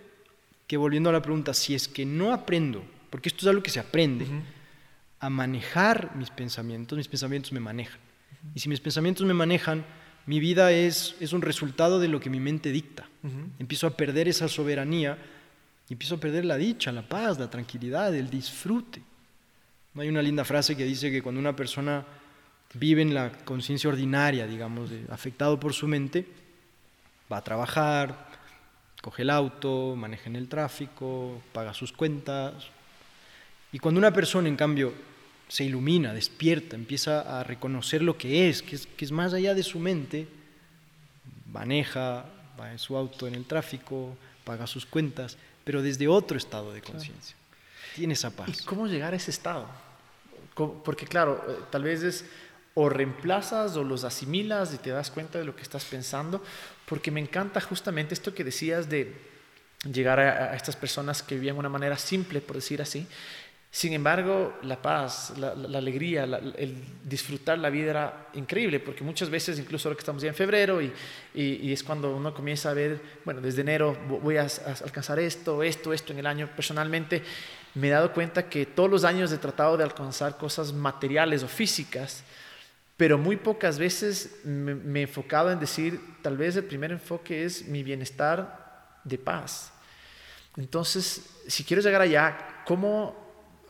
que 0.67 0.79
volviendo 0.79 1.11
a 1.11 1.13
la 1.13 1.21
pregunta, 1.21 1.53
si 1.53 1.75
es 1.75 1.87
que 1.87 2.07
no 2.07 2.33
aprendo, 2.33 2.83
porque 3.11 3.29
esto 3.29 3.43
es 3.43 3.49
algo 3.49 3.63
que 3.63 3.69
se 3.69 3.79
aprende, 3.79 4.27
a 5.21 5.29
manejar 5.29 6.17
mis 6.17 6.31
pensamientos, 6.31 6.97
mis 6.97 7.09
pensamientos 7.09 7.53
me 7.53 7.61
manejan. 7.61 8.01
Y 8.55 8.61
si 8.61 8.71
mis 8.71 8.81
pensamientos 8.81 9.27
me 9.27 9.35
manejan, 9.35 9.85
mi 10.25 10.41
vida 10.41 10.73
es, 10.73 11.15
es 11.21 11.35
un 11.35 11.43
resultado 11.43 12.01
de 12.01 12.09
lo 12.09 12.21
que 12.21 12.31
mi 12.31 12.41
mente 12.41 12.73
dicta. 12.73 13.07
Empiezo 13.59 13.87
a 13.87 13.95
perder 13.95 14.27
esa 14.27 14.49
soberanía 14.49 15.19
y 15.91 15.93
empiezo 15.93 16.15
a 16.15 16.21
perder 16.21 16.47
la 16.47 16.57
dicha, 16.57 16.91
la 16.91 17.07
paz, 17.07 17.39
la 17.39 17.51
tranquilidad, 17.51 18.15
el 18.15 18.31
disfrute. 18.31 19.03
Hay 19.95 20.09
una 20.09 20.23
linda 20.23 20.47
frase 20.47 20.75
que 20.75 20.87
dice 20.87 21.11
que 21.11 21.21
cuando 21.21 21.39
una 21.39 21.55
persona 21.55 22.03
vive 22.75 23.03
en 23.03 23.15
la 23.15 23.31
conciencia 23.31 23.89
ordinaria, 23.89 24.47
digamos, 24.47 24.91
afectado 25.11 25.59
por 25.59 25.73
su 25.73 25.89
mente, 25.89 26.27
va 27.33 27.39
a 27.39 27.45
trabajar, 27.45 28.29
coge 29.01 29.23
el 29.23 29.31
auto, 29.31 29.95
maneja 29.97 30.29
en 30.29 30.37
el 30.37 30.49
tráfico, 30.49 31.41
paga 31.53 31.75
sus 31.75 31.93
cuentas. 31.93 32.55
Y 33.73 33.79
cuando 33.79 33.99
una 33.99 34.13
persona, 34.13 34.49
en 34.49 34.57
cambio, 34.57 34.93
se 35.49 35.65
ilumina, 35.65 36.13
despierta, 36.13 36.77
empieza 36.77 37.41
a 37.41 37.45
reconocer 37.45 38.03
lo 38.03 38.17
que 38.17 38.49
es, 38.49 38.63
que 38.63 38.77
es, 38.77 38.87
que 38.87 39.05
es 39.05 39.13
más 39.13 39.33
allá 39.35 39.55
de 39.55 39.63
su 39.63 39.79
mente, 39.79 40.27
maneja, 41.51 42.27
va 42.59 42.73
en 42.73 42.79
su 42.79 42.97
auto 42.97 43.27
en 43.27 43.35
el 43.35 43.45
tráfico, 43.45 44.17
paga 44.45 44.67
sus 44.67 44.87
cuentas, 44.87 45.37
pero 45.65 45.83
desde 45.83 46.09
otro 46.09 46.37
estado 46.37 46.73
de 46.73 46.83
conciencia. 46.83 47.37
Tiene 47.95 48.15
esa 48.15 48.31
paz. 48.31 48.49
¿Y 48.49 48.65
cómo 48.65 48.87
llegar 48.87 49.13
a 49.13 49.17
ese 49.17 49.31
estado? 49.31 49.69
Porque 50.55 51.07
claro, 51.07 51.45
eh, 51.49 51.65
tal 51.71 51.83
vez 51.83 52.03
es 52.03 52.25
o 52.75 52.89
reemplazas 52.89 53.77
o 53.77 53.85
los 53.85 54.05
asimilas 54.05 54.75
y 54.75 54.79
te 54.79 54.91
das 54.91 55.11
cuenta 55.11 55.39
de 55.39 55.45
lo 55.45 55.55
que 55.55 55.63
estás 55.63 55.85
pensando, 55.85 56.43
porque 56.87 57.11
me 57.11 57.21
encanta 57.21 57.61
justamente 57.61 58.15
esto 58.15 58.35
que 58.35 58.45
decías 58.45 58.89
de 58.89 59.15
llegar 59.91 60.19
a, 60.19 60.53
a 60.53 60.57
estas 60.57 60.77
personas 60.77 61.23
que 61.23 61.35
vivían 61.35 61.57
de 61.57 61.61
una 61.61 61.69
manera 61.69 61.97
simple, 61.97 62.41
por 62.41 62.57
decir 62.57 62.83
así, 62.83 63.07
sin 63.75 63.93
embargo, 63.93 64.55
la 64.63 64.81
paz, 64.81 65.33
la, 65.37 65.51
alegría, 65.51 66.23
el 66.23 66.77
disfrutar 67.03 67.59
la 67.59 67.71
vida 67.71 67.91
era 67.91 68.29
increíble, 68.35 68.79
porque 68.79 69.03
muchas 69.03 69.29
veces, 69.29 69.59
incluso 69.59 69.89
ahora 69.89 69.97
que 69.97 70.03
estamos 70.03 70.23
ya 70.23 70.29
en 70.29 70.37
febrero, 70.37 70.81
y, 70.81 70.93
es 71.35 71.83
cuando 71.83 72.15
uno 72.15 72.33
comienza 72.33 72.71
a 72.71 72.75
ver, 72.75 73.01
bueno, 73.25 73.41
desde 73.41 73.63
enero 73.63 73.99
voy 74.07 74.37
a, 74.37 74.47
alcanzar 74.85 75.19
esto, 75.19 75.65
esto, 75.65 75.93
esto 75.93 76.13
en 76.13 76.21
el 76.21 76.27
año. 76.27 76.49
Personalmente, 76.55 77.25
me 77.75 77.89
he 77.89 77.91
dado 77.91 78.13
cuenta 78.13 78.49
que 78.49 78.65
todos 78.65 78.89
los 78.89 79.03
años 79.03 79.33
he 79.33 79.39
tratado 79.39 79.77
de 79.77 79.83
alcanzar 79.83 80.39
cosas 80.39 80.73
materiales 80.73 81.43
o 81.43 81.49
físicas, 81.49 82.23
pero 82.96 83.18
muy 83.18 83.37
pocas 83.37 83.78
veces 83.78 84.40
me, 84.44 84.74
me 84.74 85.00
he 85.00 85.02
enfocado 85.02 85.50
en 85.50 85.61
decir, 85.61 86.00
tal 86.22 86.37
vez 86.37 86.57
el 86.57 86.64
primer 86.64 86.92
enfoque 86.92 87.44
es 87.44 87.66
mi 87.66 87.83
bienestar 87.83 88.98
de 89.04 89.18
paz. 89.18 89.72
Entonces, 90.57 91.42
si 91.49 91.64
quiero 91.64 91.82
llegar 91.82 92.01
allá, 92.01 92.62
¿cómo 92.64 93.24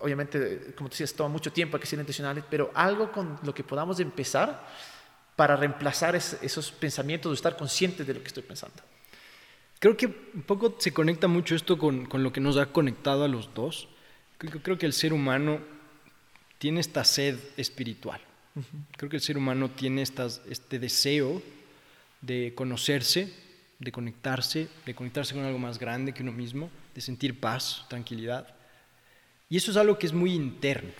obviamente, 0.04 0.74
como 0.76 0.90
te 0.90 0.94
decías, 0.94 1.14
toma 1.14 1.30
mucho 1.30 1.50
tiempo, 1.50 1.76
hay 1.76 1.80
que 1.80 1.86
ser 1.86 1.98
intencionales, 1.98 2.44
pero 2.48 2.70
algo 2.74 3.10
con 3.10 3.38
lo 3.42 3.54
que 3.54 3.64
podamos 3.64 3.98
empezar 4.00 4.66
para 5.34 5.56
reemplazar 5.56 6.14
esos 6.14 6.70
pensamientos 6.72 7.30
o 7.30 7.34
estar 7.34 7.56
conscientes 7.56 8.06
de 8.06 8.14
lo 8.14 8.20
que 8.20 8.28
estoy 8.28 8.42
pensando. 8.42 8.82
Creo 9.78 9.96
que 9.96 10.06
un 10.06 10.42
poco 10.42 10.76
se 10.78 10.92
conecta 10.92 11.26
mucho 11.26 11.54
esto 11.54 11.78
con, 11.78 12.04
con 12.06 12.22
lo 12.22 12.32
que 12.32 12.40
nos 12.40 12.58
ha 12.58 12.66
conectado 12.66 13.24
a 13.24 13.28
los 13.28 13.52
dos. 13.54 13.88
Creo, 14.38 14.62
creo, 14.62 14.78
que 14.78 14.86
el 14.86 14.92
ser 14.92 15.12
humano 15.12 15.60
tiene 16.58 16.80
esta 16.80 17.04
sed 17.04 17.38
espiritual. 17.56 18.20
Creo 18.96 19.10
que 19.10 19.16
el 19.16 19.22
ser 19.22 19.36
humano 19.36 19.70
tiene 19.70 20.02
estas, 20.02 20.40
este 20.48 20.78
deseo 20.78 21.42
de 22.20 22.52
conocerse, 22.54 23.32
de 23.78 23.92
conectarse, 23.92 24.68
de 24.86 24.94
conectarse 24.94 25.34
con 25.34 25.44
algo 25.44 25.58
más 25.58 25.78
grande 25.78 26.14
que 26.14 26.22
uno 26.22 26.32
mismo, 26.32 26.70
de 26.94 27.00
sentir 27.00 27.38
paz, 27.40 27.84
tranquilidad. 27.88 28.46
Y 29.48 29.56
eso 29.56 29.70
es 29.70 29.76
algo 29.76 29.98
que 29.98 30.06
es 30.06 30.12
muy 30.12 30.32
interno. 30.32 30.90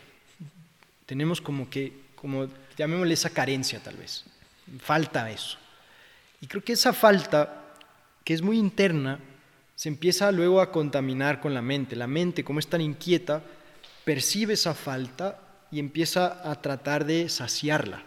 Tenemos 1.07 1.41
como 1.41 1.71
que, 1.71 1.93
como 2.17 2.49
llamémosle 2.77 3.15
esa 3.15 3.31
carencia 3.31 3.81
tal 3.81 3.97
vez. 3.97 4.25
Falta 4.81 5.31
eso. 5.31 5.59
Y 6.41 6.47
creo 6.47 6.65
que 6.65 6.73
esa 6.73 6.93
falta, 6.93 7.75
que 8.25 8.35
es 8.35 8.43
muy 8.43 8.59
interna, 8.59 9.21
se 9.77 9.89
empieza 9.89 10.31
luego 10.33 10.61
a 10.61 10.73
contaminar 10.73 11.41
con 11.41 11.55
la 11.55 11.63
mente. 11.63 11.95
La 11.95 12.07
mente, 12.07 12.45
como 12.45 12.59
es 12.59 12.67
tan 12.67 12.81
inquieta, 12.81 13.43
percibe 14.05 14.55
esa 14.55 14.75
falta 14.75 15.41
y 15.75 15.81
empieza 15.81 16.49
a 16.49 16.55
tratar 16.63 17.05
de 17.05 17.29
saciarla. 17.29 18.05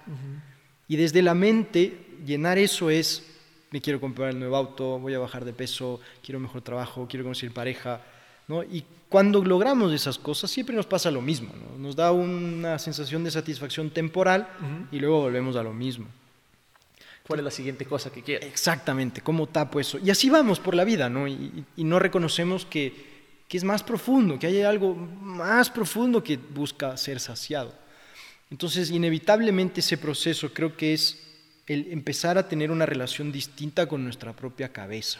Y 0.87 0.95
desde 0.95 1.21
la 1.21 1.33
mente, 1.33 1.97
llenar 2.25 2.57
eso 2.57 2.89
es, 2.89 3.27
me 3.71 3.81
quiero 3.81 3.99
comprar 3.99 4.29
el 4.29 4.39
nuevo 4.39 4.55
auto, 4.55 4.99
voy 4.99 5.13
a 5.13 5.19
bajar 5.19 5.43
de 5.43 5.51
peso, 5.51 5.99
quiero 6.23 6.39
mejor 6.39 6.61
trabajo, 6.61 7.07
quiero 7.09 7.25
conseguir 7.25 7.53
pareja. 7.53 8.01
¿no? 8.47 8.63
Y 8.63 8.85
cuando 9.09 9.43
logramos 9.43 9.91
esas 9.91 10.17
cosas, 10.17 10.49
siempre 10.49 10.77
nos 10.77 10.85
pasa 10.85 11.11
lo 11.11 11.21
mismo. 11.21 11.53
Nos 11.77 11.97
da 11.97 12.13
una 12.13 12.79
sensación 12.79 13.25
de 13.25 13.31
satisfacción 13.31 13.89
temporal 13.89 14.47
y 14.89 14.99
luego 14.99 15.19
volvemos 15.19 15.57
a 15.57 15.63
lo 15.63 15.73
mismo. 15.73 16.07
¿Cuál 17.27 17.39
es 17.41 17.43
la 17.43 17.51
siguiente 17.51 17.85
cosa 17.85 18.09
que 18.09 18.23
quieres? 18.23 18.49
Exactamente, 18.49 19.19
¿cómo 19.19 19.47
tapo 19.47 19.81
eso? 19.81 19.99
Y 20.01 20.09
así 20.09 20.29
vamos 20.29 20.61
por 20.61 20.73
la 20.73 20.85
vida, 20.85 21.09
¿no? 21.09 21.27
Y, 21.27 21.65
no 21.75 21.99
reconocemos 21.99 22.65
que, 22.65 23.16
que, 23.47 23.57
es 23.57 23.63
más 23.63 23.83
profundo, 23.83 24.37
que 24.37 24.47
hay 24.47 24.61
algo 24.61 24.95
más 24.95 25.69
profundo 25.69 26.23
que 26.23 26.37
busca 26.37 26.95
ser 26.97 27.19
saciado. 27.19 27.73
Entonces, 28.49 28.91
inevitablemente 28.91 29.81
ese 29.81 29.97
proceso 29.97 30.53
creo 30.53 30.75
que 30.75 30.93
es 30.93 31.23
el 31.67 31.91
empezar 31.91 32.37
a 32.37 32.47
tener 32.47 32.71
una 32.71 32.85
relación 32.85 33.31
distinta 33.31 33.87
con 33.87 34.03
nuestra 34.03 34.33
propia 34.33 34.69
cabeza. 34.69 35.19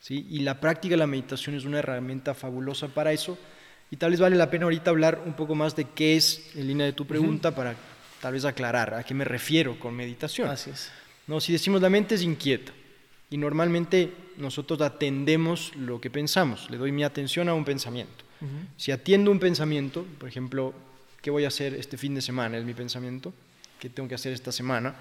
¿sí? 0.00 0.26
Y 0.30 0.40
la 0.40 0.60
práctica 0.60 0.92
de 0.92 0.98
la 0.98 1.06
meditación 1.06 1.56
es 1.56 1.64
una 1.64 1.78
herramienta 1.78 2.34
fabulosa 2.34 2.88
para 2.88 3.12
eso. 3.12 3.38
Y 3.90 3.96
tal 3.96 4.10
vez 4.10 4.20
vale 4.20 4.36
la 4.36 4.50
pena 4.50 4.64
ahorita 4.64 4.90
hablar 4.90 5.22
un 5.24 5.32
poco 5.32 5.54
más 5.54 5.74
de 5.74 5.84
qué 5.84 6.16
es, 6.16 6.50
en 6.54 6.66
línea 6.66 6.86
de 6.86 6.92
tu 6.92 7.06
pregunta, 7.06 7.54
para 7.54 7.74
tal 8.20 8.34
vez 8.34 8.44
aclarar 8.44 8.94
a 8.94 9.02
qué 9.02 9.14
me 9.14 9.24
refiero 9.24 9.80
con 9.80 9.94
meditación. 9.94 10.48
Así 10.48 10.70
es. 10.70 10.90
No, 11.26 11.40
si 11.40 11.52
decimos 11.52 11.80
la 11.80 11.88
mente 11.88 12.14
es 12.14 12.22
inquieta 12.22 12.72
y 13.30 13.36
normalmente 13.36 14.12
nosotros 14.36 14.80
atendemos 14.80 15.74
lo 15.76 16.00
que 16.00 16.10
pensamos, 16.10 16.68
le 16.70 16.76
doy 16.76 16.92
mi 16.92 17.04
atención 17.04 17.48
a 17.48 17.54
un 17.54 17.64
pensamiento. 17.64 18.24
Si 18.76 18.90
atiendo 18.90 19.30
un 19.30 19.38
pensamiento, 19.38 20.06
por 20.18 20.28
ejemplo, 20.28 20.74
¿qué 21.22 21.30
voy 21.30 21.44
a 21.44 21.48
hacer 21.48 21.74
este 21.74 21.96
fin 21.96 22.14
de 22.14 22.22
semana? 22.22 22.58
Es 22.58 22.64
mi 22.64 22.74
pensamiento, 22.74 23.32
¿qué 23.78 23.90
tengo 23.90 24.08
que 24.08 24.14
hacer 24.14 24.32
esta 24.32 24.50
semana? 24.50 24.94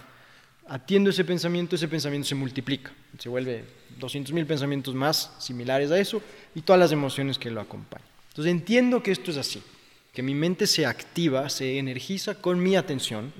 Atiendo 0.68 1.10
ese 1.10 1.26
pensamiento, 1.26 1.76
ese 1.76 1.88
pensamiento 1.88 2.28
se 2.28 2.36
multiplica, 2.36 2.92
se 3.18 3.30
vuelve 3.30 3.64
200.000 4.00 4.46
pensamientos 4.46 4.94
más 4.94 5.34
similares 5.40 5.90
a 5.90 6.00
eso 6.00 6.22
y 6.54 6.62
todas 6.62 6.80
las 6.80 6.92
emociones 6.92 7.40
que 7.40 7.50
lo 7.50 7.62
acompañan. 7.62 8.08
Entonces 8.30 8.52
entiendo 8.52 9.02
que 9.02 9.12
esto 9.12 9.32
es 9.32 9.38
así, 9.38 9.64
que 10.14 10.22
mi 10.22 10.36
mente 10.36 10.68
se 10.68 10.86
activa, 10.86 11.50
se 11.50 11.80
energiza 11.80 12.36
con 12.36 12.62
mi 12.62 12.76
atención. 12.76 13.34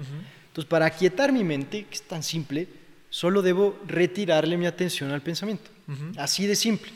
Entonces, 0.48 0.68
para 0.70 0.86
aquietar 0.86 1.32
mi 1.32 1.44
mente, 1.44 1.86
que 1.86 1.94
es 1.94 2.02
tan 2.02 2.24
simple, 2.24 2.68
solo 3.20 3.42
debo 3.42 3.78
retirarle 3.86 4.56
mi 4.56 4.66
atención 4.66 5.12
al 5.12 5.22
pensamiento. 5.22 5.70
Así 6.16 6.48
de 6.48 6.56
simple. 6.56 6.90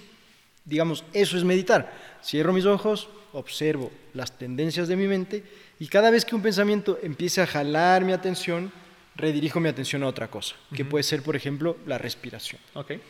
Digamos, 0.63 1.03
eso 1.11 1.35
es 1.35 1.43
meditar. 1.43 1.91
Cierro 2.23 2.53
mis 2.53 2.63
ojos, 2.63 3.09
observo 3.33 3.91
las 4.13 4.37
tendencias 4.37 4.87
de 4.87 4.95
mi 4.95 5.05
mente 5.05 5.43
y 5.79 5.87
cada 5.87 6.11
vez 6.11 6.23
que 6.23 6.33
un 6.33 6.41
pensamiento 6.41 6.97
empiece 7.03 7.41
a 7.41 7.45
jalar 7.45 8.05
mi 8.05 8.13
atención, 8.13 8.71
redirijo 9.17 9.59
mi 9.59 9.67
atención 9.67 10.01
a 10.03 10.07
otra 10.07 10.29
cosa, 10.29 10.55
que 10.73 10.85
puede 10.85 11.03
ser, 11.03 11.23
por 11.23 11.35
ejemplo, 11.35 11.75
la 11.85 11.97
respiración. 11.97 12.61
Okay. 12.73 13.01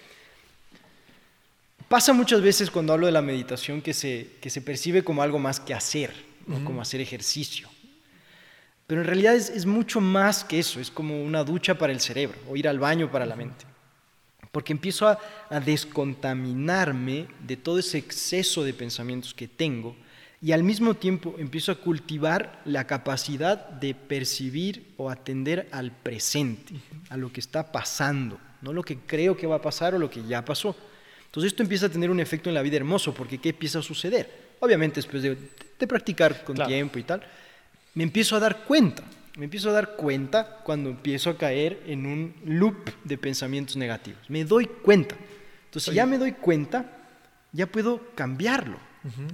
Pasa 1.87 2.13
muchas 2.13 2.41
veces 2.41 2.71
cuando 2.71 2.93
hablo 2.93 3.05
de 3.05 3.11
la 3.11 3.21
meditación 3.21 3.83
que 3.83 3.93
se, 3.93 4.37
que 4.41 4.49
se 4.49 4.61
percibe 4.61 5.03
como 5.03 5.21
algo 5.21 5.37
más 5.37 5.59
que 5.59 5.75
hacer, 5.75 6.11
como 6.65 6.81
hacer 6.81 6.99
ejercicio. 6.99 7.69
Pero 8.93 9.01
en 9.01 9.07
realidad 9.07 9.33
es, 9.33 9.65
mucho 9.65 9.99
más 9.99 10.43
que 10.43 10.59
eso, 10.59 10.79
es 10.79 10.91
como 10.91 11.23
una 11.23 11.43
ducha 11.43 11.79
para 11.79 11.91
el 11.91 11.99
cerebro 11.99 12.37
o 12.47 12.55
ir 12.55 12.67
al 12.67 12.77
baño 12.77 13.09
para 13.09 13.25
la 13.25 13.35
mente. 13.35 13.65
Porque 14.51 14.71
empiezo 14.71 15.07
a, 15.07 15.17
a 15.49 15.59
descontaminarme 15.59 17.25
de 17.39 17.57
todo 17.57 17.79
ese 17.79 17.97
exceso 17.97 18.63
de 18.63 18.71
pensamientos 18.71 19.33
que 19.33 19.47
tengo 19.47 19.95
y 20.43 20.51
al 20.51 20.61
mismo 20.61 20.93
tiempo 20.93 21.33
empiezo 21.39 21.71
a 21.71 21.75
cultivar 21.81 22.61
la 22.65 22.85
capacidad 22.85 23.67
de 23.67 23.95
percibir 23.95 24.93
o 24.97 25.09
atender 25.09 25.67
al 25.71 25.91
presente, 25.91 26.75
a 27.09 27.17
lo 27.17 27.33
que 27.33 27.39
está 27.39 27.71
pasando, 27.71 28.39
no 28.61 28.73
lo 28.73 28.83
que 28.83 28.99
creo 28.99 29.35
que 29.35 29.47
va 29.47 29.55
a 29.55 29.61
pasar 29.63 29.95
o 29.95 29.97
lo 29.97 30.11
que 30.11 30.23
ya 30.23 30.45
pasó. 30.45 30.75
Entonces 31.25 31.51
esto 31.51 31.63
empieza 31.63 31.87
a 31.87 31.89
tener 31.89 32.11
un 32.11 32.19
efecto 32.19 32.47
en 32.49 32.53
la 32.53 32.61
vida 32.61 32.77
hermoso, 32.77 33.11
porque 33.11 33.39
¿qué 33.39 33.49
empieza 33.49 33.79
a 33.79 33.81
suceder? 33.81 34.53
Obviamente 34.59 34.97
después 34.97 35.23
de, 35.23 35.35
practicar 35.87 36.43
con 36.43 36.55
tiempo 36.55 36.99
y 36.99 37.03
tal, 37.03 37.23
me 37.93 38.03
empiezo 38.03 38.35
a 38.35 38.39
dar 38.39 38.65
cuenta. 38.65 39.03
Me 39.37 39.45
empiezo 39.45 39.69
a 39.69 39.73
dar 39.73 39.95
cuenta 39.95 40.59
cuando 40.63 40.89
empiezo 40.89 41.29
a 41.31 41.37
caer 41.37 41.81
en 41.87 42.05
un 42.05 42.35
loop 42.45 42.89
de 43.03 43.17
pensamientos 43.17 43.75
negativos. 43.75 44.29
Me 44.29 44.45
doy 44.45 44.67
cuenta. 44.67 45.15
Entonces, 45.65 45.89
si 45.89 45.95
ya 45.95 46.05
me 46.05 46.19
doy 46.19 46.33
cuenta, 46.33 46.85
ya 47.51 47.65
puedo 47.65 47.99
cambiarlo. 48.13 48.77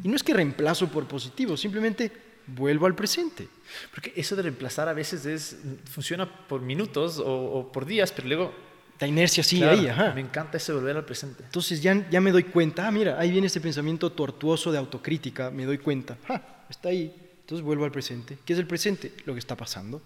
Y 0.03 0.07
no 0.07 0.15
es 0.15 0.23
que 0.23 0.33
reemplazo 0.33 0.87
por 0.87 1.07
positivo, 1.07 1.55
simplemente 1.55 2.11
vuelvo 2.47 2.85
al 2.85 2.95
presente. 2.95 3.47
Porque 3.91 4.13
eso 4.15 4.35
de 4.35 4.43
reemplazar 4.43 4.87
a 4.87 4.93
veces 4.93 5.25
es, 5.25 5.57
funciona 5.85 6.47
por 6.47 6.61
minutos 6.61 7.21
o, 7.23 7.69
por 7.71 7.85
días, 7.85 8.11
pero 8.11 8.27
luego... 8.27 8.53
La 8.99 9.07
inercia 9.07 9.43
sigue 9.43 9.65
ahí, 9.65 9.87
ajá. 9.87 10.13
Me 10.13 10.21
encanta 10.21 10.57
ese 10.57 10.73
volver 10.73 10.97
al 10.97 11.05
presente. 11.05 11.43
Entonces 11.43 11.81
ya, 11.81 12.09
ya 12.09 12.19
me 12.19 12.31
doy 12.31 12.43
cuenta, 12.43 12.87
ah, 12.87 12.91
mira, 12.91 13.17
ahí 13.17 13.31
viene 13.31 13.47
este 13.47 13.61
pensamiento 13.61 14.11
tortuoso 14.11 14.73
de 14.73 14.77
autocrítica, 14.77 15.51
me 15.51 15.63
doy 15.65 15.77
cuenta, 15.77 16.17
ah, 16.27 16.41
está 16.69 16.89
ahí, 16.89 17.28
entonces 17.49 17.65
vuelvo 17.65 17.85
al 17.85 17.91
presente. 17.91 18.37
¿Qué 18.45 18.53
es 18.53 18.59
el 18.59 18.67
presente? 18.67 19.11
Lo 19.25 19.33
que 19.33 19.39
está 19.39 19.57
pasando. 19.57 20.03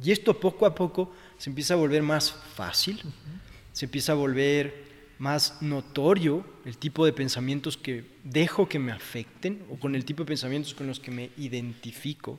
Y 0.00 0.12
esto 0.12 0.38
poco 0.38 0.66
a 0.66 0.74
poco 0.76 1.12
se 1.36 1.50
empieza 1.50 1.74
a 1.74 1.78
volver 1.78 2.00
más 2.00 2.30
fácil, 2.30 3.02
se 3.72 3.86
empieza 3.86 4.12
a 4.12 4.14
volver 4.14 4.86
más 5.18 5.60
notorio 5.60 6.44
el 6.64 6.78
tipo 6.78 7.04
de 7.04 7.12
pensamientos 7.12 7.76
que 7.76 8.04
dejo 8.22 8.68
que 8.68 8.78
me 8.78 8.92
afecten 8.92 9.64
o 9.68 9.80
con 9.80 9.96
el 9.96 10.04
tipo 10.04 10.22
de 10.22 10.28
pensamientos 10.28 10.74
con 10.74 10.86
los 10.86 11.00
que 11.00 11.10
me 11.10 11.30
identifico. 11.38 12.38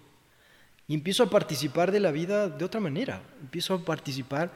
Y 0.87 0.93
empiezo 0.93 1.23
a 1.23 1.29
participar 1.29 1.91
de 1.91 1.99
la 1.99 2.13
vida 2.13 2.47
de 2.47 2.63
otra 2.63 2.79
manera, 2.79 3.21
empiezo 3.41 3.73
a 3.73 3.83
participar 3.83 4.49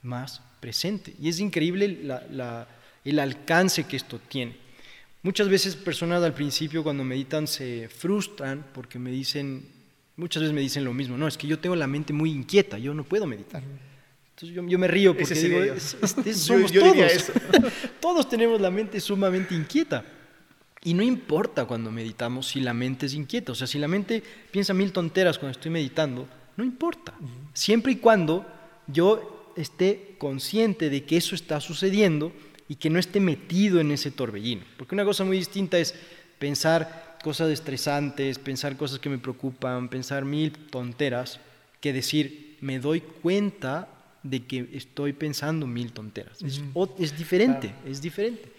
más 0.00 0.40
presente. 0.60 1.14
Y 1.20 1.28
es 1.28 1.40
increíble 1.40 2.08
el 3.04 3.18
alcance 3.18 3.84
que 3.84 3.98
esto 3.98 4.18
tiene. 4.18 4.67
Muchas 5.22 5.48
veces 5.48 5.74
personas 5.74 6.22
al 6.22 6.34
principio 6.34 6.82
cuando 6.82 7.04
meditan 7.04 7.46
se 7.46 7.88
frustran 7.88 8.64
porque 8.72 8.98
me 8.98 9.10
dicen, 9.10 9.66
muchas 10.16 10.42
veces 10.42 10.54
me 10.54 10.60
dicen 10.60 10.84
lo 10.84 10.94
mismo, 10.94 11.16
no, 11.16 11.26
es 11.26 11.36
que 11.36 11.46
yo 11.46 11.58
tengo 11.58 11.74
la 11.74 11.86
mente 11.86 12.12
muy 12.12 12.30
inquieta, 12.30 12.78
yo 12.78 12.94
no 12.94 13.04
puedo 13.04 13.26
meditar. 13.26 13.62
Entonces 14.30 14.54
yo, 14.54 14.78
me 14.78 14.86
río 14.86 15.16
porque 15.16 15.34
digo, 15.34 15.58
somos 16.34 16.72
todos. 16.72 17.32
todos 18.00 18.28
tenemos 18.28 18.60
la 18.60 18.70
mente 18.70 19.00
sumamente 19.00 19.54
inquieta. 19.54 20.04
Y 20.84 20.94
no 20.94 21.02
importa 21.02 21.64
cuando 21.64 21.90
meditamos 21.90 22.46
si 22.46 22.60
la 22.60 22.72
mente 22.72 23.06
es 23.06 23.14
inquieta. 23.14 23.50
O 23.50 23.54
sea, 23.56 23.66
si 23.66 23.80
la 23.80 23.88
mente 23.88 24.22
piensa 24.52 24.72
mil 24.72 24.92
tonteras 24.92 25.38
cuando 25.38 25.58
estoy 25.58 25.72
meditando, 25.72 26.28
no 26.56 26.62
importa. 26.62 27.14
Siempre 27.52 27.92
y 27.92 27.96
cuando 27.96 28.46
yo 28.86 29.52
esté 29.56 30.14
consciente 30.18 30.88
de 30.88 31.04
que 31.04 31.16
eso 31.16 31.34
está 31.34 31.60
sucediendo 31.60 32.32
y 32.68 32.76
que 32.76 32.90
no 32.90 32.98
esté 32.98 33.20
metido 33.20 33.80
en 33.80 33.90
ese 33.90 34.10
torbellino. 34.10 34.62
Porque 34.76 34.94
una 34.94 35.04
cosa 35.04 35.24
muy 35.24 35.38
distinta 35.38 35.78
es 35.78 35.94
pensar 36.38 37.18
cosas 37.22 37.50
estresantes, 37.50 38.38
pensar 38.38 38.76
cosas 38.76 38.98
que 38.98 39.08
me 39.08 39.18
preocupan, 39.18 39.88
pensar 39.88 40.24
mil 40.24 40.52
tonteras, 40.52 41.40
que 41.80 41.92
decir, 41.92 42.56
me 42.60 42.78
doy 42.78 43.00
cuenta 43.00 43.88
de 44.22 44.44
que 44.44 44.68
estoy 44.72 45.12
pensando 45.12 45.66
mil 45.66 45.92
tonteras. 45.92 46.42
es, 46.42 46.60
es, 46.98 47.16
diferente, 47.16 47.72
es 47.86 48.02
diferente. 48.02 48.52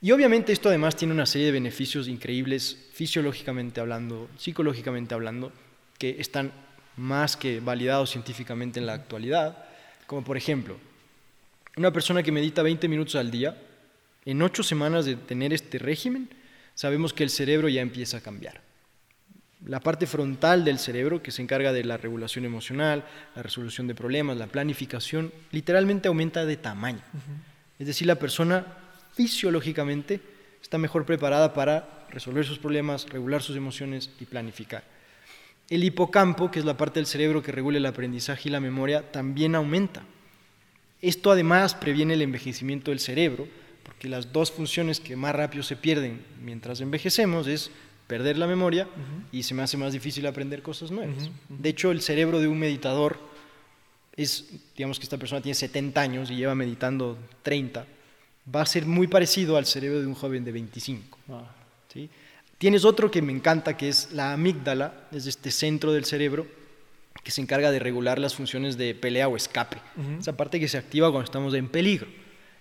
Y 0.00 0.12
obviamente 0.12 0.52
esto 0.52 0.68
además 0.68 0.96
tiene 0.96 1.12
una 1.12 1.26
serie 1.26 1.46
de 1.46 1.52
beneficios 1.52 2.08
increíbles 2.08 2.88
fisiológicamente 2.92 3.80
hablando, 3.80 4.30
psicológicamente 4.38 5.14
hablando, 5.14 5.52
que 5.98 6.16
están 6.18 6.52
más 6.96 7.36
que 7.36 7.60
validados 7.60 8.10
científicamente 8.10 8.78
en 8.78 8.86
la 8.86 8.94
actualidad, 8.94 9.64
como 10.06 10.24
por 10.24 10.36
ejemplo, 10.36 10.78
una 11.80 11.94
persona 11.94 12.22
que 12.22 12.30
medita 12.30 12.62
20 12.62 12.88
minutos 12.88 13.14
al 13.14 13.30
día, 13.30 13.56
en 14.26 14.42
ocho 14.42 14.62
semanas 14.62 15.06
de 15.06 15.16
tener 15.16 15.54
este 15.54 15.78
régimen, 15.78 16.28
sabemos 16.74 17.14
que 17.14 17.24
el 17.24 17.30
cerebro 17.30 17.70
ya 17.70 17.80
empieza 17.80 18.18
a 18.18 18.20
cambiar. 18.20 18.60
La 19.64 19.80
parte 19.80 20.06
frontal 20.06 20.62
del 20.62 20.78
cerebro, 20.78 21.22
que 21.22 21.30
se 21.30 21.40
encarga 21.40 21.72
de 21.72 21.82
la 21.84 21.96
regulación 21.96 22.44
emocional, 22.44 23.06
la 23.34 23.42
resolución 23.42 23.86
de 23.86 23.94
problemas, 23.94 24.36
la 24.36 24.46
planificación, 24.46 25.32
literalmente 25.52 26.08
aumenta 26.08 26.44
de 26.44 26.58
tamaño. 26.58 27.00
Es 27.78 27.86
decir, 27.86 28.06
la 28.06 28.16
persona 28.16 28.66
fisiológicamente 29.14 30.20
está 30.60 30.76
mejor 30.76 31.06
preparada 31.06 31.54
para 31.54 32.06
resolver 32.10 32.44
sus 32.44 32.58
problemas, 32.58 33.08
regular 33.08 33.40
sus 33.40 33.56
emociones 33.56 34.10
y 34.20 34.26
planificar. 34.26 34.84
El 35.70 35.82
hipocampo, 35.82 36.50
que 36.50 36.58
es 36.58 36.66
la 36.66 36.76
parte 36.76 37.00
del 37.00 37.06
cerebro 37.06 37.42
que 37.42 37.52
regula 37.52 37.78
el 37.78 37.86
aprendizaje 37.86 38.50
y 38.50 38.52
la 38.52 38.60
memoria, 38.60 39.10
también 39.12 39.54
aumenta. 39.54 40.02
Esto 41.02 41.30
además 41.30 41.74
previene 41.74 42.14
el 42.14 42.22
envejecimiento 42.22 42.90
del 42.90 43.00
cerebro, 43.00 43.48
porque 43.82 44.08
las 44.08 44.32
dos 44.32 44.52
funciones 44.52 45.00
que 45.00 45.16
más 45.16 45.34
rápido 45.34 45.62
se 45.62 45.76
pierden 45.76 46.22
mientras 46.42 46.80
envejecemos 46.80 47.46
es 47.46 47.70
perder 48.06 48.36
la 48.36 48.46
memoria 48.46 48.88
y 49.30 49.44
se 49.44 49.54
me 49.54 49.62
hace 49.62 49.76
más 49.76 49.92
difícil 49.92 50.26
aprender 50.26 50.62
cosas 50.62 50.90
nuevas. 50.90 51.30
De 51.48 51.68
hecho, 51.68 51.90
el 51.90 52.02
cerebro 52.02 52.40
de 52.40 52.48
un 52.48 52.58
meditador 52.58 53.18
es, 54.16 54.46
digamos 54.76 54.98
que 54.98 55.04
esta 55.04 55.16
persona 55.16 55.40
tiene 55.40 55.54
70 55.54 56.00
años 56.00 56.30
y 56.30 56.36
lleva 56.36 56.54
meditando 56.54 57.16
30, 57.42 57.86
va 58.54 58.62
a 58.62 58.66
ser 58.66 58.84
muy 58.84 59.06
parecido 59.06 59.56
al 59.56 59.64
cerebro 59.64 60.00
de 60.00 60.06
un 60.06 60.14
joven 60.14 60.44
de 60.44 60.52
25. 60.52 61.18
¿sí? 61.92 62.10
Tienes 62.58 62.84
otro 62.84 63.10
que 63.10 63.22
me 63.22 63.32
encanta, 63.32 63.76
que 63.76 63.88
es 63.88 64.12
la 64.12 64.32
amígdala, 64.32 65.08
es 65.12 65.26
este 65.26 65.50
centro 65.50 65.92
del 65.92 66.04
cerebro 66.04 66.46
que 67.22 67.30
se 67.30 67.40
encarga 67.40 67.70
de 67.70 67.78
regular 67.78 68.18
las 68.18 68.34
funciones 68.34 68.76
de 68.76 68.94
pelea 68.94 69.28
o 69.28 69.36
escape. 69.36 69.78
Esa 70.18 70.36
parte 70.36 70.60
que 70.60 70.68
se 70.68 70.78
activa 70.78 71.10
cuando 71.10 71.24
estamos 71.24 71.54
en 71.54 71.68
peligro. 71.68 72.06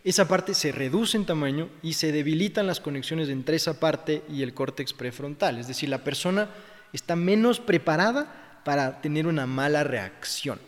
Esa 0.04 0.28
parte 0.28 0.54
se 0.54 0.72
reduce 0.72 1.18
en 1.18 1.26
tamaño 1.26 1.70
y 1.82 1.93
se 1.93 2.12
debilitan 2.12 2.68
las 2.68 2.80
conexiones 2.80 3.30
entre 3.30 3.58
esa 3.58 3.80
parte 3.80 4.24
y 4.30 4.43
el 4.43 4.54
córtex 4.54 4.93
prefrontal. 4.93 5.58
Es 5.58 5.68
decir, 5.68 5.89
la 5.89 6.04
persona 6.04 6.50
está 6.93 7.16
menos 7.16 7.60
preparada 7.60 8.62
para 8.64 9.02
tener 9.02 9.28
una 9.28 9.45
mala 9.45 9.84
reacción. 9.84 10.60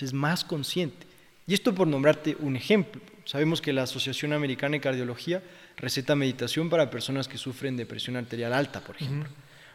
es 0.00 0.12
más 0.12 0.44
consciente. 0.44 1.06
Y 1.46 1.54
esto 1.54 1.74
por 1.74 1.88
nombrarte 1.88 2.36
un 2.40 2.56
ejemplo. 2.56 3.00
Sabemos 3.24 3.60
que 3.60 3.72
la 3.72 3.82
Asociación 3.82 4.32
Americana 4.32 4.72
de 4.72 4.80
Cardiología 4.80 5.42
receta 5.76 6.14
meditación 6.14 6.70
para 6.70 6.90
personas 6.90 7.28
que 7.28 7.38
sufren 7.38 7.76
de 7.76 7.86
presión 7.86 8.16
arterial 8.16 8.52
alta, 8.52 8.80
por 8.80 8.96
ejemplo. 8.96 9.30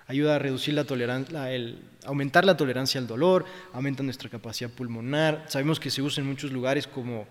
Ayuda 0.08 0.36
a 0.36 0.40
reducir 0.40 0.74
la 0.76 0.84
tolerancia, 0.84 1.52
el, 1.52 1.80
aumentar 2.06 2.46
la 2.46 2.56
tolerancia 2.56 3.00
al 3.00 3.08
dolor, 3.08 3.46
aumenta 3.74 4.04
nuestra 4.04 4.30
capacidad 4.30 4.70
pulmonar. 4.70 5.46
Sabemos 5.48 5.80
que 5.80 5.90
se 5.90 6.02
usa 6.02 6.22
en 6.22 6.28
muchos 6.28 6.52
lugares 6.52 6.86
como 6.86 7.28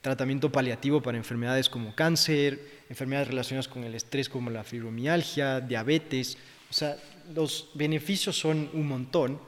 tratamiento 0.00 0.50
paliativo 0.50 1.00
para 1.00 1.18
enfermedades 1.18 1.68
como 1.68 1.94
cáncer, 1.94 2.60
enfermedades 2.88 3.28
relacionadas 3.28 3.68
con 3.68 3.84
el 3.84 3.94
estrés 3.94 4.28
como 4.28 4.50
la 4.50 4.64
fibromialgia, 4.64 5.60
diabetes. 5.60 6.36
O 6.68 6.72
sea, 6.72 6.96
los 7.34 7.70
beneficios 7.74 8.38
son 8.38 8.70
un 8.72 8.88
montón 8.88 9.38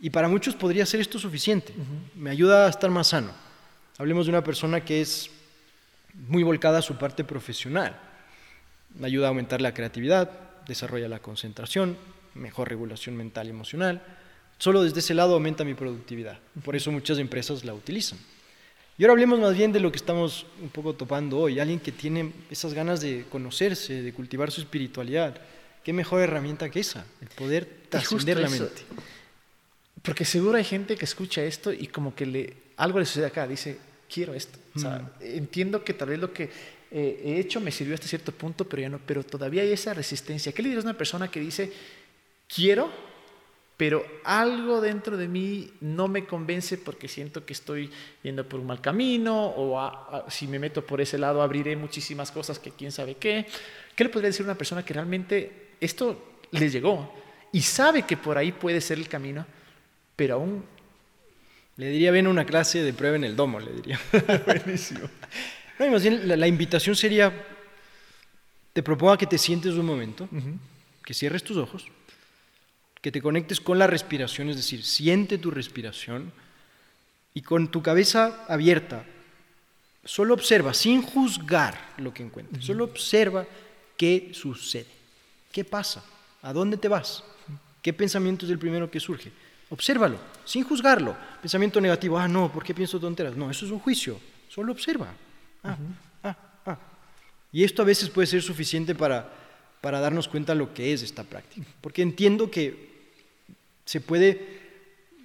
y 0.00 0.10
para 0.10 0.28
muchos 0.28 0.54
podría 0.54 0.86
ser 0.86 1.00
esto 1.00 1.18
suficiente. 1.18 1.74
Me 2.14 2.30
ayuda 2.30 2.66
a 2.66 2.70
estar 2.70 2.90
más 2.90 3.08
sano. 3.08 3.32
Hablemos 3.98 4.26
de 4.26 4.30
una 4.30 4.44
persona 4.44 4.84
que 4.84 5.00
es 5.00 5.30
muy 6.14 6.42
volcada 6.42 6.78
a 6.78 6.82
su 6.82 6.96
parte 6.96 7.24
profesional. 7.24 7.98
Ayuda 9.02 9.26
a 9.26 9.28
aumentar 9.28 9.60
la 9.60 9.74
creatividad, 9.74 10.30
desarrolla 10.68 11.08
la 11.08 11.18
concentración, 11.18 11.96
mejor 12.34 12.68
regulación 12.68 13.16
mental 13.16 13.48
y 13.48 13.50
emocional. 13.50 14.02
Solo 14.58 14.82
desde 14.82 15.00
ese 15.00 15.14
lado 15.14 15.34
aumenta 15.34 15.64
mi 15.64 15.74
productividad. 15.74 16.38
Por 16.64 16.76
eso 16.76 16.92
muchas 16.92 17.18
empresas 17.18 17.64
la 17.64 17.74
utilizan. 17.74 18.18
Y 18.98 19.04
ahora 19.04 19.12
hablemos 19.12 19.38
más 19.38 19.56
bien 19.56 19.72
de 19.72 19.80
lo 19.80 19.90
que 19.92 19.96
estamos 19.96 20.46
un 20.60 20.68
poco 20.70 20.92
topando 20.92 21.38
hoy. 21.38 21.60
Alguien 21.60 21.78
que 21.78 21.92
tiene 21.92 22.32
esas 22.50 22.74
ganas 22.74 23.00
de 23.00 23.24
conocerse, 23.30 24.02
de 24.02 24.12
cultivar 24.12 24.50
su 24.50 24.60
espiritualidad. 24.60 25.40
¿Qué 25.84 25.92
mejor 25.92 26.20
herramienta 26.20 26.68
que 26.68 26.80
esa? 26.80 27.06
El 27.20 27.28
poder 27.28 27.68
trascender 27.88 28.38
la 28.38 28.48
mente. 28.48 28.82
Porque 30.02 30.24
seguro 30.24 30.58
hay 30.58 30.64
gente 30.64 30.96
que 30.96 31.04
escucha 31.04 31.44
esto 31.44 31.72
y 31.72 31.86
como 31.86 32.14
que 32.14 32.26
le, 32.26 32.56
algo 32.76 32.98
le 32.98 33.06
sucede 33.06 33.26
acá. 33.26 33.46
Dice, 33.46 33.78
quiero 34.12 34.34
esto. 34.34 34.58
Entiendo 35.20 35.84
que 35.84 35.94
tal 35.94 36.08
vez 36.08 36.18
lo 36.18 36.32
que 36.32 36.50
eh, 36.90 37.20
he 37.24 37.38
hecho 37.38 37.60
me 37.60 37.70
sirvió 37.70 37.94
hasta 37.94 38.06
cierto 38.06 38.32
punto, 38.32 38.68
pero 38.68 38.82
ya 38.82 38.88
no, 38.88 39.00
pero 39.04 39.22
todavía 39.22 39.62
hay 39.62 39.72
esa 39.72 39.94
resistencia. 39.94 40.52
¿Qué 40.52 40.62
le 40.62 40.70
dirías 40.70 40.84
a 40.84 40.88
una 40.88 40.98
persona 40.98 41.30
que 41.30 41.40
dice, 41.40 41.72
quiero, 42.46 42.90
pero 43.76 44.04
algo 44.24 44.80
dentro 44.80 45.16
de 45.16 45.28
mí 45.28 45.70
no 45.80 46.08
me 46.08 46.24
convence 46.24 46.78
porque 46.78 47.06
siento 47.06 47.46
que 47.46 47.52
estoy 47.52 47.90
yendo 48.22 48.48
por 48.48 48.58
un 48.60 48.66
mal 48.66 48.80
camino 48.80 49.52
o 49.56 50.24
si 50.28 50.48
me 50.48 50.58
meto 50.58 50.84
por 50.84 51.00
ese 51.00 51.16
lado 51.16 51.42
abriré 51.42 51.76
muchísimas 51.76 52.32
cosas 52.32 52.58
que 52.58 52.72
quién 52.72 52.90
sabe 52.90 53.14
qué? 53.14 53.46
¿Qué 53.94 54.04
le 54.04 54.10
podría 54.10 54.30
decir 54.30 54.42
a 54.42 54.50
una 54.50 54.58
persona 54.58 54.84
que 54.84 54.94
realmente 54.94 55.68
esto 55.80 56.40
le 56.50 56.68
llegó 56.70 57.14
y 57.52 57.62
sabe 57.62 58.02
que 58.02 58.16
por 58.16 58.36
ahí 58.36 58.52
puede 58.52 58.80
ser 58.80 58.98
el 58.98 59.08
camino, 59.08 59.46
pero 60.16 60.34
aún 60.34 60.64
le 61.76 61.90
diría, 61.90 62.10
a 62.10 62.28
una 62.28 62.44
clase 62.44 62.82
de 62.82 62.92
prueba 62.92 63.14
en 63.14 63.22
el 63.22 63.36
domo, 63.36 63.60
le 63.60 63.72
diría. 63.72 64.00
Buenísimo. 64.46 65.08
No, 65.78 65.86
más 65.88 66.02
bien, 66.02 66.40
la, 66.40 66.48
invitación 66.48 66.96
sería, 66.96 67.32
te 68.72 68.82
propongo 68.82 69.16
que 69.16 69.26
te 69.26 69.38
sientes 69.38 69.74
un 69.74 69.86
momento, 69.86 70.28
que 71.04 71.14
cierres 71.14 71.44
tus 71.44 71.56
ojos, 71.56 71.86
que 73.00 73.12
te 73.12 73.22
conectes 73.22 73.60
con 73.60 73.78
la 73.78 73.86
respiración, 73.86 74.48
es 74.48 74.56
decir, 74.56 74.84
siente 74.84 75.38
tu 75.38 75.50
respiración 75.50 76.32
y 77.32 77.42
con 77.42 77.70
tu 77.70 77.80
cabeza 77.80 78.44
abierta, 78.48 79.04
solo 80.04 80.34
observa, 80.34 80.74
sin 80.74 81.02
juzgar 81.02 81.78
lo 81.98 82.12
que 82.12 82.24
encuentres, 82.24 82.64
solo 82.64 82.84
observa 82.84 83.46
qué 83.96 84.30
sucede, 84.32 84.86
qué 85.52 85.64
pasa, 85.64 86.04
a 86.42 86.52
dónde 86.52 86.76
te 86.76 86.88
vas, 86.88 87.22
qué 87.82 87.92
pensamiento 87.92 88.46
es 88.46 88.50
el 88.50 88.58
primero 88.58 88.90
que 88.90 89.00
surge. 89.00 89.30
Obsérvalo, 89.70 90.18
sin 90.46 90.64
juzgarlo. 90.64 91.14
Pensamiento 91.42 91.78
negativo, 91.78 92.18
ah, 92.18 92.26
no, 92.26 92.50
¿por 92.50 92.64
qué 92.64 92.72
pienso 92.72 92.98
tonteras? 92.98 93.36
No, 93.36 93.50
eso 93.50 93.66
es 93.66 93.70
un 93.70 93.78
juicio, 93.78 94.18
solo 94.48 94.72
observa. 94.72 95.14
Ah, 95.62 95.76
ah, 96.22 96.36
ah. 96.66 96.78
Y 97.52 97.64
esto 97.64 97.82
a 97.82 97.84
veces 97.84 98.10
puede 98.10 98.26
ser 98.26 98.42
suficiente 98.42 98.94
para, 98.94 99.32
para 99.80 100.00
darnos 100.00 100.28
cuenta 100.28 100.54
lo 100.54 100.72
que 100.74 100.92
es 100.92 101.02
esta 101.02 101.24
práctica. 101.24 101.66
Porque 101.80 102.02
entiendo 102.02 102.50
que 102.50 102.88
se 103.84 104.00
puede, 104.00 104.60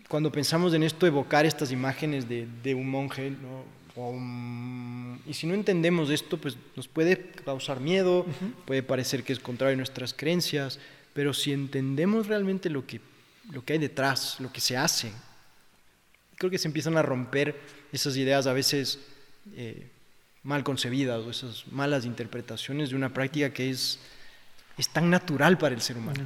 cuando 0.08 0.32
pensamos 0.32 0.74
en 0.74 0.84
esto, 0.84 1.06
evocar 1.06 1.46
estas 1.46 1.72
imágenes 1.72 2.28
de, 2.28 2.48
de 2.64 2.76
un 2.76 2.90
monje, 2.90 3.32
¿no? 3.32 3.84
y 5.28 5.34
si 5.36 5.46
no 5.46 5.54
entendemos 5.54 6.10
esto, 6.10 6.40
pues 6.40 6.58
nos 6.76 6.88
puede 6.88 7.30
causar 7.46 7.80
miedo, 7.80 8.26
puede 8.66 8.82
parecer 8.82 9.24
que 9.24 9.34
es 9.34 9.40
contrario 9.40 9.76
a 9.76 9.78
nuestras 9.78 10.16
creencias, 10.16 10.80
pero 11.14 11.32
si 11.32 11.54
entendemos 11.54 12.26
realmente 12.26 12.72
lo 12.72 12.88
que 12.88 13.00
lo 13.52 13.64
que 13.64 13.74
hay 13.74 13.80
detrás, 13.80 14.40
lo 14.40 14.52
que 14.52 14.62
se 14.62 14.78
hace. 14.78 15.12
Creo 16.36 16.50
que 16.50 16.58
se 16.58 16.68
empiezan 16.68 16.98
a 16.98 17.02
romper 17.02 17.60
esas 17.92 18.16
ideas 18.16 18.48
a 18.48 18.54
veces 18.54 19.00
eh, 19.56 19.88
mal 20.44 20.64
concebidas 20.64 21.24
o 21.26 21.32
esas 21.32 21.66
malas 21.72 22.06
interpretaciones 22.06 22.90
de 22.90 22.96
una 22.96 23.10
práctica 23.10 23.52
que 23.52 23.70
es, 23.70 24.00
es 24.78 24.90
tan 24.90 25.10
natural 25.10 25.58
para 25.58 25.74
el 25.74 25.82
ser 25.82 25.98
humano. 25.98 26.26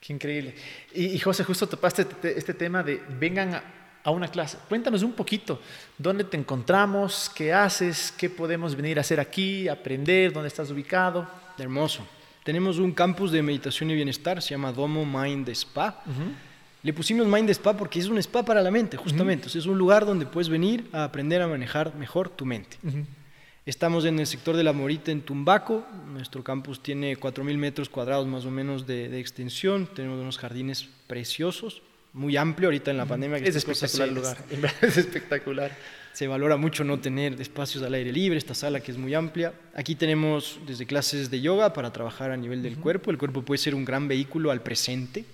Qué 0.00 0.12
increíble. 0.12 0.54
Y, 0.94 1.18
José, 1.18 1.44
justo 1.44 1.68
topaste 1.68 2.02
este, 2.02 2.38
este 2.38 2.54
tema 2.54 2.82
de 2.82 3.00
vengan 3.20 3.54
a, 3.54 3.62
a, 4.02 4.10
una 4.10 4.28
clase. 4.28 4.58
Cuéntanos 4.68 5.02
un 5.02 5.12
poquito, 5.12 5.60
¿dónde 5.96 6.24
te 6.24 6.36
encontramos? 6.36 7.30
¿Qué 7.34 7.52
haces? 7.52 8.12
¿Qué 8.16 8.28
podemos 8.28 8.74
venir 8.74 8.98
a 8.98 9.02
hacer 9.02 9.20
aquí? 9.20 9.68
¿Aprender? 9.68 10.32
¿Dónde 10.32 10.48
estás 10.48 10.70
ubicado? 10.70 11.28
Hermoso. 11.58 12.06
Tenemos 12.42 12.78
un 12.78 12.92
campus 12.92 13.30
de 13.30 13.40
meditación 13.42 13.90
y 13.90 13.94
bienestar, 13.94 14.42
se 14.42 14.50
llama 14.50 14.72
Domo 14.72 15.04
Mind 15.04 15.48
Spa. 15.50 16.02
Le 16.82 16.92
pusimos 16.92 17.26
Mind 17.28 17.48
Spa 17.50 17.76
porque 17.76 18.00
es 18.00 18.08
un 18.08 18.18
spa 18.18 18.44
para 18.44 18.60
la 18.60 18.70
mente, 18.70 18.96
justamente. 18.96 19.46
es 19.46 19.66
un 19.66 19.78
lugar 19.78 20.04
donde 20.04 20.26
puedes 20.26 20.48
venir 20.48 20.88
a 20.92 21.04
aprender 21.04 21.40
a 21.40 21.46
manejar 21.46 21.94
mejor 21.94 22.28
tu 22.28 22.44
mente. 22.44 22.76
Estamos 23.64 24.04
en 24.04 24.18
el 24.18 24.26
sector 24.26 24.56
de 24.56 24.64
la 24.64 24.72
Morita, 24.72 25.12
en 25.12 25.20
Tumbaco. 25.20 25.86
Nuestro 26.12 26.42
campus 26.42 26.82
tiene 26.82 27.16
4.000 27.16 27.56
metros 27.56 27.88
cuadrados 27.88 28.26
más 28.26 28.44
o 28.44 28.50
menos 28.50 28.88
de, 28.88 29.20
extensión. 29.20 29.88
Tenemos 29.94 30.20
unos 30.20 30.38
jardines 30.38 30.88
preciosos, 31.06 31.82
muy 32.12 32.36
amplio 32.36 32.66
ahorita 32.66 32.90
en 32.90 32.96
la 32.96 33.06
pandemia. 33.06 33.38
es 33.38 33.54
espectacular 33.54 34.08
el 34.08 34.14
lugar. 34.16 34.36
Es 34.82 34.96
espectacular. 34.96 35.70
Se 36.12 36.26
valora 36.26 36.56
mucho 36.56 36.82
no 36.82 36.98
tener 36.98 37.40
espacios 37.40 37.84
al 37.84 37.94
aire 37.94 38.12
libre, 38.12 38.36
esta 38.36 38.54
sala 38.54 38.80
que 38.80 38.90
es 38.90 38.98
muy 38.98 39.14
amplia. 39.14 39.54
Aquí 39.74 39.94
tenemos 39.94 40.58
desde 40.66 40.84
clases 40.84 41.30
de 41.30 41.40
yoga 41.40 41.72
para 41.72 41.92
trabajar 41.92 42.32
a 42.32 42.36
nivel 42.36 42.62
del 42.62 42.76
cuerpo. 42.76 43.12
El 43.12 43.18
cuerpo 43.18 43.42
puede 43.42 43.58
ser 43.58 43.76
un 43.76 43.84
gran 43.84 44.08
vehículo 44.08 44.50
al 44.50 44.62
presente. 44.62 45.24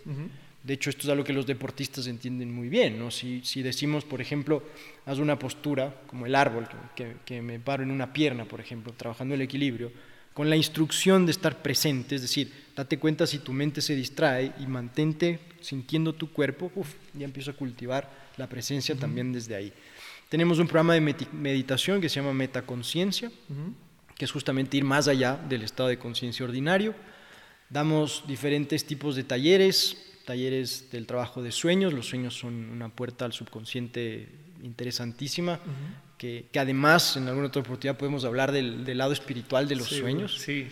De 0.69 0.75
hecho, 0.75 0.91
esto 0.91 1.05
es 1.05 1.09
algo 1.09 1.25
que 1.25 1.33
los 1.33 1.47
deportistas 1.47 2.07
entienden 2.09 2.53
muy 2.55 2.69
bien. 2.69 2.99
¿no? 2.99 3.11
Si, 3.11 3.41
si 3.43 3.62
decimos, 3.62 4.05
por 4.05 4.21
ejemplo, 4.21 4.62
haz 5.07 5.16
una 5.16 5.39
postura 5.39 6.03
como 6.07 6.27
el 6.27 6.35
árbol, 6.35 6.69
que, 6.95 7.16
que, 7.25 7.41
me 7.41 7.59
paro 7.59 7.85
en 7.85 7.91
una 7.91 8.12
pierna, 8.12 8.45
por 8.45 8.61
ejemplo, 8.61 8.93
trabajando 8.93 9.35
el 9.35 9.41
equilibrio, 9.41 9.91
con 10.35 10.51
la 10.51 10.57
instrucción 10.57 11.25
de 11.25 11.33
estar 11.33 11.62
presente, 11.62 12.16
es 12.16 12.21
decir, 12.21 12.53
date 12.77 12.99
cuenta 12.99 13.27
si 13.27 13.39
tu 13.39 13.55
mente 13.55 13.81
se 13.81 13.95
distrae 13.97 14.53
y 14.61 14.66
mantente 14.66 15.39
sintiendo 15.62 16.12
tu 16.12 16.31
cuerpo, 16.35 16.71
uf, 16.75 16.97
ya 17.14 17.25
empiezo 17.25 17.53
a 17.53 17.55
cultivar 17.55 18.11
la 18.37 18.47
presencia 18.47 18.95
también 18.95 19.33
desde 19.33 19.57
ahí. 19.57 19.73
Tenemos 20.29 20.59
un 20.59 20.66
programa 20.66 20.93
de 20.93 21.01
meditación 21.33 21.99
que 21.99 22.11
se 22.11 22.16
llama 22.16 22.35
Metaconciencia, 22.35 23.33
que 24.14 24.27
es 24.27 24.31
justamente 24.31 24.77
ir 24.77 24.85
más 24.85 25.09
allá 25.09 25.41
del 25.49 25.62
estado 25.62 25.89
de 25.89 25.99
conciencia 25.99 26.45
ordinario. 26.45 26.95
Damos 27.71 28.25
diferentes 28.27 28.85
tipos 28.85 29.16
de 29.16 29.25
talleres, 29.25 30.05
talleres 30.29 30.91
del 30.93 31.07
trabajo 31.07 31.43
de 31.43 31.51
sueños. 31.51 31.95
Los 31.95 32.07
sueños 32.09 32.39
son 32.39 32.53
una 32.70 32.91
puerta 32.91 33.24
al 33.24 33.33
subconsciente 33.33 34.29
interesantísima, 34.62 35.59
que, 36.18 36.51
además 36.55 37.16
en 37.16 37.29
alguna 37.29 37.47
otra 37.47 37.62
oportunidad 37.62 37.97
podemos 37.97 38.26
hablar 38.26 38.53
del, 38.53 38.99
lado 38.99 39.12
espiritual 39.12 39.66
de 39.68 39.76
los 39.76 39.89
sueños. 39.89 40.39
Sí. 40.39 40.68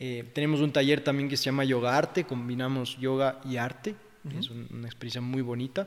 Eh, 0.00 0.24
tenemos 0.34 0.60
un 0.60 0.72
taller 0.72 1.02
también 1.02 1.28
que 1.28 1.36
se 1.36 1.44
llama 1.44 1.64
Yoga 1.64 1.96
Arte, 1.96 2.24
combinamos 2.24 2.98
yoga 2.98 3.40
y 3.44 3.56
arte, 3.56 3.94
es 4.36 4.50
una 4.50 4.88
experiencia 4.88 5.20
muy 5.20 5.40
bonita 5.40 5.86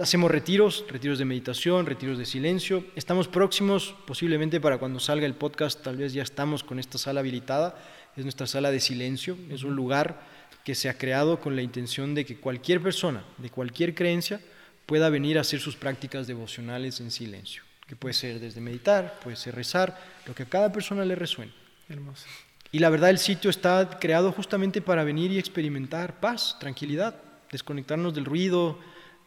hacemos 0.00 0.30
retiros, 0.30 0.84
retiros 0.88 1.18
de 1.18 1.26
meditación, 1.26 1.84
retiros 1.84 2.18
de 2.18 2.24
silencio. 2.24 2.84
Estamos 2.96 3.28
próximos, 3.28 3.94
posiblemente 4.06 4.60
para 4.60 4.78
cuando 4.78 5.00
salga 5.00 5.26
el 5.26 5.34
podcast, 5.34 5.82
tal 5.82 5.98
vez 5.98 6.14
ya 6.14 6.22
estamos 6.22 6.64
con 6.64 6.78
esta 6.78 6.96
sala 6.98 7.20
habilitada. 7.20 7.76
Es 8.16 8.24
nuestra 8.24 8.46
sala 8.46 8.70
de 8.70 8.80
silencio. 8.80 9.36
Es 9.50 9.64
un 9.64 9.76
lugar 9.76 10.35
que 10.64 10.74
se 10.74 10.88
ha 10.88 10.98
creado 10.98 11.40
con 11.40 11.54
la 11.54 11.62
intención 11.62 12.14
de 12.14 12.24
que 12.24 12.38
cualquier 12.38 12.82
persona, 12.82 13.24
de 13.38 13.50
cualquier 13.50 13.94
creencia, 13.94 14.40
pueda 14.84 15.10
venir 15.10 15.38
a 15.38 15.42
hacer 15.42 15.60
sus 15.60 15.76
prácticas 15.76 16.26
devocionales 16.26 17.00
en 17.00 17.10
silencio, 17.10 17.62
que 17.86 17.96
puede 17.96 18.14
ser 18.14 18.40
desde 18.40 18.60
meditar, 18.60 19.20
puede 19.22 19.36
ser 19.36 19.54
rezar, 19.54 19.98
lo 20.26 20.34
que 20.34 20.44
a 20.44 20.48
cada 20.48 20.72
persona 20.72 21.04
le 21.04 21.14
resuene. 21.14 21.52
Hermoso. 21.88 22.26
Y 22.72 22.78
la 22.78 22.90
verdad 22.90 23.10
el 23.10 23.18
sitio 23.18 23.48
está 23.48 23.98
creado 24.00 24.32
justamente 24.32 24.82
para 24.82 25.04
venir 25.04 25.30
y 25.30 25.38
experimentar 25.38 26.18
paz, 26.20 26.56
tranquilidad, 26.58 27.14
desconectarnos 27.50 28.14
del 28.14 28.24
ruido. 28.24 28.78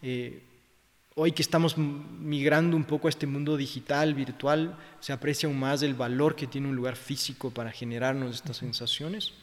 Eh, 0.02 0.44
hoy 1.16 1.32
que 1.32 1.42
estamos 1.42 1.78
migrando 1.78 2.76
un 2.76 2.84
poco 2.84 3.08
a 3.08 3.10
este 3.10 3.28
mundo 3.28 3.58
digital, 3.58 4.14
virtual, 4.14 4.78
se 5.00 5.14
aprecia 5.14 5.48
aún 5.48 5.60
más 5.60 5.82
el 5.82 5.94
valor 5.94 6.36
que 6.36 6.48
tiene 6.48 6.68
un 6.68 6.76
lugar 6.76 6.96
físico 6.96 7.50
para 7.52 7.72
generarnos 7.72 8.36
estas 8.36 8.58
sensaciones. 8.58 9.34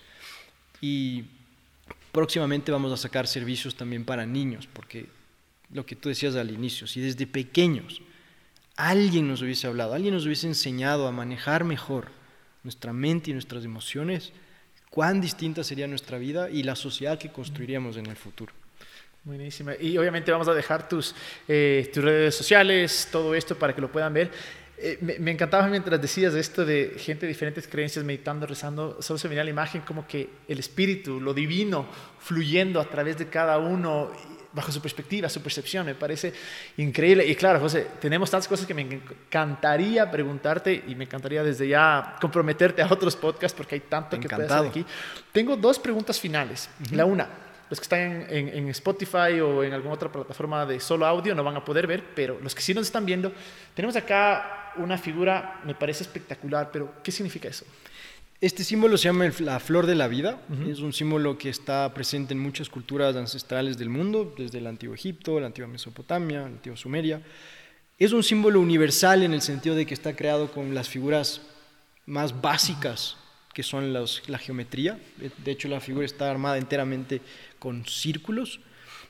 Y 0.80 1.24
próximamente 2.12 2.72
vamos 2.72 2.92
a 2.92 2.96
sacar 2.96 3.26
servicios 3.26 3.74
también 3.74 4.04
para 4.04 4.26
niños, 4.26 4.68
porque 4.72 5.06
lo 5.72 5.84
que 5.84 5.96
tú 5.96 6.08
decías 6.08 6.34
al 6.36 6.50
inicio, 6.50 6.86
si 6.86 7.00
desde 7.00 7.26
pequeños 7.26 8.00
alguien 8.76 9.28
nos 9.28 9.42
hubiese 9.42 9.66
hablado, 9.66 9.94
alguien 9.94 10.14
nos 10.14 10.26
hubiese 10.26 10.46
enseñado 10.46 11.06
a 11.06 11.12
manejar 11.12 11.64
mejor 11.64 12.08
nuestra 12.62 12.92
mente 12.92 13.30
y 13.30 13.34
nuestras 13.34 13.64
emociones, 13.64 14.32
cuán 14.90 15.20
distinta 15.20 15.62
sería 15.62 15.86
nuestra 15.86 16.18
vida 16.18 16.50
y 16.50 16.62
la 16.62 16.76
sociedad 16.76 17.18
que 17.18 17.30
construiríamos 17.30 17.96
en 17.96 18.06
el 18.06 18.16
futuro. 18.16 18.52
Buenísima. 19.24 19.74
Y 19.80 19.98
obviamente 19.98 20.30
vamos 20.30 20.46
a 20.46 20.54
dejar 20.54 20.88
tus, 20.88 21.14
eh, 21.48 21.90
tus 21.92 22.04
redes 22.04 22.34
sociales, 22.34 23.08
todo 23.10 23.34
esto 23.34 23.58
para 23.58 23.74
que 23.74 23.80
lo 23.80 23.90
puedan 23.90 24.14
ver. 24.14 24.30
Eh, 24.78 24.98
me, 25.00 25.30
encantaba 25.30 25.66
mientras 25.68 26.00
decías 26.00 26.34
esto 26.34 26.64
de 26.64 26.96
gente 26.98 27.24
de 27.24 27.28
diferentes 27.28 27.66
creencias, 27.66 28.04
meditando, 28.04 28.46
rezando, 28.46 29.00
solo 29.00 29.18
se 29.18 29.26
venía 29.26 29.42
la 29.42 29.50
imagen 29.50 29.80
como 29.80 30.06
que 30.06 30.28
el 30.48 30.58
espíritu, 30.58 31.18
lo 31.18 31.32
divino, 31.32 31.86
fluyendo 32.18 32.78
a 32.80 32.84
través 32.84 33.16
de 33.16 33.28
cada 33.28 33.56
uno 33.58 34.10
bajo 34.52 34.72
su 34.72 34.80
perspectiva, 34.80 35.28
su 35.28 35.42
percepción, 35.42 35.86
me 35.86 35.94
parece 35.94 36.32
increíble. 36.76 37.26
Y 37.26 37.34
claro, 37.36 37.60
José, 37.60 37.86
tenemos 38.00 38.30
tantas 38.30 38.48
cosas 38.48 38.66
que 38.66 38.74
me 38.74 38.82
encantaría 38.82 40.10
preguntarte 40.10 40.84
y 40.86 40.94
me 40.94 41.04
encantaría 41.04 41.42
desde 41.42 41.68
ya 41.68 42.16
comprometerte 42.20 42.82
a 42.82 42.86
otros 42.90 43.16
podcasts 43.16 43.56
porque 43.56 43.76
hay 43.76 43.82
tanto 43.82 44.18
que 44.18 44.28
puedes 44.28 44.50
hacer 44.50 44.68
aquí. 44.68 44.84
Tengo 45.32 45.56
dos 45.56 45.78
preguntas 45.78 46.18
finales. 46.20 46.68
La 46.90 47.04
una, 47.04 47.28
los 47.68 47.78
que 47.78 47.84
están 47.84 48.00
en, 48.00 48.48
en, 48.48 48.68
Spotify 48.68 49.40
o 49.42 49.62
en 49.62 49.72
alguna 49.72 49.94
otra 49.94 50.10
plataforma 50.10 50.64
de 50.64 50.80
solo 50.80 51.06
audio 51.06 51.34
no 51.34 51.44
van 51.44 51.56
a 51.56 51.64
poder 51.64 51.86
ver, 51.86 52.02
pero 52.14 52.38
los 52.42 52.54
que 52.54 52.62
sí 52.62 52.72
nos 52.72 52.86
están 52.86 53.04
viendo, 53.04 53.32
tenemos 53.74 53.94
acá 53.96 54.65
una 54.78 54.98
figura, 54.98 55.60
me 55.64 55.74
parece 55.74 56.04
espectacular, 56.04 56.70
pero 56.72 56.94
¿qué 57.02 57.10
significa 57.10 57.48
eso? 57.48 57.64
Este 58.40 58.64
símbolo 58.64 58.98
se 58.98 59.04
llama 59.04 59.30
la 59.40 59.58
flor 59.60 59.86
de 59.86 59.94
la 59.94 60.08
vida. 60.08 60.38
Es 60.68 60.80
un 60.80 60.92
símbolo 60.92 61.38
que 61.38 61.48
está 61.48 61.92
presente 61.94 62.34
en 62.34 62.40
muchas 62.40 62.68
culturas 62.68 63.16
ancestrales 63.16 63.78
del 63.78 63.88
mundo, 63.88 64.34
desde 64.36 64.58
el 64.58 64.66
antiguo 64.66 64.94
Egipto, 64.94 65.40
la 65.40 65.46
antigua 65.46 65.68
Mesopotamia, 65.68 66.40
la 66.40 66.46
antigua 66.46 66.76
Sumeria. 66.76 67.22
Es 67.98 68.12
un 68.12 68.22
símbolo 68.22 68.60
universal 68.60 69.22
en 69.22 69.32
el 69.32 69.40
sentido 69.40 69.74
de 69.74 69.86
que 69.86 69.94
está 69.94 70.14
creado 70.14 70.52
con 70.52 70.74
las 70.74 70.86
figuras 70.86 71.40
más 72.04 72.42
básicas, 72.42 73.16
que 73.54 73.62
son 73.62 73.94
la 73.94 74.38
geometría. 74.38 75.00
De 75.42 75.50
hecho, 75.50 75.68
la 75.68 75.80
figura 75.80 76.04
está 76.04 76.30
armada 76.30 76.58
enteramente 76.58 77.22
con 77.58 77.86
círculos. 77.86 78.60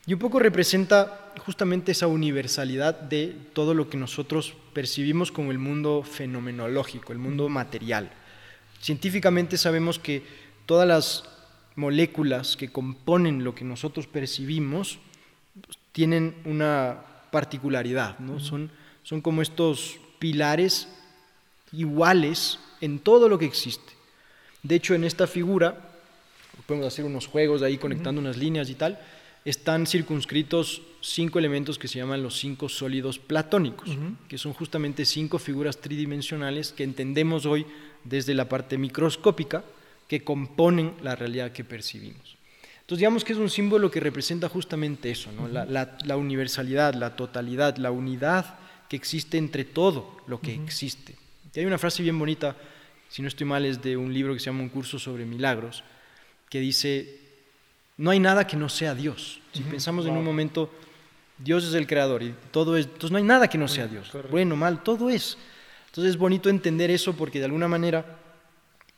Y 0.07 0.13
un 0.13 0.19
poco 0.19 0.39
representa 0.39 1.33
justamente 1.45 1.91
esa 1.91 2.07
universalidad 2.07 2.97
de 2.97 3.35
todo 3.51 3.73
lo 3.73 3.89
que 3.89 3.97
nosotros 3.97 4.53
percibimos 4.71 5.33
como 5.33 5.51
el 5.51 5.59
mundo 5.59 6.01
fenomenológico, 6.01 7.11
el 7.11 7.19
mundo 7.19 7.49
material. 7.49 8.09
Científicamente 8.81 9.57
sabemos 9.57 9.99
que 9.99 10.23
todas 10.65 10.87
las 10.87 11.25
moléculas 11.75 12.55
que 12.55 12.71
componen 12.71 13.43
lo 13.43 13.53
que 13.53 13.65
nosotros 13.65 14.07
percibimos 14.07 14.97
tienen 15.91 16.35
una 16.45 16.99
particularidad, 17.29 18.17
¿no? 18.19 18.39
son, 18.39 18.71
son 19.03 19.19
como 19.19 19.41
estos 19.41 19.99
pilares 20.19 20.87
iguales 21.73 22.59
en 22.79 22.99
todo 22.99 23.27
lo 23.27 23.37
que 23.37 23.45
existe. 23.45 23.93
De 24.63 24.75
hecho, 24.75 24.93
en 24.93 25.03
esta 25.03 25.27
figura, 25.27 25.77
podemos 26.65 26.87
hacer 26.87 27.03
unos 27.03 27.27
juegos 27.27 27.61
ahí 27.61 27.77
conectando 27.77 28.21
unas 28.21 28.37
líneas 28.37 28.69
y 28.69 28.75
tal, 28.75 28.99
están 29.49 29.87
circunscritos 29.87 30.81
cinco 30.99 31.39
elementos 31.39 31.79
que 31.79 31.87
se 31.87 31.99
llaman 31.99 32.21
los 32.21 32.37
cinco 32.37 32.67
sólidos 32.67 33.17
platónicos, 33.17 33.89
que 34.27 34.37
son 34.37 34.51
justamente 34.51 35.05
cinco 35.05 35.39
figuras 35.39 35.77
tridimensionales 35.77 36.73
que 36.73 36.83
entendemos 36.83 37.45
hoy 37.45 37.65
desde 38.03 38.33
la 38.33 38.49
parte 38.49 38.77
microscópica 38.77 39.63
que 40.09 40.25
componen 40.25 40.95
la 41.01 41.15
realidad 41.15 41.53
que 41.53 41.63
percibimos. 41.63 42.35
Entonces 42.81 42.99
digamos 42.99 43.23
que 43.23 43.31
es 43.31 43.39
un 43.39 43.49
símbolo 43.49 43.89
que 43.89 44.01
representa 44.01 44.49
justamente 44.49 45.11
eso, 45.11 45.29
la, 45.49 46.17
universalidad, 46.17 46.93
la 46.95 47.15
totalidad, 47.15 47.77
la 47.77 47.91
unidad 47.91 48.59
que 48.89 48.97
existe 48.97 49.37
entre 49.37 49.63
todo 49.63 50.17
lo 50.27 50.41
que 50.41 50.55
existe. 50.55 51.15
Y 51.55 51.59
hay 51.59 51.65
una 51.65 51.77
frase 51.77 52.03
bien 52.03 52.19
bonita, 52.19 52.57
si 53.07 53.21
no 53.21 53.29
estoy 53.29 53.47
mal, 53.47 53.63
es 53.63 53.81
de 53.81 53.95
un 53.95 54.13
libro 54.13 54.33
que 54.33 54.41
se 54.41 54.47
llama 54.47 54.61
Un 54.63 54.69
curso 54.69 54.99
sobre 54.99 55.25
milagros, 55.25 55.85
que 56.49 56.59
dice, 56.59 57.26
no 57.97 58.11
hay 58.11 58.19
nada 58.19 58.45
que 58.45 58.55
no 58.55 58.69
sea 58.69 58.93
Dios. 58.93 59.41
Si 59.53 59.63
pensamos 59.63 60.05
en 60.05 60.15
un 60.15 60.23
momento, 60.23 60.71
Dios 61.37 61.65
es 61.65 61.73
el 61.73 61.87
creador 61.87 62.23
y 62.23 62.33
todo 62.51 62.77
es, 62.77 62.85
entonces 62.85 63.11
no 63.11 63.17
hay 63.17 63.23
nada 63.23 63.47
que 63.47 63.57
no 63.57 63.67
sea 63.67 63.87
Dios. 63.87 64.11
Bueno, 64.31 64.55
mal, 64.55 64.83
todo 64.83 65.09
es. 65.09 65.37
Entonces 65.87 66.11
es 66.11 66.17
bonito 66.17 66.49
entender 66.49 66.91
eso 66.91 67.13
porque 67.13 67.39
de 67.39 67.45
alguna 67.45 67.67
manera 67.67 68.17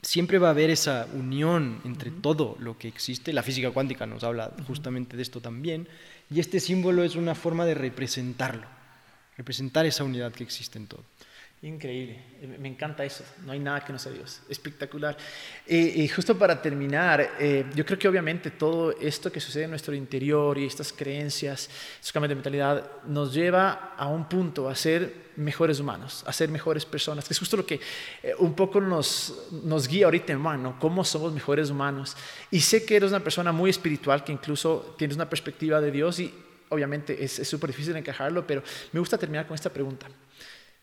siempre 0.02 0.38
va 0.38 0.48
a 0.48 0.52
haber 0.52 0.70
esa 0.70 1.08
unión 1.14 1.82
entre 1.86 2.12
todo 2.12 2.58
lo 2.60 2.78
que 2.78 2.88
existe. 2.88 3.34
La 3.34 3.44
física 3.44 3.72
cuántica 3.72 4.06
nos 4.06 4.24
habla 4.24 4.52
justamente 4.68 5.16
de 5.16 5.24
esto 5.24 5.42
también. 5.42 5.88
Y 6.30 6.40
este 6.40 6.60
símbolo 6.60 7.04
es 7.04 7.16
una 7.16 7.36
forma 7.36 7.66
de 7.66 7.74
representarlo, 7.74 8.68
representar 9.38 9.86
esa 9.86 10.04
unidad 10.04 10.32
que 10.32 10.44
existe 10.44 10.78
en 10.78 10.88
todo. 10.88 11.04
Increíble, 11.62 12.18
me 12.58 12.70
encanta 12.70 13.04
eso, 13.04 13.26
no 13.46 13.52
hay 13.52 13.60
nada 13.60 13.84
que 13.84 13.92
no 13.92 14.00
sea 14.00 14.14
Dios, 14.14 14.42
espectacular. 14.48 15.18
y 15.68 16.08
justo 16.08 16.38
para 16.38 16.62
terminar, 16.62 17.32
eh, 17.38 17.66
yo 17.76 17.86
creo 17.86 18.00
que 18.00 18.08
obviamente 18.08 18.52
todo 18.52 18.98
esto 18.98 19.30
que 19.30 19.42
sucede 19.42 19.66
en 19.66 19.72
nuestro 19.72 19.94
interior 19.94 20.58
y 20.58 20.66
estas 20.66 20.94
creencias, 20.94 21.70
estos 21.96 22.14
cambios 22.14 22.30
de 22.30 22.36
mentalidad, 22.36 22.90
nos 23.08 23.34
lleva 23.34 23.94
a 23.98 24.08
un 24.08 24.30
punto, 24.30 24.70
a 24.70 24.76
ser 24.76 25.32
mejores 25.36 25.82
humanos, 25.82 26.24
a 26.26 26.32
ser 26.32 26.48
mejores 26.48 26.86
personas, 26.86 27.28
que 27.28 27.34
es 27.34 27.40
justo 27.40 27.58
lo 27.58 27.66
que 27.66 27.82
eh, 28.24 28.34
un 28.40 28.54
poco 28.54 28.80
nos, 28.80 29.50
nos 29.52 29.86
guía 29.86 30.06
ahorita 30.06 30.32
en 30.32 30.40
mano, 30.40 30.78
cómo 30.80 31.04
somos 31.04 31.34
mejores 31.34 31.70
humanos. 31.70 32.16
Y 32.52 32.62
sé 32.62 32.86
que 32.86 32.96
eres 32.96 33.10
una 33.10 33.20
persona 33.20 33.52
muy 33.52 33.70
espiritual, 33.70 34.24
que 34.24 34.32
incluso 34.32 34.96
tienes 34.98 35.18
una 35.18 35.30
perspectiva 35.30 35.82
de 35.82 35.92
Dios 35.92 36.22
y 36.22 36.34
obviamente 36.70 37.22
es 37.22 37.46
súper 37.46 37.72
difícil 37.72 37.98
encajarlo, 37.98 38.48
pero 38.48 38.64
me 38.94 39.02
gusta 39.02 39.18
terminar 39.18 39.46
con 39.46 39.56
esta 39.56 39.70
pregunta. 39.70 40.08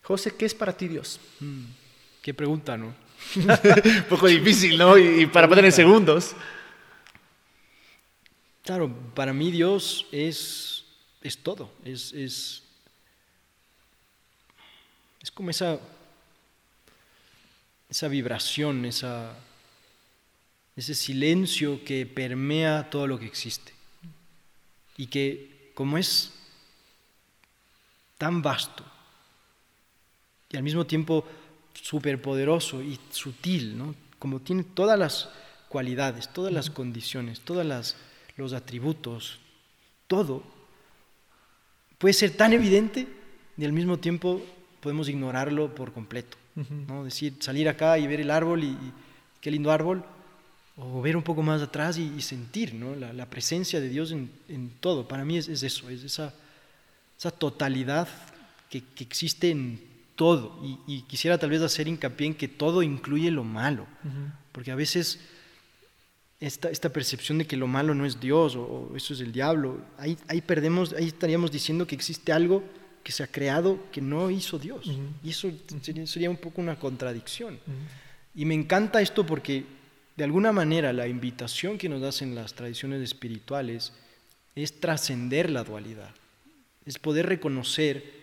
José, 0.07 0.33
¿qué 0.37 0.45
es 0.45 0.55
para 0.55 0.71
ti 0.71 0.87
Dios? 0.87 1.19
Mm, 1.41 1.65
qué 2.21 2.33
pregunta, 2.33 2.77
¿no? 2.77 2.95
Un 3.35 4.05
poco 4.07 4.27
difícil, 4.27 4.77
¿no? 4.77 4.97
Y, 4.97 5.25
para 5.25 5.49
poner 5.49 5.65
en 5.65 5.73
segundos. 5.73 6.33
Claro, 8.63 8.89
para 9.13 9.33
mí 9.33 9.51
Dios 9.51 10.05
es, 10.13 10.85
es 11.21 11.37
todo. 11.39 11.73
Es, 11.83 12.13
es, 12.13 12.63
es 15.21 15.29
como 15.29 15.49
esa, 15.49 15.77
esa 17.89 18.07
vibración, 18.07 18.85
esa, 18.85 19.35
ese 20.77 20.95
silencio 20.95 21.83
que 21.83 22.05
permea 22.05 22.89
todo 22.89 23.07
lo 23.07 23.19
que 23.19 23.25
existe. 23.25 23.73
Y 24.95 25.07
que 25.07 25.73
como 25.75 25.97
es 25.97 26.31
tan 28.17 28.41
vasto, 28.41 28.85
y 30.57 30.59
al 30.59 30.63
mismo 30.63 30.87
tiempo 30.87 31.23
superpoderoso 31.73 32.81
y 32.81 32.99
sutil, 33.11 33.77
¿no? 33.77 33.93
como 34.17 34.39
tiene 34.39 34.63
todas 34.63 34.97
las 34.97 35.29
cualidades, 35.69 36.29
todas 36.29 36.51
las 36.51 36.71
condiciones, 36.71 37.41
todos 37.41 37.95
los 38.35 38.53
atributos, 38.53 39.39
todo, 40.07 40.41
puede 41.99 42.13
ser 42.13 42.31
tan 42.31 42.53
evidente 42.53 43.07
y 43.55 43.65
al 43.65 43.71
mismo 43.71 43.99
tiempo 43.99 44.41
podemos 44.81 45.09
ignorarlo 45.09 45.75
por 45.75 45.93
completo. 45.93 46.37
¿no? 46.87 47.03
Decir, 47.03 47.35
salir 47.39 47.69
acá 47.69 47.99
y 47.99 48.07
ver 48.07 48.19
el 48.19 48.31
árbol 48.31 48.63
y, 48.63 48.75
qué 49.41 49.51
lindo 49.51 49.71
árbol, 49.71 50.03
o 50.75 51.03
ver 51.03 51.15
un 51.15 51.21
poco 51.21 51.43
más 51.43 51.61
atrás 51.61 51.99
y, 51.99 52.19
sentir 52.23 52.73
¿no? 52.73 52.95
la, 52.95 53.25
presencia 53.27 53.79
de 53.79 53.89
Dios 53.89 54.11
en, 54.11 54.71
todo. 54.79 55.07
Para 55.07 55.23
mí 55.23 55.37
es, 55.37 55.47
eso, 55.47 55.87
es 55.91 56.03
esa, 56.03 56.33
esa 57.15 57.29
totalidad 57.29 58.07
que, 58.71 58.81
que 58.83 59.03
existe 59.03 59.51
en 59.51 59.96
todo. 60.17 60.59
Y, 60.85 61.03
quisiera 61.03 61.37
tal 61.37 61.49
vez 61.49 61.61
hacer 61.61 61.87
hincapié 61.87 62.27
en 62.27 62.35
que 62.35 62.49
todo 62.49 62.83
incluye 62.83 63.31
lo 63.31 63.45
malo, 63.45 63.87
porque 64.51 64.71
a 64.71 64.75
veces 64.75 65.21
esta, 66.41 66.69
esta, 66.69 66.91
percepción 66.91 67.37
de 67.37 67.47
que 67.47 67.55
lo 67.55 67.67
malo 67.67 67.95
no 67.95 68.05
es 68.05 68.19
Dios 68.19 68.57
o, 68.57 68.91
eso 68.95 69.13
es 69.13 69.21
el 69.21 69.31
diablo, 69.31 69.79
ahí, 69.97 70.17
ahí, 70.27 70.41
perdemos, 70.41 70.91
ahí 70.93 71.07
estaríamos 71.07 71.51
diciendo 71.51 71.87
que 71.87 71.95
existe 71.95 72.33
algo 72.33 72.61
que 73.01 73.13
se 73.13 73.23
ha 73.23 73.27
creado 73.27 73.79
que 73.91 74.01
no 74.01 74.29
hizo 74.29 74.59
Dios. 74.59 74.91
Y 75.23 75.29
eso 75.29 75.49
sería, 75.81 76.05
sería, 76.05 76.29
un 76.29 76.37
poco 76.37 76.59
una 76.59 76.77
contradicción. 76.77 77.57
Y 78.35 78.43
me 78.43 78.53
encanta 78.53 79.01
esto 79.01 79.25
porque 79.25 79.63
de 80.17 80.23
alguna 80.25 80.51
manera 80.51 80.91
la 80.91 81.07
invitación 81.07 81.77
que 81.77 81.87
nos 81.87 82.03
hacen 82.03 82.35
las 82.35 82.53
tradiciones 82.53 83.01
espirituales 83.01 83.93
es 84.55 84.79
trascender 84.81 85.49
la 85.49 85.63
dualidad 85.63 86.11
es 86.87 86.97
poder 86.97 87.27
reconocer 87.27 88.16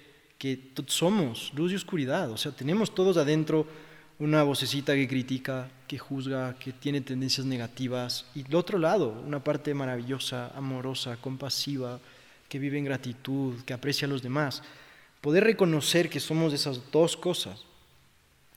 que 0.45 0.59
somos 0.89 1.51
luz 1.55 1.73
y 1.73 1.75
oscuridad, 1.75 2.31
o 2.31 2.37
sea, 2.37 2.53
tenemos 2.53 2.95
todos 2.95 3.17
adentro 3.17 3.67
una 4.19 4.43
vocecita 4.43 4.95
que 4.95 5.09
critica, 5.09 5.71
que 5.89 5.97
juzga, 5.97 6.55
que 6.59 6.75
tiene 6.75 7.01
tendencias 7.01 7.47
negativas, 7.47 8.27
y 8.35 8.43
del 8.43 8.57
otro 8.57 8.77
lado, 8.77 9.23
una 9.27 9.43
parte 9.43 9.73
maravillosa, 9.73 10.53
amorosa, 10.55 11.17
compasiva, 11.17 11.99
que 12.47 12.59
vive 12.59 12.77
en 12.77 12.85
gratitud, 12.85 13.55
que 13.65 13.73
aprecia 13.73 14.05
a 14.05 14.11
los 14.11 14.23
demás. 14.23 14.63
Poder 15.23 15.45
reconocer 15.45 16.11
que 16.11 16.21
somos 16.21 16.53
esas 16.53 16.93
dos 16.93 17.17
cosas 17.17 17.65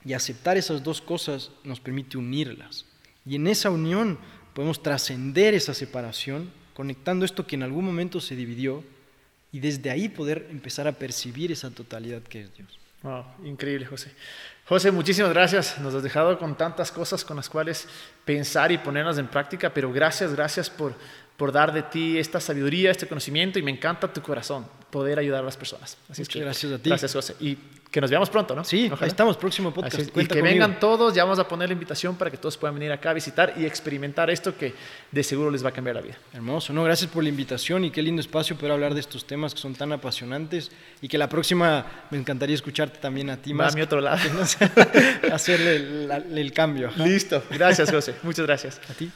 y 0.03 0.11
aceptar 0.11 0.57
esas 0.57 0.83
dos 0.83 0.99
cosas 0.99 1.51
nos 1.63 1.79
permite 1.79 2.17
unirlas. 2.17 2.85
Y 3.25 3.35
en 3.35 3.47
esa 3.47 3.69
unión 3.69 4.19
podemos 4.53 4.83
trascender 4.83 5.53
esa 5.53 5.73
separación, 5.73 6.51
conectando 6.73 7.23
esto 7.23 7.47
que 7.47 7.55
en 7.55 7.63
algún 7.63 7.85
momento 7.85 8.19
se 8.19 8.35
dividió, 8.35 8.83
y 9.51 9.59
desde 9.59 9.89
ahí 9.89 10.09
poder 10.09 10.47
empezar 10.49 10.87
a 10.87 10.91
percibir 10.91 11.51
esa 11.51 11.69
totalidad 11.69 12.21
que 12.23 12.41
es 12.41 12.53
Dios. 12.55 12.79
Wow, 13.03 13.25
increíble, 13.43 13.85
José. 13.85 14.11
José, 14.65 14.91
muchísimas 14.91 15.31
gracias. 15.31 15.79
Nos 15.79 15.93
has 15.93 16.03
dejado 16.03 16.37
con 16.37 16.57
tantas 16.57 16.91
cosas 16.91 17.23
con 17.23 17.37
las 17.37 17.49
cuales 17.49 17.87
pensar 18.25 18.71
y 18.71 18.77
ponerlas 18.77 19.17
en 19.17 19.27
práctica, 19.27 19.73
pero 19.73 19.91
gracias, 19.93 20.33
gracias 20.33 20.69
por, 20.69 20.93
por 21.37 21.51
dar 21.51 21.71
de 21.71 21.83
ti 21.83 22.17
esta 22.17 22.41
sabiduría, 22.41 22.91
este 22.91 23.07
conocimiento 23.07 23.59
y 23.59 23.61
me 23.61 23.71
encanta 23.71 24.11
tu 24.11 24.21
corazón, 24.21 24.65
poder 24.89 25.19
ayudar 25.19 25.41
a 25.41 25.45
las 25.45 25.55
personas. 25.55 25.97
Así 26.09 26.23
Muchas 26.23 26.33
que, 26.33 26.39
gracias 26.41 26.73
a 26.73 26.77
ti. 26.79 26.89
Gracias, 26.89 27.13
José. 27.13 27.35
Y 27.39 27.57
que 27.91 28.01
nos 28.01 28.09
veamos 28.09 28.29
pronto, 28.29 28.53
¿no? 28.55 28.63
Sí, 28.63 28.89
Ojalá. 28.91 29.07
estamos, 29.07 29.37
próximo 29.37 29.73
podcast. 29.73 30.15
y 30.15 30.25
que 30.25 30.41
vengan 30.41 30.79
todos, 30.79 31.13
ya 31.13 31.23
vamos 31.23 31.39
a 31.39 31.47
poner 31.47 31.69
la 31.69 31.73
invitación 31.73 32.15
para 32.15 32.29
que 32.29 32.37
todos 32.37 32.57
puedan 32.57 32.75
venir 32.75 32.91
acá 32.91 33.11
a 33.11 33.13
visitar 33.13 33.53
y 33.57 33.65
experimentar 33.65 34.29
esto 34.29 34.57
que 34.57 34.73
de 35.11 35.23
seguro 35.23 35.49
les 35.49 35.63
va 35.63 35.69
a 35.69 35.71
cambiar 35.71 35.95
la 35.95 36.01
vida. 36.01 36.17
Hermoso, 36.33 36.73
no, 36.73 36.83
gracias 36.83 37.09
por 37.09 37.23
la 37.23 37.29
invitación 37.29 37.85
y 37.85 37.91
qué 37.91 38.01
lindo 38.01 38.21
espacio 38.21 38.55
poder 38.55 38.73
hablar 38.73 38.93
de 38.93 38.99
estos 38.99 39.25
temas 39.25 39.53
que 39.53 39.59
son 39.59 39.73
tan 39.73 39.91
apasionantes 39.91 40.71
y 41.01 41.07
que 41.07 41.17
la 41.17 41.29
próxima 41.29 41.85
me 42.11 42.17
encantaría 42.17 42.55
escucharte 42.55 42.99
también 42.99 43.29
a 43.29 43.37
ti 43.37 43.53
más. 43.53 43.73
A 43.73 43.75
mi 43.75 43.81
otro 43.81 44.01
lado. 44.01 44.19
hacerle 45.31 45.75
el, 45.75 46.37
el 46.37 46.53
cambio. 46.53 46.91
Listo, 46.97 47.43
gracias 47.49 47.89
José, 47.89 48.15
muchas 48.23 48.45
gracias. 48.45 48.81
A 48.89 48.93
ti. 48.93 49.09